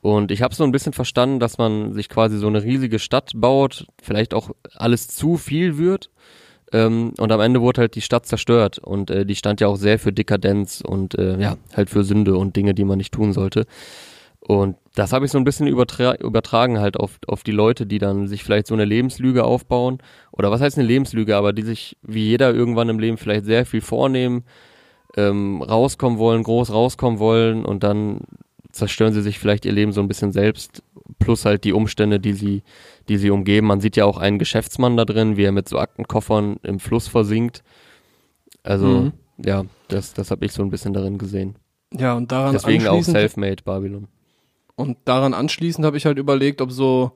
Und 0.00 0.30
ich 0.30 0.40
habe 0.40 0.54
so 0.54 0.64
ein 0.64 0.72
bisschen 0.72 0.94
verstanden, 0.94 1.38
dass 1.40 1.58
man 1.58 1.92
sich 1.92 2.08
quasi 2.08 2.38
so 2.38 2.46
eine 2.46 2.62
riesige 2.62 2.98
Stadt 2.98 3.32
baut, 3.34 3.86
vielleicht 4.02 4.32
auch 4.32 4.50
alles 4.74 5.08
zu 5.08 5.36
viel 5.36 5.76
wird. 5.76 6.08
Ähm, 6.72 7.12
und 7.18 7.32
am 7.32 7.40
Ende 7.40 7.60
wurde 7.60 7.82
halt 7.82 7.94
die 7.94 8.00
Stadt 8.00 8.26
zerstört 8.26 8.78
und 8.78 9.10
äh, 9.10 9.26
die 9.26 9.34
stand 9.34 9.60
ja 9.60 9.68
auch 9.68 9.76
sehr 9.76 9.98
für 9.98 10.12
Dekadenz 10.12 10.82
und 10.86 11.18
äh, 11.18 11.40
ja, 11.40 11.56
halt 11.74 11.90
für 11.90 12.04
Sünde 12.04 12.36
und 12.36 12.56
Dinge, 12.56 12.74
die 12.74 12.84
man 12.84 12.98
nicht 12.98 13.12
tun 13.12 13.32
sollte. 13.32 13.66
Und 14.40 14.76
das 14.94 15.12
habe 15.12 15.26
ich 15.26 15.30
so 15.30 15.38
ein 15.38 15.44
bisschen 15.44 15.66
übertra 15.66 16.16
übertragen 16.16 16.80
halt 16.80 16.96
auf, 16.96 17.18
auf 17.26 17.42
die 17.42 17.52
Leute, 17.52 17.86
die 17.86 17.98
dann 17.98 18.26
sich 18.26 18.42
vielleicht 18.42 18.66
so 18.66 18.74
eine 18.74 18.84
Lebenslüge 18.84 19.44
aufbauen. 19.44 19.98
Oder 20.32 20.50
was 20.50 20.60
heißt 20.60 20.78
eine 20.78 20.86
Lebenslüge, 20.86 21.36
aber 21.36 21.52
die 21.52 21.62
sich 21.62 21.96
wie 22.02 22.24
jeder 22.24 22.54
irgendwann 22.54 22.88
im 22.88 22.98
Leben 22.98 23.18
vielleicht 23.18 23.44
sehr 23.44 23.66
viel 23.66 23.80
vornehmen, 23.80 24.44
ähm, 25.16 25.62
rauskommen 25.62 26.18
wollen, 26.18 26.42
groß 26.42 26.72
rauskommen 26.72 27.18
wollen 27.18 27.64
und 27.64 27.82
dann 27.84 28.20
zerstören 28.72 29.12
sie 29.12 29.22
sich 29.22 29.38
vielleicht 29.38 29.64
ihr 29.64 29.72
Leben 29.72 29.92
so 29.92 30.00
ein 30.00 30.08
bisschen 30.08 30.32
selbst, 30.32 30.82
plus 31.18 31.44
halt 31.44 31.64
die 31.64 31.72
Umstände, 31.72 32.20
die 32.20 32.32
sie, 32.32 32.62
die 33.08 33.16
sie 33.18 33.30
umgeben. 33.30 33.66
Man 33.66 33.80
sieht 33.80 33.96
ja 33.96 34.04
auch 34.04 34.18
einen 34.18 34.38
Geschäftsmann 34.38 34.96
da 34.96 35.04
drin, 35.04 35.36
wie 35.36 35.44
er 35.44 35.52
mit 35.52 35.68
so 35.68 35.78
Aktenkoffern 35.78 36.56
im 36.62 36.78
Fluss 36.80 37.08
versinkt. 37.08 37.62
Also, 38.62 38.86
Mhm. 38.86 39.12
ja, 39.44 39.64
das, 39.88 40.12
das 40.14 40.30
habe 40.30 40.44
ich 40.44 40.52
so 40.52 40.62
ein 40.62 40.70
bisschen 40.70 40.92
darin 40.92 41.18
gesehen. 41.18 41.56
Ja, 41.96 42.14
und 42.14 42.30
daran 42.30 42.52
Deswegen 42.52 42.86
auch 42.86 43.02
Selfmade 43.02 43.62
Babylon. 43.64 44.06
und 44.76 44.96
daran 45.04 45.34
anschließend 45.34 45.84
habe 45.84 45.96
ich 45.96 46.06
halt 46.06 46.18
überlegt, 46.18 46.60
ob 46.60 46.70
so, 46.70 47.12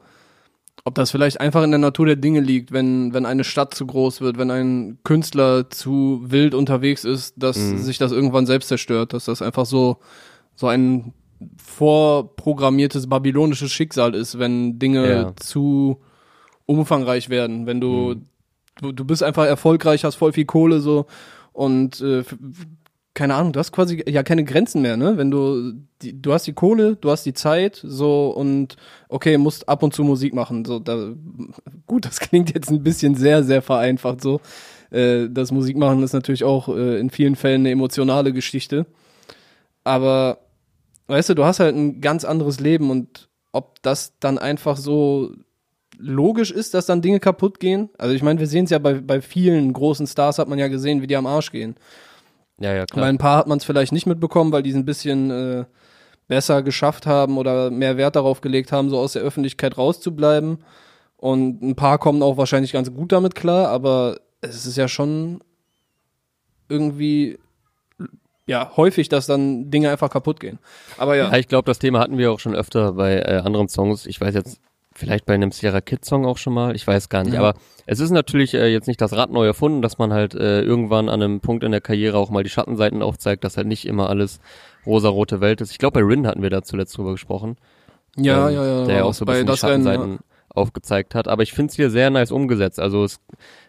ob 0.85 0.95
das 0.97 1.11
vielleicht 1.13 1.41
einfach 1.41 1.63
in 1.63 1.71
der 1.71 1.79
Natur 1.79 2.07
der 2.07 2.17
Dinge 2.17 2.41
liegt, 2.41 2.73
wenn, 2.73 3.15
wenn 3.15 3.25
eine 3.25 3.45
Stadt 3.45 3.75
zu 3.75 3.87
groß 3.87 4.21
wird, 4.21 4.37
wenn 4.37 4.51
ein 4.51 4.99
Künstler 5.05 5.71
zu 5.71 6.23
wild 6.25 6.55
unterwegs 6.55 7.05
ist, 7.05 7.35
dass 7.37 7.57
Mhm. 7.57 7.79
sich 7.79 7.99
das 7.99 8.11
irgendwann 8.13 8.47
selbst 8.47 8.69
zerstört, 8.69 9.13
dass 9.13 9.27
das 9.27 9.41
einfach 9.43 9.65
so, 9.67 9.99
so 10.57 10.67
ein 10.67 11.13
vorprogrammiertes 11.57 13.09
babylonisches 13.09 13.73
Schicksal 13.73 14.15
ist, 14.15 14.39
wenn 14.39 14.79
Dinge 14.79 15.09
Ja. 15.09 15.33
zu 15.37 16.01
umfangreich 16.67 17.29
werden, 17.29 17.67
wenn 17.67 17.81
du, 17.81 18.15
Mhm. 18.15 18.23
du, 18.81 18.93
du 18.93 19.05
bist 19.05 19.23
einfach 19.23 19.45
erfolgreich, 19.47 20.05
hast 20.05 20.15
voll 20.17 20.33
viel 20.33 20.47
Kohle 20.47 20.81
so 20.81 21.07
und 21.53 22.01
äh, 22.01 22.25
keine 23.17 23.35
Ahnung, 23.37 23.53
du 23.53 23.61
hast 23.61 23.71
quasi 23.71 24.03
ja 24.09 24.25
keine 24.25 24.43
Grenzen 24.43 24.83
mehr, 24.83 24.97
ne? 24.97 25.17
Wenn 25.17 25.31
du, 25.31 25.75
die, 26.03 26.21
du 26.21 26.33
hast 26.33 26.49
die 26.49 26.53
Kohle, 26.53 26.97
du 26.97 27.11
hast 27.13 27.25
die 27.25 27.33
Zeit, 27.33 27.81
so 27.87 28.31
und 28.31 28.77
okay, 29.09 29.39
musst 29.39 29.69
ab 29.69 29.85
und 29.85 29.95
zu 29.95 30.03
Musik 30.03 30.35
machen. 30.35 30.65
So, 30.65 30.81
da, 30.81 31.13
gut, 31.87 32.07
das 32.07 32.19
klingt 32.29 32.53
jetzt 32.53 32.71
ein 32.71 32.83
bisschen 32.83 33.15
sehr, 33.15 33.45
sehr 33.45 33.63
vereinfacht 33.63 34.21
so. 34.21 34.41
Äh, 34.91 35.29
das 35.31 35.53
Musikmachen 35.53 36.03
ist 36.03 36.13
natürlich 36.13 36.43
auch 36.43 36.69
äh, 36.69 36.99
in 36.99 37.09
vielen 37.11 37.37
Fällen 37.37 37.61
eine 37.61 37.71
emotionale 37.71 38.33
Geschichte. 38.33 38.85
Aber 39.85 40.39
weißt 41.07 41.31
du, 41.31 41.35
du 41.35 41.45
hast 41.45 41.61
halt 41.61 41.75
ein 41.75 42.01
ganz 42.01 42.25
anderes 42.25 42.61
Leben 42.61 42.91
und 42.91 43.29
ob 43.53 43.83
das 43.83 44.15
dann 44.21 44.39
einfach 44.39 44.77
so 44.77 45.33
logisch 45.97 46.51
ist, 46.51 46.75
dass 46.75 46.87
dann 46.87 47.03
Dinge 47.03 47.21
kaputt 47.21 47.61
gehen. 47.61 47.91
Also 47.99 48.15
ich 48.15 48.23
meine, 48.23 48.41
wir 48.41 48.47
sehen 48.47 48.65
es 48.65 48.71
ja 48.71 48.79
bei, 48.79 48.95
bei 48.95 49.21
vielen 49.21 49.73
großen 49.73 50.07
Stars, 50.07 50.39
hat 50.39 50.49
man 50.49 50.59
ja 50.59 50.69
gesehen, 50.69 51.03
wie 51.03 51.07
die 51.07 51.17
am 51.17 51.27
Arsch 51.27 51.53
gehen. 51.53 51.77
Ja, 52.59 52.73
ja, 52.75 52.85
klar. 52.87 53.05
Bei 53.05 53.09
ein 53.09 53.19
paar 53.19 53.39
hat 53.39 53.47
man 53.47 53.59
es 53.59 53.65
vielleicht 53.65 53.93
nicht 53.93 54.07
mitbekommen, 54.07 54.53
weil 54.53 54.63
die 54.63 54.71
es 54.71 54.77
ein 54.77 54.85
bisschen 54.85 55.31
äh, 55.31 55.65
besser 56.29 56.63
geschafft 56.63 57.07
haben 57.07 57.39
oder 57.39 57.71
mehr 57.71 57.97
Wert 57.97 58.17
darauf 58.17 58.41
gelegt 58.41 58.73
haben, 58.73 58.91
so 58.91 58.99
aus 58.99 59.13
der 59.13 59.23
Öffentlichkeit 59.23 59.77
rauszubleiben. 59.77 60.59
Und 61.17 61.63
ein 61.63 61.77
paar 61.77 61.99
kommen 61.99 62.23
auch 62.23 62.37
wahrscheinlich 62.37 62.73
ganz 62.73 62.93
gut 62.93 63.13
damit 63.13 63.35
klar, 63.35 63.69
aber 63.69 64.19
es 64.41 64.67
ist 64.67 64.77
ja 64.77 64.89
schon 64.89 65.41
irgendwie 66.69 67.39
ja 68.47 68.73
häufig, 68.77 69.09
dass 69.09 69.27
dann 69.27 69.71
Dinge 69.71 69.91
einfach 69.91 70.11
kaputt 70.11 70.41
gehen. 70.41 70.59
Aber 70.99 71.17
ja. 71.17 71.31
Ja, 71.31 71.37
ich 71.39 71.49
glaube, 71.49 71.67
das 71.67 71.79
Thema 71.79 72.01
hatten 72.01 72.19
wir 72.19 72.33
auch 72.33 72.41
schon 72.41 72.55
öfter 72.55 72.93
bei 72.93 73.17
äh, 73.19 73.43
anderen 73.45 73.69
Songs. 73.69 74.07
Ich 74.07 74.21
weiß 74.21 74.35
jetzt 74.35 74.61
vielleicht 74.95 75.27
bei 75.27 75.35
einem 75.35 75.51
Sierra 75.51 75.81
Kid 75.81 76.05
Song 76.05 76.25
auch 76.25 76.39
schon 76.39 76.53
mal, 76.55 76.77
ich 76.77 76.87
weiß 76.87 77.09
gar 77.09 77.25
nicht, 77.25 77.35
Ja. 77.35 77.41
aber 77.41 77.55
es 77.87 77.99
ist 77.99 78.11
natürlich 78.11 78.55
äh, 78.55 78.69
jetzt 78.69 78.87
nicht 78.87 79.01
das 79.01 79.13
Rad 79.13 79.31
neu 79.33 79.45
erfunden, 79.45 79.83
dass 79.83 79.99
man 79.99 80.13
halt 80.13 80.35
äh, 80.35 80.61
irgendwann 80.63 81.09
an 81.09 81.21
einem 81.21 81.41
Punkt 81.41 81.65
in 81.65 81.73
der 81.73 81.81
Karriere 81.81 82.17
auch 82.17 82.31
mal 82.31 82.45
die 82.45 82.51
Schattenseiten 82.51 83.03
aufzeigt, 83.03 83.43
dass 83.45 83.57
halt 83.57 83.67
nicht 83.67 83.87
immer 83.87 84.09
alles 84.09 84.39
rosa-rote 84.87 85.41
Welt 85.41 85.61
ist. 85.61 85.73
Ich 85.73 85.79
glaube, 85.79 86.01
bei 86.01 86.07
Rin 86.07 86.27
hatten 86.27 86.43
wir 86.43 86.51
da 86.51 86.63
zuletzt 86.63 86.97
drüber 86.97 87.13
gesprochen. 87.13 87.57
ja, 88.17 88.49
ähm, 88.49 88.55
ja, 88.55 88.67
ja. 88.67 88.85
Der 88.87 88.97
ja 88.99 89.05
auch 89.05 89.15
so 89.15 89.25
ein 89.25 89.27
bisschen 89.27 89.47
die 89.47 89.51
das 89.53 89.65
Rennen, 89.65 89.85
Schattenseiten 89.85 90.13
ja. 90.13 90.19
aufgezeigt 90.55 91.15
hat. 91.17 91.27
Aber 91.27 91.43
ich 91.43 91.53
finde 91.53 91.71
es 91.71 91.77
hier 91.77 91.91
sehr 91.91 92.11
nice 92.11 92.31
umgesetzt. 92.31 92.79
Also 92.79 93.03
es 93.03 93.19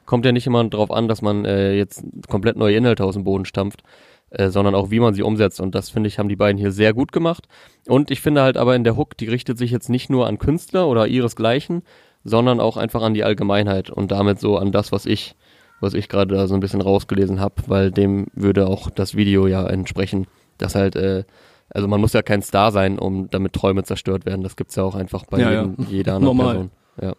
kommt 0.06 0.26
ja 0.26 0.32
nicht 0.32 0.46
immer 0.46 0.64
drauf 0.66 0.92
an, 0.92 1.08
dass 1.08 1.24
man 1.24 1.44
äh, 1.46 1.74
jetzt 1.74 2.04
komplett 2.30 2.56
neue 2.58 2.76
Inhalte 2.76 3.04
aus 3.04 3.16
dem 3.16 3.24
Boden 3.24 3.46
stampft, 3.46 3.82
äh, 4.30 4.50
sondern 4.50 4.76
auch 4.76 4.92
wie 4.92 5.00
man 5.00 5.14
sie 5.14 5.24
umsetzt. 5.24 5.60
Und 5.62 5.76
das 5.76 5.90
finde 5.90 6.08
ich, 6.08 6.20
haben 6.20 6.30
die 6.30 6.36
beiden 6.36 6.58
hier 6.58 6.72
sehr 6.72 6.94
gut 6.94 7.12
gemacht. 7.12 7.48
Und 7.88 8.12
ich 8.12 8.22
finde 8.22 8.42
halt 8.42 8.58
aber 8.58 8.76
in 8.76 8.84
der 8.84 8.98
Hook, 8.98 9.18
die 9.18 9.28
richtet 9.28 9.58
sich 9.58 9.72
jetzt 9.72 9.90
nicht 9.90 10.10
nur 10.10 10.28
an 10.28 10.40
Künstler 10.40 10.88
oder 10.88 11.08
ihresgleichen, 11.08 11.84
sondern 12.24 12.60
auch 12.60 12.78
einfach 12.78 13.02
an 13.04 13.14
die 13.14 13.24
Allgemeinheit 13.24 13.90
und 13.90 14.12
damit 14.12 14.40
so 14.40 14.58
an 14.58 14.72
das, 14.72 14.92
was 14.92 15.06
ich, 15.06 15.36
was 15.80 15.94
ich 15.94 16.10
gerade 16.10 16.36
da 16.36 16.48
so 16.48 16.56
ein 16.56 16.60
bisschen 16.60 16.82
rausgelesen 16.82 17.40
habe, 17.40 17.56
weil 17.68 17.92
dem 17.92 18.28
würde 18.34 18.68
auch 18.68 18.90
das 18.90 19.16
Video 19.16 19.46
ja 19.48 19.66
entsprechen, 19.68 20.26
dass 20.58 20.74
halt, 20.76 20.96
äh, 20.96 21.24
also 21.70 21.88
man 21.88 22.02
muss 22.02 22.14
ja 22.14 22.22
kein 22.22 22.42
Star 22.42 22.72
sein, 22.72 22.98
um 22.98 23.30
damit 23.30 23.54
Träume 23.54 23.84
zerstört 23.84 24.26
werden. 24.26 24.42
Das 24.42 24.56
gibt's 24.56 24.76
ja 24.76 24.84
auch 24.84 24.96
einfach 24.96 25.26
bei 25.26 25.40
Ja, 25.40 25.52
ja. 25.52 25.62
jedem, 25.64 25.76
jeder 25.90 26.14
anderen 26.16 26.38
Normal. 26.38 26.54
Person. 26.56 26.72
Ja. 27.02 27.14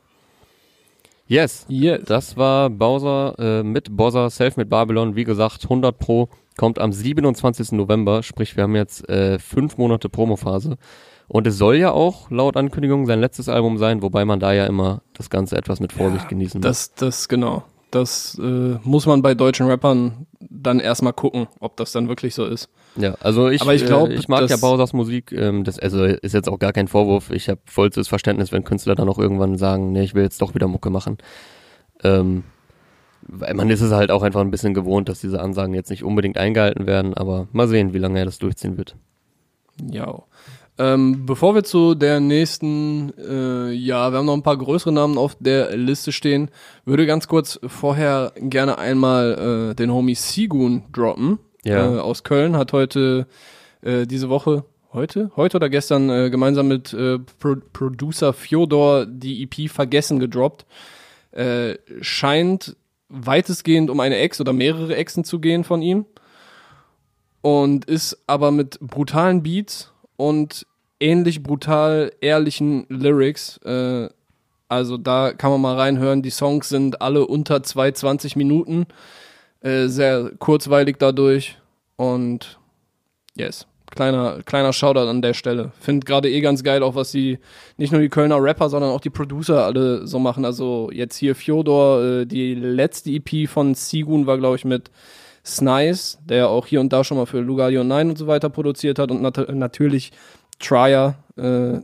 Yes. 1.26 1.66
Yes. 1.68 2.02
Das 2.06 2.36
war 2.36 2.70
Bowser 2.70 3.34
äh, 3.38 3.62
mit 3.62 3.96
Bowser 3.96 4.30
Self 4.30 4.56
mit 4.56 4.68
Babylon. 4.68 5.16
Wie 5.16 5.24
gesagt, 5.24 5.64
100 5.64 5.98
Pro 5.98 6.28
kommt 6.56 6.78
am 6.78 6.92
27. 6.92 7.72
November. 7.72 8.22
Sprich, 8.22 8.56
wir 8.56 8.64
haben 8.64 8.76
jetzt 8.76 9.08
äh, 9.08 9.38
fünf 9.38 9.76
Monate 9.76 10.08
Promophase. 10.08 10.76
Und 11.28 11.46
es 11.46 11.58
soll 11.58 11.76
ja 11.76 11.90
auch 11.90 12.30
laut 12.30 12.56
Ankündigung 12.56 13.06
sein 13.06 13.20
letztes 13.20 13.48
Album 13.48 13.78
sein, 13.78 14.00
wobei 14.02 14.24
man 14.24 14.38
da 14.38 14.52
ja 14.52 14.66
immer 14.66 15.02
das 15.14 15.28
Ganze 15.28 15.56
etwas 15.56 15.80
mit 15.80 15.92
Vorsicht 15.92 16.28
genießen 16.28 16.60
muss. 16.60 16.66
Das, 16.66 16.94
das, 16.94 17.28
genau. 17.28 17.64
Das 17.90 18.38
äh, 18.38 18.78
muss 18.82 19.06
man 19.06 19.22
bei 19.22 19.34
deutschen 19.34 19.66
Rappern 19.66 20.26
dann 20.40 20.80
erstmal 20.80 21.12
gucken, 21.12 21.46
ob 21.60 21.76
das 21.76 21.92
dann 21.92 22.08
wirklich 22.08 22.34
so 22.34 22.44
ist. 22.44 22.68
Ja, 22.96 23.14
also 23.20 23.48
ich, 23.48 23.62
Aber 23.62 23.74
ich 23.74 23.84
glaub, 23.84 24.08
äh, 24.08 24.14
ich 24.14 24.28
mag 24.28 24.48
ja 24.48 24.56
Bowsers 24.56 24.92
Musik. 24.92 25.32
Ähm, 25.32 25.64
das 25.64 25.78
also 25.78 26.04
ist 26.04 26.34
jetzt 26.34 26.48
auch 26.48 26.58
gar 26.58 26.72
kein 26.72 26.88
Vorwurf. 26.88 27.30
Ich 27.30 27.48
habe 27.48 27.60
vollstes 27.66 28.08
Verständnis, 28.08 28.52
wenn 28.52 28.64
Künstler 28.64 28.94
dann 28.94 29.08
auch 29.08 29.18
irgendwann 29.18 29.56
sagen, 29.56 29.92
nee, 29.92 30.02
ich 30.02 30.14
will 30.14 30.22
jetzt 30.22 30.40
doch 30.42 30.54
wieder 30.54 30.66
Mucke 30.66 30.90
machen. 30.90 31.18
Ähm, 32.02 32.44
weil 33.22 33.54
man 33.54 33.70
ist 33.70 33.80
es 33.80 33.92
halt 33.92 34.10
auch 34.10 34.22
einfach 34.22 34.40
ein 34.40 34.50
bisschen 34.50 34.74
gewohnt, 34.74 35.08
dass 35.08 35.20
diese 35.20 35.40
Ansagen 35.40 35.74
jetzt 35.74 35.90
nicht 35.90 36.04
unbedingt 36.04 36.38
eingehalten 36.38 36.86
werden. 36.86 37.14
Aber 37.14 37.48
mal 37.52 37.68
sehen, 37.68 37.92
wie 37.92 37.98
lange 37.98 38.18
er 38.18 38.24
das 38.24 38.38
durchziehen 38.38 38.78
wird. 38.78 38.96
Ja. 39.90 40.22
Ähm, 40.78 41.24
bevor 41.24 41.54
wir 41.54 41.64
zu 41.64 41.94
der 41.94 42.20
nächsten, 42.20 43.12
äh, 43.18 43.72
ja, 43.72 44.10
wir 44.12 44.18
haben 44.18 44.26
noch 44.26 44.34
ein 44.34 44.42
paar 44.42 44.58
größere 44.58 44.92
Namen 44.92 45.16
auf 45.16 45.36
der 45.40 45.74
Liste 45.76 46.12
stehen, 46.12 46.50
würde 46.84 47.06
ganz 47.06 47.28
kurz 47.28 47.58
vorher 47.66 48.32
gerne 48.36 48.78
einmal 48.78 49.70
äh, 49.70 49.74
den 49.74 49.90
Homie 49.90 50.14
Sigun 50.14 50.84
droppen. 50.92 51.38
Ja. 51.64 51.96
Äh, 51.96 51.98
aus 52.00 52.24
Köln 52.24 52.56
hat 52.56 52.74
heute 52.74 53.26
äh, 53.80 54.06
diese 54.06 54.28
Woche, 54.28 54.64
heute? 54.92 55.30
Heute 55.34 55.56
oder 55.56 55.70
gestern 55.70 56.10
äh, 56.10 56.28
gemeinsam 56.28 56.68
mit 56.68 56.92
äh, 56.92 57.18
Pro 57.38 57.56
Producer 57.72 58.34
Fjodor 58.34 59.06
die 59.06 59.42
EP 59.42 59.70
Vergessen 59.70 60.18
gedroppt. 60.18 60.66
Scheint 62.00 62.76
weitestgehend 63.10 63.90
um 63.90 64.00
eine 64.00 64.16
Ex 64.16 64.40
oder 64.40 64.54
mehrere 64.54 64.96
Exen 64.96 65.22
zu 65.22 65.38
gehen 65.38 65.64
von 65.64 65.82
ihm 65.82 66.06
und 67.42 67.84
ist 67.84 68.22
aber 68.26 68.50
mit 68.50 68.80
brutalen 68.80 69.42
Beats 69.42 69.92
und 70.16 70.66
ähnlich 71.00 71.42
brutal 71.42 72.12
ehrlichen 72.20 72.86
Lyrics. 72.88 73.58
Äh, 73.58 74.08
also 74.68 74.96
da 74.96 75.32
kann 75.32 75.50
man 75.52 75.60
mal 75.60 75.76
reinhören. 75.76 76.22
Die 76.22 76.30
Songs 76.30 76.68
sind 76.68 77.00
alle 77.00 77.26
unter 77.26 77.56
2,20 77.56 78.36
Minuten. 78.36 78.86
Äh, 79.60 79.86
sehr 79.86 80.32
kurzweilig 80.38 80.96
dadurch. 80.98 81.58
Und 81.96 82.58
yes, 83.36 83.66
kleiner, 83.90 84.42
kleiner 84.44 84.72
Shoutout 84.72 85.08
an 85.08 85.22
der 85.22 85.34
Stelle. 85.34 85.72
Find 85.80 86.04
gerade 86.04 86.30
eh 86.30 86.40
ganz 86.40 86.62
geil, 86.62 86.82
auch 86.82 86.94
was 86.94 87.12
die, 87.12 87.38
nicht 87.76 87.92
nur 87.92 88.00
die 88.00 88.08
Kölner 88.08 88.42
Rapper, 88.42 88.68
sondern 88.68 88.90
auch 88.90 89.00
die 89.00 89.10
Producer 89.10 89.64
alle 89.64 90.06
so 90.06 90.18
machen. 90.18 90.44
Also 90.44 90.90
jetzt 90.92 91.16
hier 91.16 91.34
Fjodor, 91.34 92.02
äh, 92.02 92.26
die 92.26 92.54
letzte 92.54 93.10
EP 93.10 93.48
von 93.48 93.74
Sigun 93.74 94.26
war, 94.26 94.38
glaube 94.38 94.56
ich, 94.56 94.64
mit 94.64 94.90
Snice, 95.46 96.18
der 96.24 96.48
auch 96.48 96.66
hier 96.66 96.80
und 96.80 96.92
da 96.92 97.04
schon 97.04 97.16
mal 97.16 97.26
für 97.26 97.40
Lugario 97.40 97.84
9 97.84 98.10
und 98.10 98.18
so 98.18 98.26
weiter 98.26 98.50
produziert 98.50 98.98
hat 98.98 99.10
und 99.10 99.22
nat 99.22 99.48
natürlich 99.54 100.10
Trier, 100.58 101.16
äh, 101.36 101.78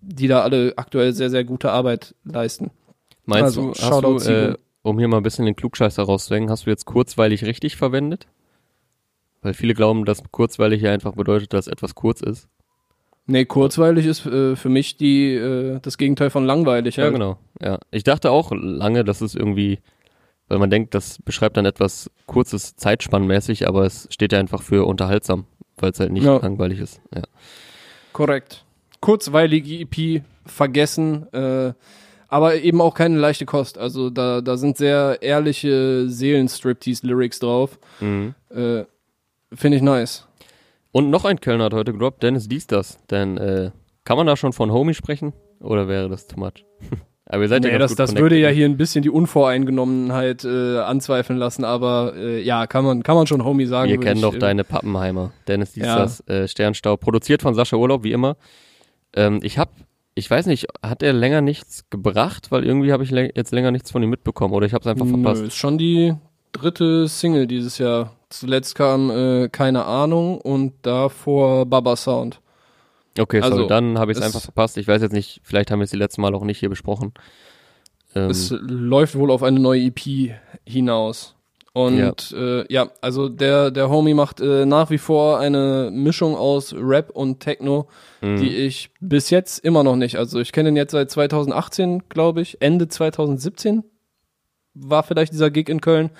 die 0.00 0.26
da 0.26 0.42
alle 0.42 0.72
aktuell 0.76 1.12
sehr, 1.12 1.30
sehr 1.30 1.44
gute 1.44 1.70
Arbeit 1.70 2.14
leisten. 2.24 2.70
Meinst 3.24 3.58
Also, 3.58 3.72
du, 3.72 4.14
hast 4.14 4.26
du 4.26 4.30
äh, 4.32 4.56
um 4.82 4.98
hier 4.98 5.08
mal 5.08 5.18
ein 5.18 5.22
bisschen 5.22 5.46
den 5.46 5.56
Klugscheißer 5.56 6.02
rauszuhängen, 6.02 6.50
hast 6.50 6.66
du 6.66 6.70
jetzt 6.70 6.84
kurzweilig 6.84 7.44
richtig 7.44 7.76
verwendet? 7.76 8.26
Weil 9.42 9.54
viele 9.54 9.74
glauben, 9.74 10.04
dass 10.04 10.22
kurzweilig 10.30 10.82
ja 10.82 10.90
einfach 10.90 11.12
bedeutet, 11.14 11.52
dass 11.52 11.68
etwas 11.68 11.94
kurz 11.94 12.20
ist. 12.20 12.48
Nee, 13.26 13.46
kurzweilig 13.46 14.06
ist 14.06 14.26
äh, 14.26 14.56
für 14.56 14.68
mich 14.68 14.96
die, 14.96 15.34
äh, 15.34 15.80
das 15.80 15.96
Gegenteil 15.96 16.30
von 16.30 16.44
langweilig. 16.44 16.96
Ja, 16.96 17.04
halt. 17.04 17.14
genau. 17.14 17.38
Ja, 17.60 17.78
ich 17.90 18.04
dachte 18.04 18.30
auch 18.30 18.52
lange, 18.52 19.04
dass 19.04 19.20
es 19.20 19.34
irgendwie, 19.34 19.78
weil 20.48 20.58
man 20.58 20.70
denkt, 20.70 20.94
das 20.94 21.18
beschreibt 21.24 21.56
dann 21.56 21.66
etwas 21.66 22.10
kurzes 22.26 22.76
zeitspannmäßig, 22.76 23.66
aber 23.68 23.84
es 23.84 24.06
steht 24.10 24.32
ja 24.32 24.38
einfach 24.38 24.62
für 24.62 24.86
unterhaltsam, 24.86 25.46
weil 25.76 25.90
es 25.90 26.00
halt 26.00 26.12
nicht 26.12 26.24
Ja. 26.24 26.36
langweilig 26.36 26.80
ist. 26.80 27.00
Ja. 27.14 27.22
Korrekt. 28.12 28.64
Kurzweilige 29.00 29.80
EP, 29.80 30.22
vergessen, 30.46 31.26
äh, 31.32 31.72
aber 32.28 32.56
eben 32.56 32.80
auch 32.80 32.94
keine 32.94 33.18
leichte 33.18 33.46
Kost. 33.46 33.78
Also 33.78 34.10
da, 34.10 34.40
da 34.40 34.56
sind 34.56 34.76
sehr 34.76 35.18
ehrliche 35.22 36.08
Seelenstriptease-Lyrics 36.08 37.38
drauf. 37.40 37.78
Mhm. 38.00 38.34
Äh, 38.50 38.84
Finde 39.52 39.76
ich 39.76 39.82
nice. 39.82 40.26
Und 40.90 41.10
noch 41.10 41.24
ein 41.24 41.40
Kölner 41.40 41.64
hat 41.64 41.74
heute 41.74 41.92
gedroppt, 41.92 42.22
Dennis 42.22 42.48
Dies 42.48 42.66
das. 42.66 42.98
Denn 43.10 43.36
äh, 43.38 43.70
kann 44.04 44.16
man 44.16 44.26
da 44.26 44.36
schon 44.36 44.52
von 44.52 44.72
Homie 44.72 44.94
sprechen? 44.94 45.32
Oder 45.60 45.86
wäre 45.88 46.08
das 46.08 46.26
too 46.26 46.38
much? 46.40 46.64
aber 47.34 47.42
ihr 47.42 47.48
seid 47.48 47.64
ja 47.64 47.72
Nee, 47.72 47.78
ganz 47.78 47.94
das, 47.94 48.10
das 48.12 48.20
würde 48.20 48.38
ja 48.38 48.48
hier 48.48 48.66
ein 48.66 48.76
bisschen 48.76 49.02
die 49.02 49.10
Unvoreingenommenheit 49.10 50.44
äh, 50.44 50.78
anzweifeln 50.78 51.38
lassen, 51.38 51.64
aber 51.64 52.14
äh, 52.16 52.40
ja, 52.42 52.66
kann 52.66 52.84
man, 52.84 53.02
kann 53.02 53.16
man 53.16 53.26
schon 53.26 53.44
Homie 53.44 53.66
sagen. 53.66 53.90
Wir 53.90 54.00
kennen 54.00 54.16
ich, 54.16 54.22
doch 54.22 54.34
äh, 54.34 54.38
deine 54.38 54.64
Pappenheimer. 54.64 55.32
Dennis 55.48 55.72
Dies 55.72 55.84
Ja. 55.84 55.98
das, 55.98 56.26
äh, 56.28 56.48
Sternstau. 56.48 56.96
Produziert 56.96 57.42
von 57.42 57.54
Sascha 57.54 57.76
Urlaub, 57.76 58.04
wie 58.04 58.12
immer. 58.12 58.36
Ähm, 59.14 59.40
ich 59.42 59.58
hab, 59.58 59.70
ich 60.14 60.30
weiß 60.30 60.46
nicht, 60.46 60.66
hat 60.82 61.02
er 61.02 61.12
länger 61.12 61.40
nichts 61.40 61.84
gebracht? 61.90 62.50
Weil 62.50 62.64
irgendwie 62.64 62.92
habe 62.92 63.04
ich 63.04 63.10
jetzt 63.10 63.52
länger 63.52 63.70
nichts 63.70 63.90
von 63.90 64.02
ihm 64.02 64.10
mitbekommen. 64.10 64.54
Oder 64.54 64.66
ich 64.66 64.72
habe 64.72 64.82
es 64.82 64.86
einfach 64.86 65.06
verpasst. 65.06 65.42
Nö, 65.42 65.46
ist 65.48 65.56
schon 65.56 65.78
die 65.78 66.14
dritte 66.52 67.08
Single 67.08 67.46
dieses 67.46 67.78
Jahr. 67.78 68.16
Zuletzt 68.30 68.74
kam 68.74 69.10
äh, 69.10 69.48
Keine 69.48 69.84
Ahnung 69.84 70.40
und 70.40 70.74
davor 70.82 71.66
Baba 71.66 71.96
Sound. 71.96 72.40
Okay, 73.18 73.40
sorry, 73.40 73.52
Also, 73.52 73.66
dann 73.66 73.98
habe 73.98 74.12
ich 74.12 74.18
es 74.18 74.24
einfach 74.24 74.40
verpasst. 74.40 74.76
Ich 74.76 74.88
weiß 74.88 75.02
jetzt 75.02 75.12
nicht, 75.12 75.40
vielleicht 75.44 75.70
haben 75.70 75.78
wir 75.78 75.84
es 75.84 75.90
die 75.90 75.96
letzten 75.96 76.20
Mal 76.20 76.34
auch 76.34 76.44
nicht 76.44 76.58
hier 76.58 76.68
besprochen. 76.68 77.12
Ähm, 78.14 78.30
Es 78.30 78.50
läuft 78.60 79.16
wohl 79.16 79.30
auf 79.30 79.42
eine 79.42 79.60
neue 79.60 79.82
EP 79.82 80.34
hinaus. 80.64 81.34
Und 81.72 81.98
ja, 81.98 82.12
äh, 82.38 82.72
ja 82.72 82.88
also 83.00 83.28
der, 83.28 83.72
der 83.72 83.90
Homie 83.90 84.14
macht 84.14 84.40
äh, 84.40 84.64
nach 84.64 84.90
wie 84.90 84.98
vor 84.98 85.40
eine 85.40 85.90
Mischung 85.92 86.36
aus 86.36 86.72
Rap 86.76 87.10
und 87.10 87.40
Techno, 87.40 87.88
Mhm. 88.20 88.36
die 88.36 88.56
ich 88.56 88.90
bis 89.00 89.30
jetzt 89.30 89.58
immer 89.64 89.82
noch 89.82 89.96
nicht. 89.96 90.16
Also 90.16 90.38
ich 90.40 90.52
kenne 90.52 90.68
ihn 90.70 90.76
jetzt 90.76 90.92
seit 90.92 91.10
2018, 91.10 92.04
glaube 92.08 92.40
ich. 92.42 92.62
Ende 92.62 92.86
2017 92.88 93.82
war 94.74 95.02
vielleicht 95.02 95.32
dieser 95.32 95.50
Gig 95.50 95.68
in 95.68 95.80
Köln. 95.80 96.10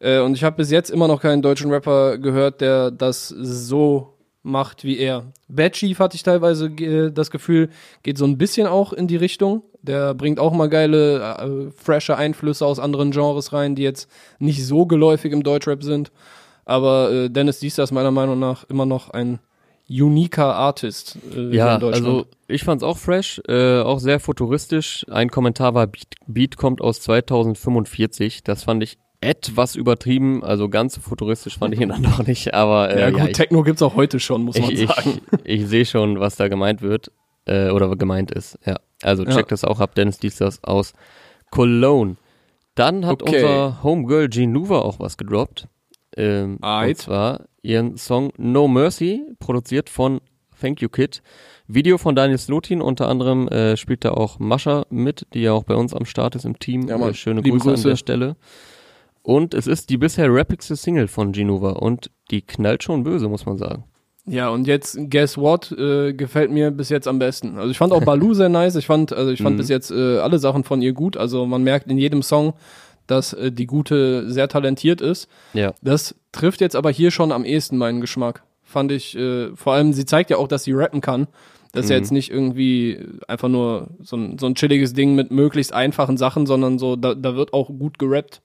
Äh, 0.00 0.20
und 0.20 0.34
ich 0.34 0.44
habe 0.44 0.56
bis 0.56 0.70
jetzt 0.70 0.90
immer 0.90 1.08
noch 1.08 1.20
keinen 1.20 1.42
deutschen 1.42 1.70
Rapper 1.70 2.18
gehört, 2.18 2.60
der 2.62 2.90
das 2.90 3.28
so 3.28 4.15
macht 4.46 4.84
wie 4.84 4.98
er. 4.98 5.32
Bad 5.48 5.72
Chief 5.72 5.98
hatte 5.98 6.14
ich 6.14 6.22
teilweise 6.22 6.66
äh, 6.66 7.10
das 7.10 7.30
Gefühl, 7.30 7.68
geht 8.02 8.16
so 8.16 8.24
ein 8.24 8.38
bisschen 8.38 8.66
auch 8.66 8.92
in 8.92 9.08
die 9.08 9.16
Richtung. 9.16 9.62
Der 9.82 10.14
bringt 10.14 10.38
auch 10.38 10.52
mal 10.52 10.68
geile, 10.68 11.20
äh, 11.20 11.70
frische 11.72 12.16
Einflüsse 12.16 12.64
aus 12.64 12.78
anderen 12.78 13.10
Genres 13.10 13.52
rein, 13.52 13.74
die 13.74 13.82
jetzt 13.82 14.08
nicht 14.38 14.64
so 14.64 14.86
geläufig 14.86 15.32
im 15.32 15.42
Deutschrap 15.42 15.82
sind. 15.82 16.12
Aber 16.64 17.12
äh, 17.12 17.28
Dennis 17.28 17.60
Diester 17.60 17.82
ist 17.82 17.92
meiner 17.92 18.10
Meinung 18.10 18.38
nach 18.38 18.64
immer 18.68 18.86
noch 18.86 19.10
ein 19.10 19.40
uniker 19.88 20.54
Artist 20.56 21.16
äh, 21.32 21.54
ja, 21.54 21.78
also 21.78 22.26
ich 22.48 22.64
fand's 22.64 22.82
auch 22.82 22.98
fresh, 22.98 23.40
äh, 23.46 23.80
auch 23.80 24.00
sehr 24.00 24.18
futuristisch. 24.18 25.06
Ein 25.08 25.30
Kommentar 25.30 25.74
war, 25.74 25.86
Beat, 25.86 26.14
Beat 26.26 26.56
kommt 26.56 26.80
aus 26.80 27.00
2045. 27.00 28.42
Das 28.42 28.64
fand 28.64 28.82
ich 28.82 28.98
etwas 29.20 29.76
übertrieben, 29.76 30.44
also 30.44 30.68
ganz 30.68 30.98
futuristisch 30.98 31.58
fand 31.58 31.74
ich 31.74 31.80
ihn 31.80 31.88
dann 31.88 32.02
doch 32.02 32.26
nicht, 32.26 32.54
aber 32.54 32.90
äh, 32.90 33.00
ja 33.00 33.10
gut, 33.10 33.18
ja, 33.18 33.26
ich, 33.26 33.32
Techno 33.32 33.62
gibt's 33.62 33.82
auch 33.82 33.96
heute 33.96 34.20
schon, 34.20 34.42
muss 34.42 34.58
man 34.58 34.70
ich, 34.70 34.86
sagen. 34.86 35.20
Ich, 35.44 35.62
ich 35.62 35.68
sehe 35.68 35.84
schon, 35.84 36.20
was 36.20 36.36
da 36.36 36.48
gemeint 36.48 36.82
wird 36.82 37.10
äh, 37.46 37.70
oder 37.70 37.94
gemeint 37.96 38.30
ist. 38.30 38.58
Ja, 38.66 38.76
also 39.02 39.24
check 39.24 39.36
ja. 39.36 39.42
das 39.48 39.64
auch 39.64 39.80
ab, 39.80 39.94
Dennis 39.94 40.18
Diestas 40.18 40.62
aus 40.62 40.92
Cologne. 41.50 42.16
Dann 42.74 43.06
hat 43.06 43.22
okay. 43.22 43.42
unser 43.42 43.82
Homegirl 43.82 44.28
Nuva 44.46 44.80
auch 44.80 45.00
was 45.00 45.16
gedroppt. 45.16 45.68
Ähm, 46.16 46.58
und 46.60 46.96
zwar 46.98 47.46
ihren 47.62 47.96
Song 47.96 48.32
No 48.36 48.68
Mercy, 48.68 49.22
produziert 49.38 49.90
von 49.90 50.20
Thank 50.60 50.80
You 50.80 50.88
Kid. 50.88 51.22
Video 51.68 51.98
von 51.98 52.14
Daniel 52.14 52.38
Slotin, 52.38 52.80
unter 52.80 53.08
anderem 53.08 53.48
äh, 53.48 53.76
spielt 53.76 54.04
da 54.04 54.12
auch 54.12 54.38
Mascha 54.38 54.86
mit, 54.88 55.26
die 55.34 55.40
ja 55.40 55.52
auch 55.52 55.64
bei 55.64 55.74
uns 55.74 55.92
am 55.94 56.04
Start 56.04 56.36
ist 56.36 56.44
im 56.44 56.58
Team. 56.58 56.88
Ja, 56.88 56.96
Mann, 56.96 57.10
äh, 57.10 57.14
schöne 57.14 57.42
Grüße, 57.42 57.58
Grüße, 57.58 57.88
an 57.88 57.90
der 57.90 57.96
Stelle. 57.96 58.36
Und 59.26 59.54
es 59.54 59.66
ist 59.66 59.90
die 59.90 59.96
bisher 59.96 60.32
rappigste 60.32 60.76
Single 60.76 61.08
von 61.08 61.32
Genova 61.32 61.70
und 61.70 62.12
die 62.30 62.42
knallt 62.42 62.84
schon 62.84 63.02
böse, 63.02 63.28
muss 63.28 63.44
man 63.44 63.58
sagen. 63.58 63.82
Ja, 64.24 64.50
und 64.50 64.68
jetzt 64.68 64.96
Guess 65.10 65.36
What 65.36 65.72
äh, 65.72 66.12
gefällt 66.12 66.52
mir 66.52 66.70
bis 66.70 66.90
jetzt 66.90 67.08
am 67.08 67.18
besten. 67.18 67.58
Also 67.58 67.72
ich 67.72 67.76
fand 67.76 67.92
auch 67.92 68.04
Baloo 68.04 68.34
sehr 68.34 68.48
nice. 68.48 68.76
Ich 68.76 68.86
fand, 68.86 69.12
also 69.12 69.32
ich 69.32 69.42
fand 69.42 69.56
mhm. 69.56 69.58
bis 69.58 69.68
jetzt 69.68 69.90
äh, 69.90 70.18
alle 70.18 70.38
Sachen 70.38 70.62
von 70.62 70.80
ihr 70.80 70.92
gut. 70.92 71.16
Also 71.16 71.44
man 71.44 71.64
merkt 71.64 71.90
in 71.90 71.98
jedem 71.98 72.22
Song, 72.22 72.52
dass 73.08 73.32
äh, 73.32 73.50
die 73.50 73.66
Gute 73.66 74.30
sehr 74.30 74.46
talentiert 74.46 75.00
ist. 75.00 75.28
Ja. 75.54 75.74
Das 75.82 76.14
trifft 76.30 76.60
jetzt 76.60 76.76
aber 76.76 76.92
hier 76.92 77.10
schon 77.10 77.32
am 77.32 77.44
ehesten 77.44 77.78
meinen 77.78 78.00
Geschmack. 78.00 78.44
Fand 78.62 78.92
ich, 78.92 79.16
äh, 79.16 79.48
vor 79.56 79.72
allem, 79.72 79.92
sie 79.92 80.04
zeigt 80.04 80.30
ja 80.30 80.36
auch, 80.36 80.46
dass 80.46 80.62
sie 80.62 80.72
rappen 80.72 81.00
kann. 81.00 81.26
Das 81.72 81.86
ist 81.86 81.88
mhm. 81.88 81.92
ja 81.94 81.98
jetzt 81.98 82.12
nicht 82.12 82.30
irgendwie 82.30 83.04
einfach 83.26 83.48
nur 83.48 83.88
so 83.98 84.16
ein, 84.16 84.38
so 84.38 84.46
ein 84.46 84.54
chilliges 84.54 84.92
Ding 84.92 85.16
mit 85.16 85.32
möglichst 85.32 85.72
einfachen 85.72 86.16
Sachen, 86.16 86.46
sondern 86.46 86.78
so, 86.78 86.94
da, 86.94 87.16
da 87.16 87.34
wird 87.34 87.52
auch 87.52 87.66
gut 87.66 87.98
gerappt. 87.98 88.40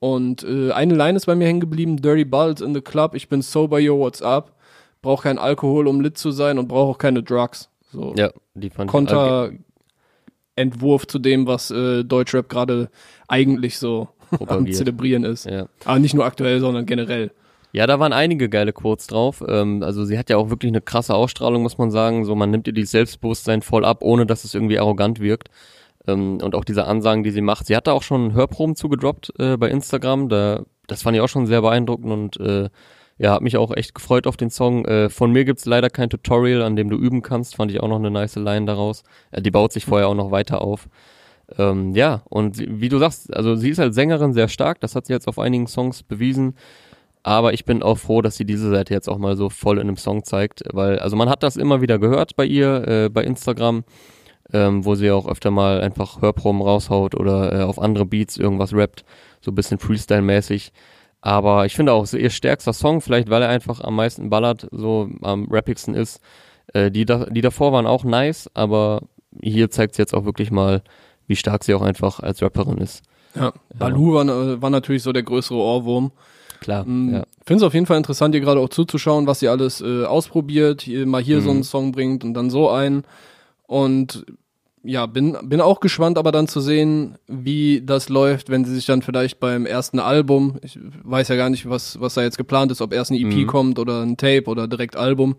Und 0.00 0.44
äh, 0.44 0.70
eine 0.72 0.94
Line 0.94 1.16
ist 1.16 1.26
bei 1.26 1.34
mir 1.34 1.46
hängen 1.46 1.60
geblieben: 1.60 1.96
Dirty 2.00 2.24
Balls 2.24 2.60
in 2.60 2.74
the 2.74 2.80
Club, 2.80 3.14
ich 3.14 3.28
bin 3.28 3.42
sober, 3.42 3.78
yo, 3.78 3.98
what's 3.98 4.22
up? 4.22 4.52
Brauch 5.02 5.22
kein 5.22 5.38
Alkohol, 5.38 5.86
um 5.86 6.00
lit 6.00 6.16
zu 6.18 6.30
sein 6.30 6.58
und 6.58 6.68
brauche 6.68 6.92
auch 6.92 6.98
keine 6.98 7.22
Drugs. 7.22 7.68
So. 7.92 8.14
Ja, 8.16 8.30
die 8.54 8.70
fand 8.70 8.90
Konter 8.90 9.52
Entwurf 10.56 11.06
zu 11.06 11.18
dem, 11.18 11.46
was 11.46 11.70
äh, 11.70 12.04
Deutschrap 12.04 12.48
gerade 12.48 12.90
eigentlich 13.28 13.78
so 13.78 14.08
am 14.46 14.70
Zelebrieren 14.70 15.24
ist. 15.24 15.46
Ja. 15.46 15.66
Aber 15.84 15.98
nicht 15.98 16.14
nur 16.14 16.24
aktuell, 16.24 16.60
sondern 16.60 16.86
generell. 16.86 17.32
Ja, 17.72 17.88
da 17.88 17.98
waren 17.98 18.12
einige 18.12 18.48
geile 18.48 18.72
Quotes 18.72 19.08
drauf. 19.08 19.42
Ähm, 19.46 19.82
also 19.82 20.04
sie 20.04 20.16
hat 20.16 20.30
ja 20.30 20.36
auch 20.36 20.48
wirklich 20.48 20.70
eine 20.70 20.80
krasse 20.80 21.14
Ausstrahlung, 21.14 21.62
muss 21.62 21.76
man 21.76 21.90
sagen. 21.90 22.24
So, 22.24 22.36
man 22.36 22.50
nimmt 22.50 22.68
ihr 22.68 22.72
dieses 22.72 22.92
Selbstbewusstsein 22.92 23.62
voll 23.62 23.84
ab, 23.84 23.98
ohne 24.02 24.26
dass 24.26 24.44
es 24.44 24.54
irgendwie 24.54 24.78
arrogant 24.78 25.18
wirkt. 25.18 25.48
Ähm, 26.06 26.38
und 26.42 26.54
auch 26.54 26.64
diese 26.64 26.86
Ansagen, 26.86 27.22
die 27.22 27.30
sie 27.30 27.40
macht. 27.40 27.66
Sie 27.66 27.76
hat 27.76 27.86
da 27.86 27.92
auch 27.92 28.02
schon 28.02 28.34
Hörproben 28.34 28.76
zugedroppt 28.76 29.32
äh, 29.38 29.56
bei 29.56 29.70
Instagram. 29.70 30.28
Da, 30.28 30.64
das 30.86 31.02
fand 31.02 31.16
ich 31.16 31.22
auch 31.22 31.28
schon 31.28 31.46
sehr 31.46 31.62
beeindruckend 31.62 32.12
und 32.12 32.40
äh, 32.40 32.68
ja, 33.16 33.32
hat 33.32 33.42
mich 33.42 33.56
auch 33.56 33.74
echt 33.74 33.94
gefreut 33.94 34.26
auf 34.26 34.36
den 34.36 34.50
Song. 34.50 34.84
Äh, 34.86 35.08
von 35.08 35.30
mir 35.32 35.44
gibt's 35.44 35.66
leider 35.66 35.88
kein 35.88 36.10
Tutorial, 36.10 36.62
an 36.62 36.76
dem 36.76 36.90
du 36.90 36.96
üben 36.96 37.22
kannst. 37.22 37.56
Fand 37.56 37.70
ich 37.70 37.80
auch 37.80 37.88
noch 37.88 37.98
eine 37.98 38.10
nice 38.10 38.36
Line 38.36 38.66
daraus. 38.66 39.04
Äh, 39.30 39.42
die 39.42 39.50
baut 39.50 39.72
sich 39.72 39.84
vorher 39.84 40.08
auch 40.08 40.14
noch 40.14 40.30
weiter 40.30 40.60
auf. 40.60 40.88
Ähm, 41.58 41.94
ja, 41.94 42.22
und 42.28 42.58
wie 42.58 42.88
du 42.88 42.98
sagst, 42.98 43.34
also 43.34 43.54
sie 43.54 43.70
ist 43.70 43.78
als 43.78 43.94
Sängerin 43.94 44.32
sehr 44.32 44.48
stark. 44.48 44.80
Das 44.80 44.96
hat 44.96 45.06
sie 45.06 45.12
jetzt 45.12 45.28
auf 45.28 45.38
einigen 45.38 45.66
Songs 45.66 46.02
bewiesen. 46.02 46.54
Aber 47.22 47.54
ich 47.54 47.64
bin 47.64 47.82
auch 47.82 47.96
froh, 47.96 48.20
dass 48.20 48.36
sie 48.36 48.44
diese 48.44 48.68
Seite 48.70 48.92
jetzt 48.92 49.08
auch 49.08 49.18
mal 49.18 49.36
so 49.36 49.48
voll 49.48 49.78
in 49.78 49.88
einem 49.88 49.96
Song 49.96 50.24
zeigt, 50.24 50.62
weil, 50.72 50.98
also 50.98 51.16
man 51.16 51.30
hat 51.30 51.42
das 51.42 51.56
immer 51.56 51.80
wieder 51.80 51.98
gehört 51.98 52.36
bei 52.36 52.44
ihr, 52.44 52.86
äh, 52.86 53.08
bei 53.08 53.24
Instagram, 53.24 53.84
ähm, 54.52 54.84
wo 54.84 54.94
sie 54.94 55.10
auch 55.10 55.26
öfter 55.26 55.50
mal 55.50 55.80
einfach 55.80 56.20
Hörproben 56.20 56.62
raushaut 56.62 57.14
oder 57.14 57.52
äh, 57.52 57.62
auf 57.62 57.80
andere 57.80 58.06
Beats 58.06 58.36
irgendwas 58.36 58.72
rappt, 58.72 59.04
so 59.40 59.50
ein 59.50 59.54
bisschen 59.54 59.78
Freestyle-mäßig. 59.78 60.72
Aber 61.20 61.64
ich 61.64 61.74
finde 61.74 61.92
auch, 61.92 62.12
ihr 62.12 62.30
stärkster 62.30 62.74
Song, 62.74 63.00
vielleicht 63.00 63.30
weil 63.30 63.42
er 63.42 63.48
einfach 63.48 63.80
am 63.80 63.96
meisten 63.96 64.28
ballert, 64.28 64.68
so 64.70 65.08
am 65.22 65.48
rappigsten 65.50 65.94
ist. 65.94 66.20
Äh, 66.74 66.90
die, 66.90 67.06
da, 67.06 67.26
die 67.26 67.40
davor 67.40 67.72
waren 67.72 67.86
auch 67.86 68.04
nice, 68.04 68.50
aber 68.52 69.02
hier 69.40 69.70
zeigt 69.70 69.94
sie 69.94 70.02
jetzt 70.02 70.14
auch 70.14 70.24
wirklich 70.24 70.50
mal, 70.50 70.82
wie 71.26 71.36
stark 71.36 71.64
sie 71.64 71.74
auch 71.74 71.82
einfach 71.82 72.20
als 72.20 72.42
Rapperin 72.42 72.78
ist. 72.78 73.02
Ja, 73.34 73.52
Balu 73.76 74.14
war, 74.14 74.62
war 74.62 74.70
natürlich 74.70 75.02
so 75.02 75.12
der 75.12 75.22
größere 75.22 75.58
Ohrwurm. 75.58 76.12
Klar. 76.60 76.84
Mhm. 76.84 77.14
Ja. 77.14 77.24
Finde 77.44 77.64
es 77.64 77.66
auf 77.66 77.74
jeden 77.74 77.86
Fall 77.86 77.96
interessant, 77.96 78.34
ihr 78.34 78.40
gerade 78.40 78.60
auch 78.60 78.68
zuzuschauen, 78.68 79.26
was 79.26 79.40
sie 79.40 79.48
alles 79.48 79.80
äh, 79.80 80.04
ausprobiert, 80.04 80.82
hier, 80.82 81.06
mal 81.06 81.22
hier 81.22 81.38
mhm. 81.38 81.44
so 81.44 81.50
einen 81.50 81.64
Song 81.64 81.92
bringt 81.92 82.24
und 82.24 82.34
dann 82.34 82.50
so 82.50 82.70
einen. 82.70 83.04
Und 83.66 84.24
ja, 84.82 85.06
bin, 85.06 85.36
bin 85.44 85.62
auch 85.62 85.80
gespannt, 85.80 86.18
aber 86.18 86.30
dann 86.30 86.46
zu 86.46 86.60
sehen, 86.60 87.16
wie 87.26 87.80
das 87.84 88.10
läuft, 88.10 88.50
wenn 88.50 88.66
sie 88.66 88.74
sich 88.74 88.84
dann 88.84 89.00
vielleicht 89.00 89.40
beim 89.40 89.64
ersten 89.64 89.98
Album, 89.98 90.58
ich 90.62 90.78
weiß 91.02 91.28
ja 91.28 91.36
gar 91.36 91.48
nicht, 91.48 91.68
was, 91.68 91.98
was 92.00 92.14
da 92.14 92.22
jetzt 92.22 92.36
geplant 92.36 92.70
ist, 92.70 92.82
ob 92.82 92.92
erst 92.92 93.10
ein 93.10 93.16
EP 93.16 93.34
mhm. 93.34 93.46
kommt 93.46 93.78
oder 93.78 94.02
ein 94.02 94.18
Tape 94.18 94.44
oder 94.46 94.68
direkt 94.68 94.96
Album. 94.96 95.36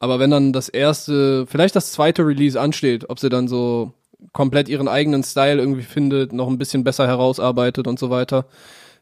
Aber 0.00 0.18
wenn 0.18 0.30
dann 0.30 0.52
das 0.52 0.68
erste, 0.68 1.46
vielleicht 1.46 1.76
das 1.76 1.92
zweite 1.92 2.26
Release 2.26 2.60
ansteht, 2.60 3.08
ob 3.08 3.20
sie 3.20 3.28
dann 3.28 3.46
so 3.46 3.92
komplett 4.32 4.68
ihren 4.68 4.88
eigenen 4.88 5.22
Style 5.22 5.58
irgendwie 5.58 5.82
findet, 5.82 6.32
noch 6.32 6.48
ein 6.48 6.58
bisschen 6.58 6.82
besser 6.82 7.06
herausarbeitet 7.06 7.86
und 7.86 7.98
so 7.98 8.10
weiter. 8.10 8.46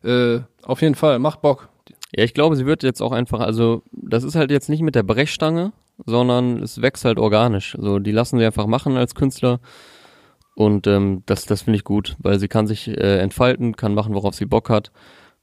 Äh, 0.05 0.41
auf 0.63 0.83
jeden 0.83 0.95
Fall, 0.97 1.19
macht 1.19 1.41
Bock. 1.41 1.69
Ja, 2.15 2.25
ich 2.25 2.35
glaube, 2.35 2.57
sie 2.57 2.67
wird 2.67 2.83
jetzt 2.83 3.01
auch 3.01 3.13
einfach, 3.13 3.41
also 3.41 3.83
das 3.93 4.25
ist 4.25 4.35
halt 4.35 4.51
jetzt 4.51 4.69
nicht 4.69 4.83
mit 4.83 4.95
der 4.95 5.03
Brechstange, 5.03 5.73
sondern 6.07 6.63
es 6.63 6.81
wächst 6.81 7.05
halt 7.05 7.19
organisch. 7.19 7.77
Also 7.77 7.99
die 7.99 8.13
lassen 8.13 8.39
sie 8.39 8.47
einfach 8.47 8.67
machen 8.67 8.97
als 8.97 9.15
Künstler. 9.15 9.61
Und 10.55 10.87
ähm, 10.87 11.23
das, 11.27 11.45
das 11.47 11.63
finde 11.63 11.77
ich 11.77 11.85
gut, 11.85 12.17
weil 12.19 12.41
sie 12.41 12.49
kann 12.49 12.67
sich 12.67 12.89
äh, 12.89 13.19
entfalten, 13.21 13.77
kann 13.77 13.95
machen, 13.95 14.15
worauf 14.15 14.35
sie 14.35 14.47
Bock 14.47 14.71
hat, 14.71 14.91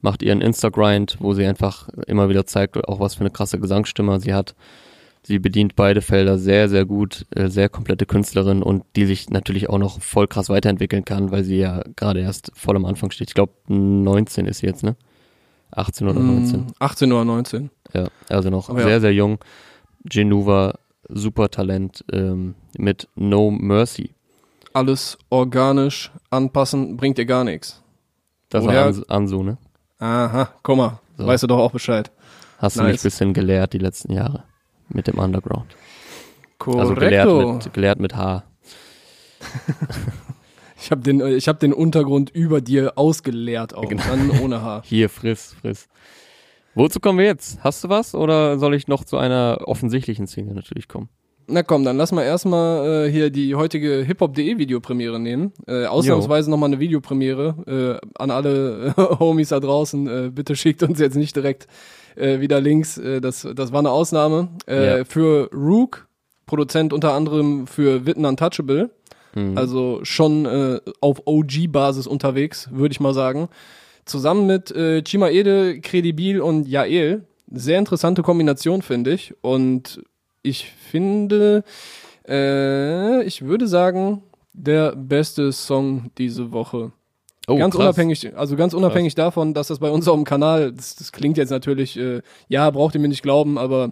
macht 0.02 0.22
ihren 0.22 0.42
Insta-Grind, 0.42 1.18
wo 1.20 1.34
sie 1.34 1.46
einfach 1.46 1.88
immer 2.08 2.28
wieder 2.28 2.46
zeigt, 2.46 2.78
auch 2.88 3.00
was 3.00 3.16
für 3.16 3.22
eine 3.22 3.32
krasse 3.32 3.60
Gesangsstimme 3.60 4.20
sie 4.20 4.34
hat. 4.34 4.56
Sie 5.24 5.40
bedient 5.40 5.76
beide 5.76 6.02
Felder 6.02 6.38
sehr, 6.38 6.70
sehr 6.70 6.86
gut, 6.86 7.26
äh, 7.34 7.48
sehr 7.48 7.70
komplette 7.70 8.06
Künstlerin 8.06 8.62
und 8.62 8.84
die 8.96 9.06
sich 9.06 9.30
natürlich 9.30 9.70
auch 9.70 9.80
noch 9.80 10.02
voll 10.02 10.28
krass 10.28 10.50
weiterentwickeln 10.50 11.06
kann, 11.06 11.32
weil 11.32 11.44
sie 11.44 11.58
ja 11.58 11.82
gerade 11.96 12.20
erst 12.20 12.52
voll 12.54 12.76
am 12.76 12.86
Anfang 12.86 13.10
steht. 13.10 13.30
Ich 13.30 13.34
glaube, 13.34 13.54
19 13.68 14.46
ist 14.46 14.60
sie 14.60 14.68
jetzt, 14.68 14.84
ne? 14.84 14.96
18 15.72 16.08
oder 16.08 16.20
19? 16.20 16.68
18 16.78 17.12
oder 17.12 17.26
19. 17.26 17.70
Ja, 17.94 18.08
also 18.30 18.50
noch 18.50 18.70
Aber 18.70 18.82
sehr, 18.82 18.92
ja. 18.92 19.00
sehr 19.00 19.14
jung. 19.14 19.40
Genuva, 20.06 20.76
super 21.10 21.50
Talent 21.50 22.04
ähm, 22.12 22.56
mit 22.78 23.08
No 23.16 23.52
Mercy. 23.52 24.12
Alles 24.74 25.18
organisch 25.30 26.12
anpassen 26.30 26.98
bringt 26.98 27.18
dir 27.18 27.26
gar 27.26 27.44
nichts. 27.44 27.82
Das 28.50 28.64
Woher? 28.64 28.96
war 28.96 29.04
Ansu, 29.10 29.44
ne? 29.44 29.58
Aha, 30.00 30.50
guck 30.62 30.78
mal, 30.78 31.00
so. 31.18 31.26
weißt 31.26 31.44
du 31.44 31.48
doch 31.48 31.60
auch 31.60 31.72
Bescheid. 31.72 32.12
Hast 32.58 32.78
nice. 32.78 32.84
du 32.86 32.92
mich 32.92 33.00
ein 33.00 33.04
bisschen 33.04 33.34
gelehrt 33.34 33.74
die 33.74 33.78
letzten 33.80 34.12
Jahre 34.14 34.44
mit 34.90 35.08
dem 35.08 35.18
Underground. 35.18 35.76
Correcto. 36.58 36.82
Also 36.82 36.96
gelehrt 36.96 37.64
mit, 37.66 37.74
gelehrt 37.74 38.00
mit 38.00 38.16
H. 38.16 38.44
ich 40.78 40.92
habe 40.92 41.02
den, 41.02 41.22
ich 41.22 41.48
hab 41.48 41.60
den 41.60 41.74
Untergrund 41.74 42.30
über 42.30 42.62
dir 42.62 42.98
ausgeleert 42.98 43.76
auch, 43.76 43.88
genau. 43.88 44.04
dann 44.04 44.40
ohne 44.42 44.62
H. 44.62 44.84
Hier, 44.86 45.10
friss, 45.10 45.56
friss. 45.60 45.88
Wozu 46.76 47.00
kommen 47.00 47.20
wir 47.20 47.26
jetzt? 47.26 47.64
Hast 47.64 47.84
du 47.86 47.90
was 47.90 48.14
oder 48.14 48.60
soll 48.60 48.76
ich 48.76 48.90
noch 48.90 49.06
zu 49.06 49.18
einer 49.18 49.60
offensichtlichen 49.64 50.28
Szene 50.28 50.54
natürlich 50.54 50.90
kommen? 50.90 51.10
Na 51.48 51.64
komm, 51.64 51.86
dann 51.86 51.96
lass 51.96 52.12
mal 52.12 52.24
erstmal 52.24 53.06
äh, 53.06 53.12
hier 53.12 53.30
die 53.30 53.56
heutige 53.56 54.04
hiphop.de 54.04 54.58
Videopremiere 54.58 55.20
nehmen. 55.20 55.54
Äh, 55.68 55.86
ausnahmsweise 55.86 56.50
nochmal 56.50 56.70
eine 56.70 56.80
Videopremiere 56.80 58.02
äh, 58.04 58.08
an 58.22 58.32
alle 58.32 58.94
äh, 58.98 59.02
Homies 59.20 59.50
da 59.50 59.60
draußen. 59.60 60.08
Äh, 60.08 60.32
bitte 60.32 60.56
schickt 60.56 60.84
uns 60.84 61.00
jetzt 61.00 61.16
nicht 61.16 61.36
direkt 61.36 61.68
äh, 62.16 62.40
wieder 62.40 62.60
Links. 62.60 62.98
Äh, 62.98 63.22
das, 63.22 63.48
das 63.56 63.72
war 63.72 63.80
eine 63.80 63.92
Ausnahme. 63.92 64.50
Äh, 64.68 64.98
ja. 65.00 65.06
Für 65.06 65.50
Rook, 65.54 66.08
Produzent 66.46 66.92
unter 66.92 67.14
anderem 67.14 67.68
für 67.68 68.06
Witten 68.06 68.26
Untouchable. 68.26 68.90
Mhm. 69.36 69.58
Also 69.58 70.00
schon 70.04 70.46
äh, 70.46 70.80
auf 71.00 71.22
OG-Basis 71.26 72.08
unterwegs, 72.08 72.70
würde 72.72 72.92
ich 72.92 73.00
mal 73.00 73.14
sagen 73.14 73.50
zusammen 74.06 74.48
mit 74.48 74.72
äh, 74.72 75.04
Chimaede, 75.06 75.80
Credibil 75.82 76.42
und 76.42 76.68
Jael. 76.68 77.26
Sehr 77.52 77.80
interessante 77.80 78.24
Kombination, 78.24 78.82
finde 78.82 79.14
ich. 79.14 79.34
Und 79.42 80.02
ich 80.42 80.72
finde, 80.72 81.64
äh, 82.28 83.24
ich 83.24 83.44
würde 83.44 83.68
sagen, 83.68 84.24
der 84.54 84.96
beste 84.96 85.52
Song 85.52 86.12
diese 86.18 86.52
Woche. 86.52 86.92
Oh, 87.48 87.58
ganz 87.58 87.76
krass. 87.76 87.84
unabhängig, 87.84 88.36
also 88.36 88.56
ganz 88.56 88.74
unabhängig 88.74 89.14
davon, 89.14 89.54
dass 89.54 89.68
das 89.68 89.80
bei 89.80 89.90
uns 89.90 90.08
auf 90.08 90.16
dem 90.16 90.24
Kanal, 90.24 90.72
das, 90.72 90.96
das 90.96 91.12
klingt 91.12 91.38
jetzt 91.38 91.52
natürlich, 91.52 91.98
äh, 91.98 92.22
ja, 92.48 92.70
braucht 92.72 92.96
ihr 92.96 93.02
mir 93.02 93.08
nicht 93.08 93.22
glauben, 93.22 93.60
aber 93.60 93.92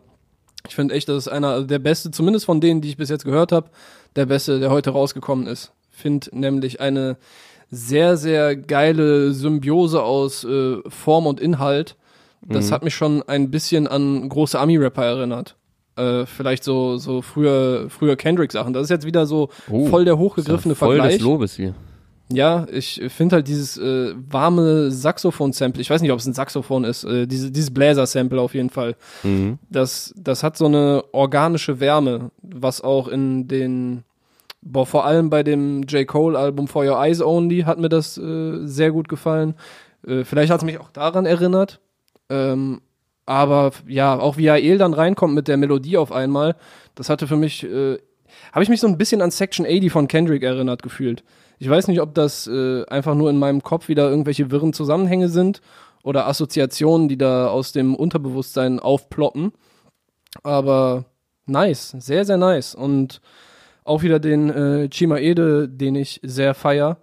ich 0.67 0.73
finde 0.73 0.95
echt, 0.95 1.07
das 1.09 1.17
ist 1.17 1.27
einer 1.27 1.63
der 1.63 1.79
beste, 1.79 2.09
zumindest 2.09 2.45
von 2.45 2.61
denen, 2.61 2.81
die 2.81 2.89
ich 2.89 2.97
bis 2.97 3.09
jetzt 3.09 3.25
gehört 3.25 3.51
habe, 3.51 3.69
der 4.15 4.25
beste, 4.25 4.59
der 4.59 4.71
heute 4.71 4.91
rausgekommen 4.91 5.45
ist. 5.45 5.71
Find 5.91 6.31
nämlich 6.33 6.81
eine 6.81 7.17
sehr, 7.73 8.17
sehr 8.17 8.55
geile 8.55 9.31
Symbiose 9.33 10.01
aus 10.03 10.43
äh, 10.43 10.77
Form 10.87 11.25
und 11.27 11.39
Inhalt. 11.39 11.95
Das 12.45 12.67
Mhm. 12.69 12.73
hat 12.73 12.83
mich 12.83 12.93
schon 12.95 13.23
ein 13.23 13.51
bisschen 13.51 13.87
an 13.87 14.27
große 14.29 14.59
Ami-Rapper 14.59 15.03
erinnert. 15.05 15.55
Äh, 15.95 16.25
vielleicht 16.25 16.63
so, 16.63 16.97
so 16.97 17.21
früher, 17.21 17.89
früher 17.89 18.15
Kendrick-Sachen. 18.15 18.73
Das 18.73 18.83
ist 18.83 18.89
jetzt 18.89 19.05
wieder 19.05 19.25
so 19.25 19.49
Oh, 19.69 19.85
voll 19.87 20.05
der 20.05 20.17
hochgegriffene 20.17 20.75
Voll 20.75 20.95
Vergleich. 20.97 21.15
des 21.17 21.23
Lobes 21.23 21.55
hier. 21.55 21.73
Ja, 22.31 22.65
ich 22.71 22.99
finde 23.09 23.35
halt 23.35 23.47
dieses 23.47 23.77
äh, 23.77 24.13
warme 24.29 24.89
Saxophon-Sample, 24.91 25.81
ich 25.81 25.89
weiß 25.89 26.01
nicht, 26.01 26.11
ob 26.11 26.19
es 26.19 26.25
ein 26.25 26.33
Saxophon 26.33 26.83
ist, 26.83 27.03
äh, 27.03 27.27
diese, 27.27 27.51
dieses 27.51 27.71
Bläser-Sample 27.71 28.41
auf 28.41 28.55
jeden 28.55 28.71
Fall. 28.71 28.95
Mhm. 29.23 29.59
Das, 29.69 30.13
das 30.17 30.41
hat 30.41 30.57
so 30.57 30.65
eine 30.65 31.03
organische 31.11 31.79
Wärme, 31.79 32.31
was 32.41 32.81
auch 32.81 33.07
in 33.07 33.47
den, 33.47 34.03
boah, 34.63 34.85
vor 34.85 35.05
allem 35.05 35.29
bei 35.29 35.43
dem 35.43 35.83
J. 35.83 36.07
Cole-Album 36.07 36.67
For 36.67 36.85
Your 36.85 37.01
Eyes 37.01 37.21
Only 37.21 37.61
hat 37.61 37.79
mir 37.79 37.89
das 37.89 38.17
äh, 38.17 38.65
sehr 38.65 38.91
gut 38.91 39.09
gefallen. 39.09 39.55
Äh, 40.05 40.23
vielleicht 40.23 40.51
hat 40.51 40.59
es 40.59 40.65
mich 40.65 40.79
auch 40.79 40.89
daran 40.89 41.25
erinnert. 41.25 41.79
Ähm, 42.29 42.81
aber 43.25 43.71
ja, 43.87 44.19
auch 44.19 44.37
wie 44.37 44.49
Ael 44.49 44.77
dann 44.77 44.93
reinkommt 44.93 45.33
mit 45.33 45.47
der 45.47 45.57
Melodie 45.57 45.97
auf 45.97 46.11
einmal, 46.11 46.55
das 46.95 47.09
hatte 47.09 47.27
für 47.27 47.37
mich, 47.37 47.63
äh, 47.63 47.97
habe 48.51 48.63
ich 48.63 48.69
mich 48.69 48.81
so 48.81 48.87
ein 48.87 48.97
bisschen 48.97 49.21
an 49.21 49.31
Section 49.31 49.65
80 49.65 49.91
von 49.91 50.07
Kendrick 50.07 50.43
erinnert 50.43 50.83
gefühlt. 50.83 51.23
Ich 51.59 51.69
weiß 51.69 51.87
nicht, 51.87 52.01
ob 52.01 52.13
das 52.13 52.47
äh, 52.47 52.85
einfach 52.87 53.15
nur 53.15 53.29
in 53.29 53.39
meinem 53.39 53.63
Kopf 53.63 53.87
wieder 53.87 54.09
irgendwelche 54.09 54.51
wirren 54.51 54.73
Zusammenhänge 54.73 55.29
sind 55.29 55.61
oder 56.03 56.27
Assoziationen, 56.27 57.07
die 57.07 57.17
da 57.17 57.47
aus 57.47 57.71
dem 57.71 57.95
Unterbewusstsein 57.95 58.79
aufploppen. 58.79 59.53
Aber 60.41 61.05
nice, 61.45 61.95
sehr, 61.99 62.25
sehr 62.25 62.37
nice. 62.37 62.75
Und 62.75 63.21
auch 63.85 64.03
wieder 64.03 64.19
den 64.19 64.49
äh, 64.49 64.89
Chimaede, 64.91 65.67
den 65.69 65.95
ich 65.95 66.19
sehr 66.23 66.53
feier. 66.53 66.97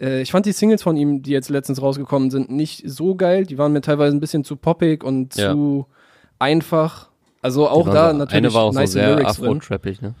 Äh, 0.00 0.22
ich 0.22 0.30
fand 0.30 0.46
die 0.46 0.52
Singles 0.52 0.82
von 0.82 0.96
ihm, 0.96 1.22
die 1.22 1.30
jetzt 1.32 1.48
letztens 1.50 1.82
rausgekommen 1.82 2.30
sind, 2.30 2.50
nicht 2.50 2.82
so 2.88 3.14
geil. 3.14 3.44
Die 3.46 3.58
waren 3.58 3.72
mir 3.72 3.80
teilweise 3.80 4.16
ein 4.16 4.20
bisschen 4.20 4.44
zu 4.44 4.56
poppig 4.56 5.04
und 5.04 5.36
Ja. 5.36 5.52
zu 5.52 5.86
einfach. 6.38 7.08
Also 7.42 7.68
auch 7.68 7.88
da 7.88 8.10
so, 8.12 8.16
natürlich 8.16 8.44
Eine 8.46 8.54
war 8.54 8.62
auch 8.64 8.72
nice 8.72 8.92
so 8.92 8.98
sehr 8.98 9.14
Lyrics 9.16 9.36
drin. 9.36 9.48
afro-trappig, 9.50 10.02
ne? 10.02 10.14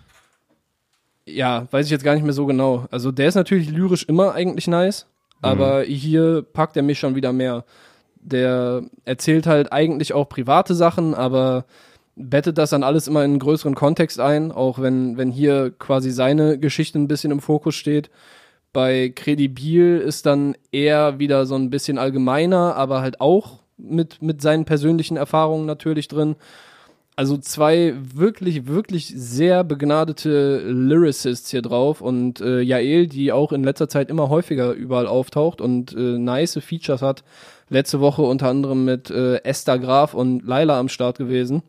Ja, 1.26 1.66
weiß 1.70 1.84
ich 1.86 1.90
jetzt 1.92 2.04
gar 2.04 2.14
nicht 2.14 2.24
mehr 2.24 2.32
so 2.32 2.46
genau. 2.46 2.86
Also 2.90 3.12
der 3.12 3.28
ist 3.28 3.34
natürlich 3.34 3.70
lyrisch 3.70 4.04
immer 4.04 4.34
eigentlich 4.34 4.66
nice, 4.66 5.06
aber 5.42 5.82
hier 5.82 6.42
packt 6.42 6.76
er 6.76 6.82
mich 6.82 6.98
schon 6.98 7.14
wieder 7.16 7.32
mehr. 7.32 7.64
Der 8.20 8.82
erzählt 9.04 9.46
halt 9.46 9.72
eigentlich 9.72 10.12
auch 10.14 10.28
private 10.28 10.74
Sachen, 10.74 11.14
aber 11.14 11.64
bettet 12.18 12.58
das 12.58 12.70
dann 12.70 12.82
alles 12.82 13.06
immer 13.06 13.24
in 13.24 13.30
einen 13.32 13.38
größeren 13.38 13.74
Kontext 13.74 14.20
ein, 14.20 14.52
auch 14.52 14.80
wenn, 14.80 15.16
wenn 15.16 15.30
hier 15.30 15.70
quasi 15.78 16.10
seine 16.10 16.58
Geschichte 16.58 16.98
ein 16.98 17.08
bisschen 17.08 17.30
im 17.30 17.40
Fokus 17.40 17.74
steht. 17.74 18.10
Bei 18.72 19.08
Credibil 19.14 19.98
ist 19.98 20.26
dann 20.26 20.56
eher 20.72 21.18
wieder 21.18 21.46
so 21.46 21.54
ein 21.54 21.70
bisschen 21.70 21.96
allgemeiner, 21.98 22.76
aber 22.76 23.00
halt 23.00 23.20
auch 23.20 23.60
mit, 23.76 24.20
mit 24.20 24.42
seinen 24.42 24.64
persönlichen 24.64 25.16
Erfahrungen 25.16 25.64
natürlich 25.64 26.08
drin. 26.08 26.36
Also 27.16 27.36
zwei 27.36 27.94
wirklich, 28.14 28.66
wirklich 28.66 29.12
sehr 29.16 29.64
begnadete 29.64 30.58
Lyricists 30.68 31.50
hier 31.50 31.62
drauf 31.62 32.00
und 32.00 32.40
äh, 32.40 32.60
Jael, 32.60 33.08
die 33.08 33.32
auch 33.32 33.50
in 33.52 33.64
letzter 33.64 33.88
Zeit 33.88 34.08
immer 34.08 34.28
häufiger 34.28 34.72
überall 34.72 35.08
auftaucht 35.08 35.60
und 35.60 35.92
äh, 35.94 36.18
nice 36.18 36.60
Features 36.62 37.02
hat. 37.02 37.24
Letzte 37.70 38.00
Woche 38.00 38.22
unter 38.22 38.48
anderem 38.48 38.84
mit 38.84 39.10
äh, 39.10 39.42
Esther 39.42 39.78
Graf 39.80 40.14
und 40.14 40.46
Laila 40.46 40.78
am 40.78 40.88
Start 40.88 41.18
gewesen. 41.18 41.62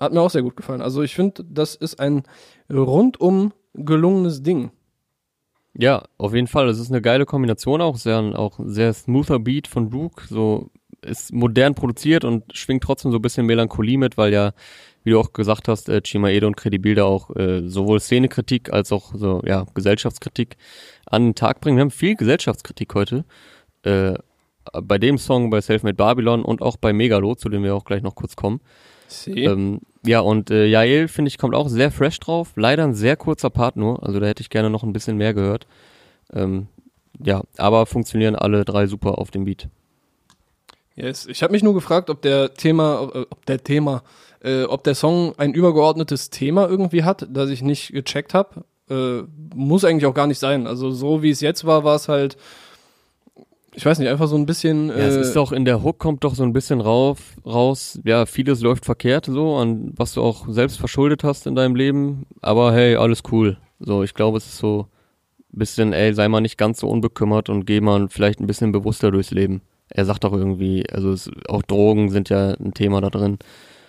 Hat 0.00 0.12
mir 0.12 0.20
auch 0.20 0.30
sehr 0.30 0.42
gut 0.42 0.56
gefallen. 0.56 0.82
Also 0.82 1.02
ich 1.02 1.14
finde, 1.14 1.44
das 1.44 1.74
ist 1.74 2.00
ein 2.00 2.24
rundum 2.70 3.52
gelungenes 3.74 4.42
Ding. 4.42 4.70
Ja, 5.76 6.04
auf 6.18 6.34
jeden 6.34 6.46
Fall. 6.46 6.68
Es 6.68 6.78
ist 6.78 6.90
eine 6.90 7.02
geile 7.02 7.26
Kombination 7.26 7.80
auch. 7.80 7.96
Sehr, 7.96 8.18
auch 8.38 8.60
sehr 8.64 8.92
smoother 8.92 9.38
Beat 9.40 9.66
von 9.66 9.92
Rook. 9.92 10.22
So 10.28 10.70
ist 11.02 11.32
modern 11.32 11.74
produziert 11.74 12.24
und 12.24 12.56
schwingt 12.56 12.82
trotzdem 12.82 13.10
so 13.10 13.18
ein 13.18 13.22
bisschen 13.22 13.46
Melancholie 13.46 13.98
mit, 13.98 14.16
weil 14.16 14.32
ja, 14.32 14.52
wie 15.02 15.10
du 15.10 15.20
auch 15.20 15.32
gesagt 15.32 15.68
hast, 15.68 15.88
äh, 15.88 16.00
Chimaedo 16.02 16.46
und 16.46 16.56
Credibil 16.56 16.94
da 16.94 17.04
auch 17.04 17.34
äh, 17.36 17.68
sowohl 17.68 18.00
Szenekritik 18.00 18.72
als 18.72 18.90
auch 18.90 19.14
so 19.14 19.42
ja 19.44 19.66
Gesellschaftskritik 19.74 20.56
an 21.06 21.26
den 21.26 21.34
Tag 21.34 21.60
bringen. 21.60 21.76
Wir 21.76 21.82
haben 21.82 21.90
viel 21.90 22.16
Gesellschaftskritik 22.16 22.94
heute. 22.94 23.24
Äh, 23.82 24.14
bei 24.82 24.96
dem 24.96 25.18
Song, 25.18 25.50
bei 25.50 25.60
Selfmade 25.60 25.94
Babylon 25.94 26.42
und 26.42 26.62
auch 26.62 26.78
bei 26.78 26.94
Megalo, 26.94 27.34
zu 27.34 27.50
dem 27.50 27.64
wir 27.64 27.74
auch 27.74 27.84
gleich 27.84 28.02
noch 28.02 28.14
kurz 28.14 28.34
kommen. 28.34 28.60
Ähm, 29.26 29.80
ja, 30.06 30.20
und 30.20 30.50
äh, 30.50 30.66
Jael, 30.66 31.08
finde 31.08 31.28
ich, 31.28 31.38
kommt 31.38 31.54
auch 31.54 31.68
sehr 31.68 31.90
fresh 31.90 32.20
drauf. 32.20 32.52
Leider 32.56 32.84
ein 32.84 32.94
sehr 32.94 33.16
kurzer 33.16 33.50
Part 33.50 33.76
nur. 33.76 34.02
Also 34.02 34.20
da 34.20 34.26
hätte 34.26 34.42
ich 34.42 34.50
gerne 34.50 34.70
noch 34.70 34.82
ein 34.82 34.92
bisschen 34.92 35.16
mehr 35.16 35.34
gehört. 35.34 35.66
Ähm, 36.32 36.68
ja, 37.22 37.42
aber 37.56 37.86
funktionieren 37.86 38.34
alle 38.34 38.64
drei 38.64 38.86
super 38.86 39.18
auf 39.18 39.30
dem 39.30 39.44
Beat. 39.44 39.68
Yes. 40.96 41.26
Ich 41.26 41.42
habe 41.42 41.52
mich 41.52 41.62
nur 41.62 41.74
gefragt, 41.74 42.10
ob 42.10 42.22
der 42.22 42.54
Thema, 42.54 43.10
äh, 43.14 43.26
ob 43.30 43.46
der 43.46 43.62
Thema, 43.62 44.02
äh, 44.40 44.64
ob 44.64 44.84
der 44.84 44.94
Song 44.94 45.34
ein 45.38 45.54
übergeordnetes 45.54 46.30
Thema 46.30 46.68
irgendwie 46.68 47.04
hat, 47.04 47.26
das 47.30 47.50
ich 47.50 47.62
nicht 47.62 47.92
gecheckt 47.92 48.34
habe. 48.34 48.64
Äh, 48.90 49.22
muss 49.54 49.84
eigentlich 49.84 50.06
auch 50.06 50.14
gar 50.14 50.26
nicht 50.26 50.38
sein. 50.38 50.66
Also 50.66 50.90
so 50.90 51.22
wie 51.22 51.30
es 51.30 51.40
jetzt 51.40 51.64
war, 51.64 51.84
war 51.84 51.96
es 51.96 52.08
halt, 52.08 52.36
ich 53.74 53.84
weiß 53.84 53.98
nicht, 53.98 54.08
einfach 54.08 54.28
so 54.28 54.36
ein 54.36 54.46
bisschen. 54.46 54.88
Ja, 54.88 54.94
es 54.94 55.16
äh, 55.16 55.20
ist 55.20 55.36
doch 55.36 55.52
in 55.52 55.64
der 55.64 55.82
Hook 55.82 55.98
kommt 55.98 56.24
doch 56.24 56.34
so 56.34 56.42
ein 56.42 56.52
bisschen 56.52 56.80
rauf, 56.80 57.18
raus, 57.44 58.00
ja, 58.04 58.26
vieles 58.26 58.60
läuft 58.60 58.84
verkehrt 58.84 59.26
so, 59.26 59.56
an 59.56 59.92
was 59.96 60.14
du 60.14 60.22
auch 60.22 60.46
selbst 60.48 60.78
verschuldet 60.78 61.24
hast 61.24 61.46
in 61.46 61.54
deinem 61.54 61.74
Leben, 61.74 62.26
aber 62.40 62.72
hey, 62.72 62.96
alles 62.96 63.22
cool. 63.32 63.56
So, 63.80 64.02
ich 64.02 64.14
glaube, 64.14 64.38
es 64.38 64.46
ist 64.46 64.58
so 64.58 64.86
ein 65.52 65.58
bisschen, 65.58 65.92
ey, 65.92 66.14
sei 66.14 66.28
mal 66.28 66.40
nicht 66.40 66.58
ganz 66.58 66.80
so 66.80 66.88
unbekümmert 66.88 67.48
und 67.48 67.66
geh 67.66 67.80
mal 67.80 68.08
vielleicht 68.08 68.40
ein 68.40 68.46
bisschen 68.46 68.72
bewusster 68.72 69.10
durchs 69.10 69.30
Leben. 69.30 69.62
Er 69.88 70.04
sagt 70.04 70.24
doch 70.24 70.32
irgendwie, 70.32 70.88
also 70.90 71.12
es, 71.12 71.30
auch 71.48 71.62
Drogen 71.62 72.10
sind 72.10 72.28
ja 72.28 72.52
ein 72.52 72.74
Thema 72.74 73.00
da 73.00 73.10
drin. 73.10 73.38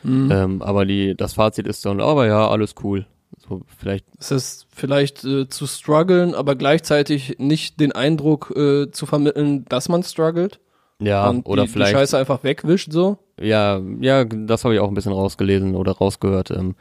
mh. 0.03 0.35
Ähm, 0.35 0.61
aber 0.61 0.85
die, 0.85 1.15
das 1.15 1.33
Fazit 1.33 1.67
ist 1.67 1.85
dann, 1.85 2.01
aber 2.01 2.27
ja, 2.27 2.47
alles 2.47 2.75
cool. 2.83 3.05
So, 3.37 3.61
vielleicht, 3.77 4.05
Es 4.19 4.31
ist 4.31 4.67
vielleicht 4.73 5.23
äh, 5.23 5.47
zu 5.47 5.67
strugglen, 5.67 6.33
aber 6.35 6.55
gleichzeitig 6.55 7.35
nicht 7.37 7.79
den 7.79 7.91
Eindruck 7.91 8.51
äh, 8.55 8.89
zu 8.91 9.05
vermitteln, 9.05 9.65
dass 9.65 9.87
man 9.89 10.03
struggelt. 10.03 10.59
ja, 10.99 11.29
und 11.29 11.45
oder 11.45 11.63
die, 11.63 11.69
vielleicht, 11.69 11.91
die 11.91 11.95
Scheiße 11.97 12.17
einfach 12.17 12.43
wegwischt 12.43 12.91
so. 12.91 13.17
ja, 13.39 13.79
ja, 13.99 14.23
das 14.25 14.63
habe 14.63 14.73
ich 14.73 14.79
auch 14.79 14.87
ein 14.87 14.93
bisschen 14.93 15.11
rausgelesen 15.13 15.75
oder 15.75 15.91
rausgehört, 15.93 16.51
ähm, 16.51 16.75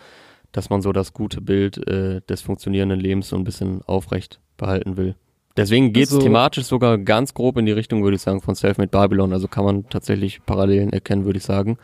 dass 0.53 0.71
man 0.71 0.81
so 0.83 0.93
das 0.93 1.13
gute 1.13 1.41
Bild 1.41 1.79
äh, 1.89 2.21
des 2.29 2.41
funktionierenden 2.43 3.01
Lebens 3.01 3.29
so 3.29 3.37
ein 3.37 3.45
bisschen 3.45 3.83
aufrecht 3.87 4.41
behalten 4.57 4.97
will. 4.97 5.17
Deswegen 5.57 5.93
geht 5.93 6.05
es 6.07 6.13
Also- 6.13 6.23
thematisch 6.23 6.65
sogar 6.65 6.99
ganz 6.99 7.35
grob 7.35 7.59
in 7.59 7.67
die 7.67 7.73
Richtung, 7.73 8.03
würde 8.03 8.17
ich 8.17 8.23
sagen, 8.23 8.41
von 8.41 8.55
Selfmade 8.55 8.89
Babylon. 8.91 9.33
Also 9.33 9.49
kann 9.49 9.65
man 9.65 9.89
tatsächlich 9.89 10.45
Parallelen 10.47 10.93
erkennen, 10.93 11.25
würde 11.27 11.39
ich 11.39 11.45
sagen. 11.45 11.79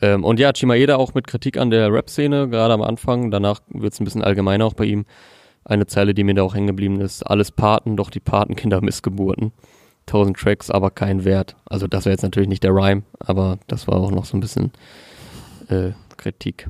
Ähm, 0.00 0.24
und 0.24 0.40
ja, 0.40 0.52
Chimaeda 0.54 0.96
auch 0.96 1.14
mit 1.14 1.26
Kritik 1.26 1.56
an 1.56 1.70
der 1.70 1.92
Rap-Szene, 1.92 2.48
gerade 2.48 2.74
am 2.74 2.82
Anfang. 2.82 3.30
Danach 3.30 3.60
wird 3.68 3.92
es 3.92 4.00
ein 4.00 4.04
bisschen 4.04 4.22
allgemeiner 4.22 4.66
auch 4.66 4.74
bei 4.74 4.84
ihm. 4.84 5.04
Eine 5.64 5.86
Zeile, 5.86 6.14
die 6.14 6.24
mir 6.24 6.34
da 6.34 6.42
auch 6.42 6.54
hängen 6.54 6.68
geblieben 6.68 7.00
ist. 7.00 7.22
Alles 7.22 7.50
Paten, 7.50 7.96
doch 7.96 8.10
die 8.10 8.20
Patenkinder 8.20 8.80
Missgeburten. 8.80 9.52
Tausend 10.06 10.36
Tracks, 10.38 10.70
aber 10.70 10.90
kein 10.90 11.24
Wert. 11.24 11.56
Also 11.66 11.86
das 11.86 12.04
wäre 12.04 12.14
jetzt 12.14 12.22
natürlich 12.22 12.48
nicht 12.48 12.64
der 12.64 12.74
Rhyme, 12.74 13.02
aber 13.18 13.58
das 13.66 13.86
war 13.86 13.96
auch 13.96 14.10
noch 14.10 14.24
so 14.24 14.36
ein 14.36 14.40
bisschen 14.40 14.72
äh, 15.68 15.90
Kritik. 16.16 16.68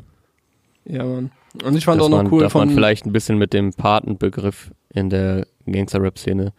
Ja, 0.84 1.04
Mann. 1.04 1.30
Und 1.64 1.76
ich 1.76 1.84
fand 1.84 2.00
dass 2.00 2.06
auch 2.06 2.10
noch 2.10 2.22
man, 2.22 2.32
cool 2.32 2.42
dass 2.42 2.54
man 2.54 2.70
vielleicht 2.70 3.06
ein 3.06 3.12
bisschen 3.12 3.38
mit 3.38 3.52
dem 3.52 3.72
Patenbegriff 3.72 4.72
in 4.92 5.10
der 5.10 5.46
Gangster-Rap-Szene 5.66 6.52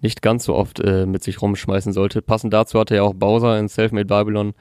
nicht 0.00 0.22
ganz 0.22 0.44
so 0.44 0.54
oft 0.54 0.80
äh, 0.80 1.06
mit 1.06 1.22
sich 1.22 1.40
rumschmeißen 1.40 1.92
sollte. 1.92 2.22
Passend 2.22 2.52
dazu 2.52 2.78
hatte 2.78 2.96
ja 2.96 3.02
auch 3.02 3.14
Bowser 3.14 3.58
in 3.58 3.68
Selfmade 3.68 4.06
Babylon, 4.06 4.54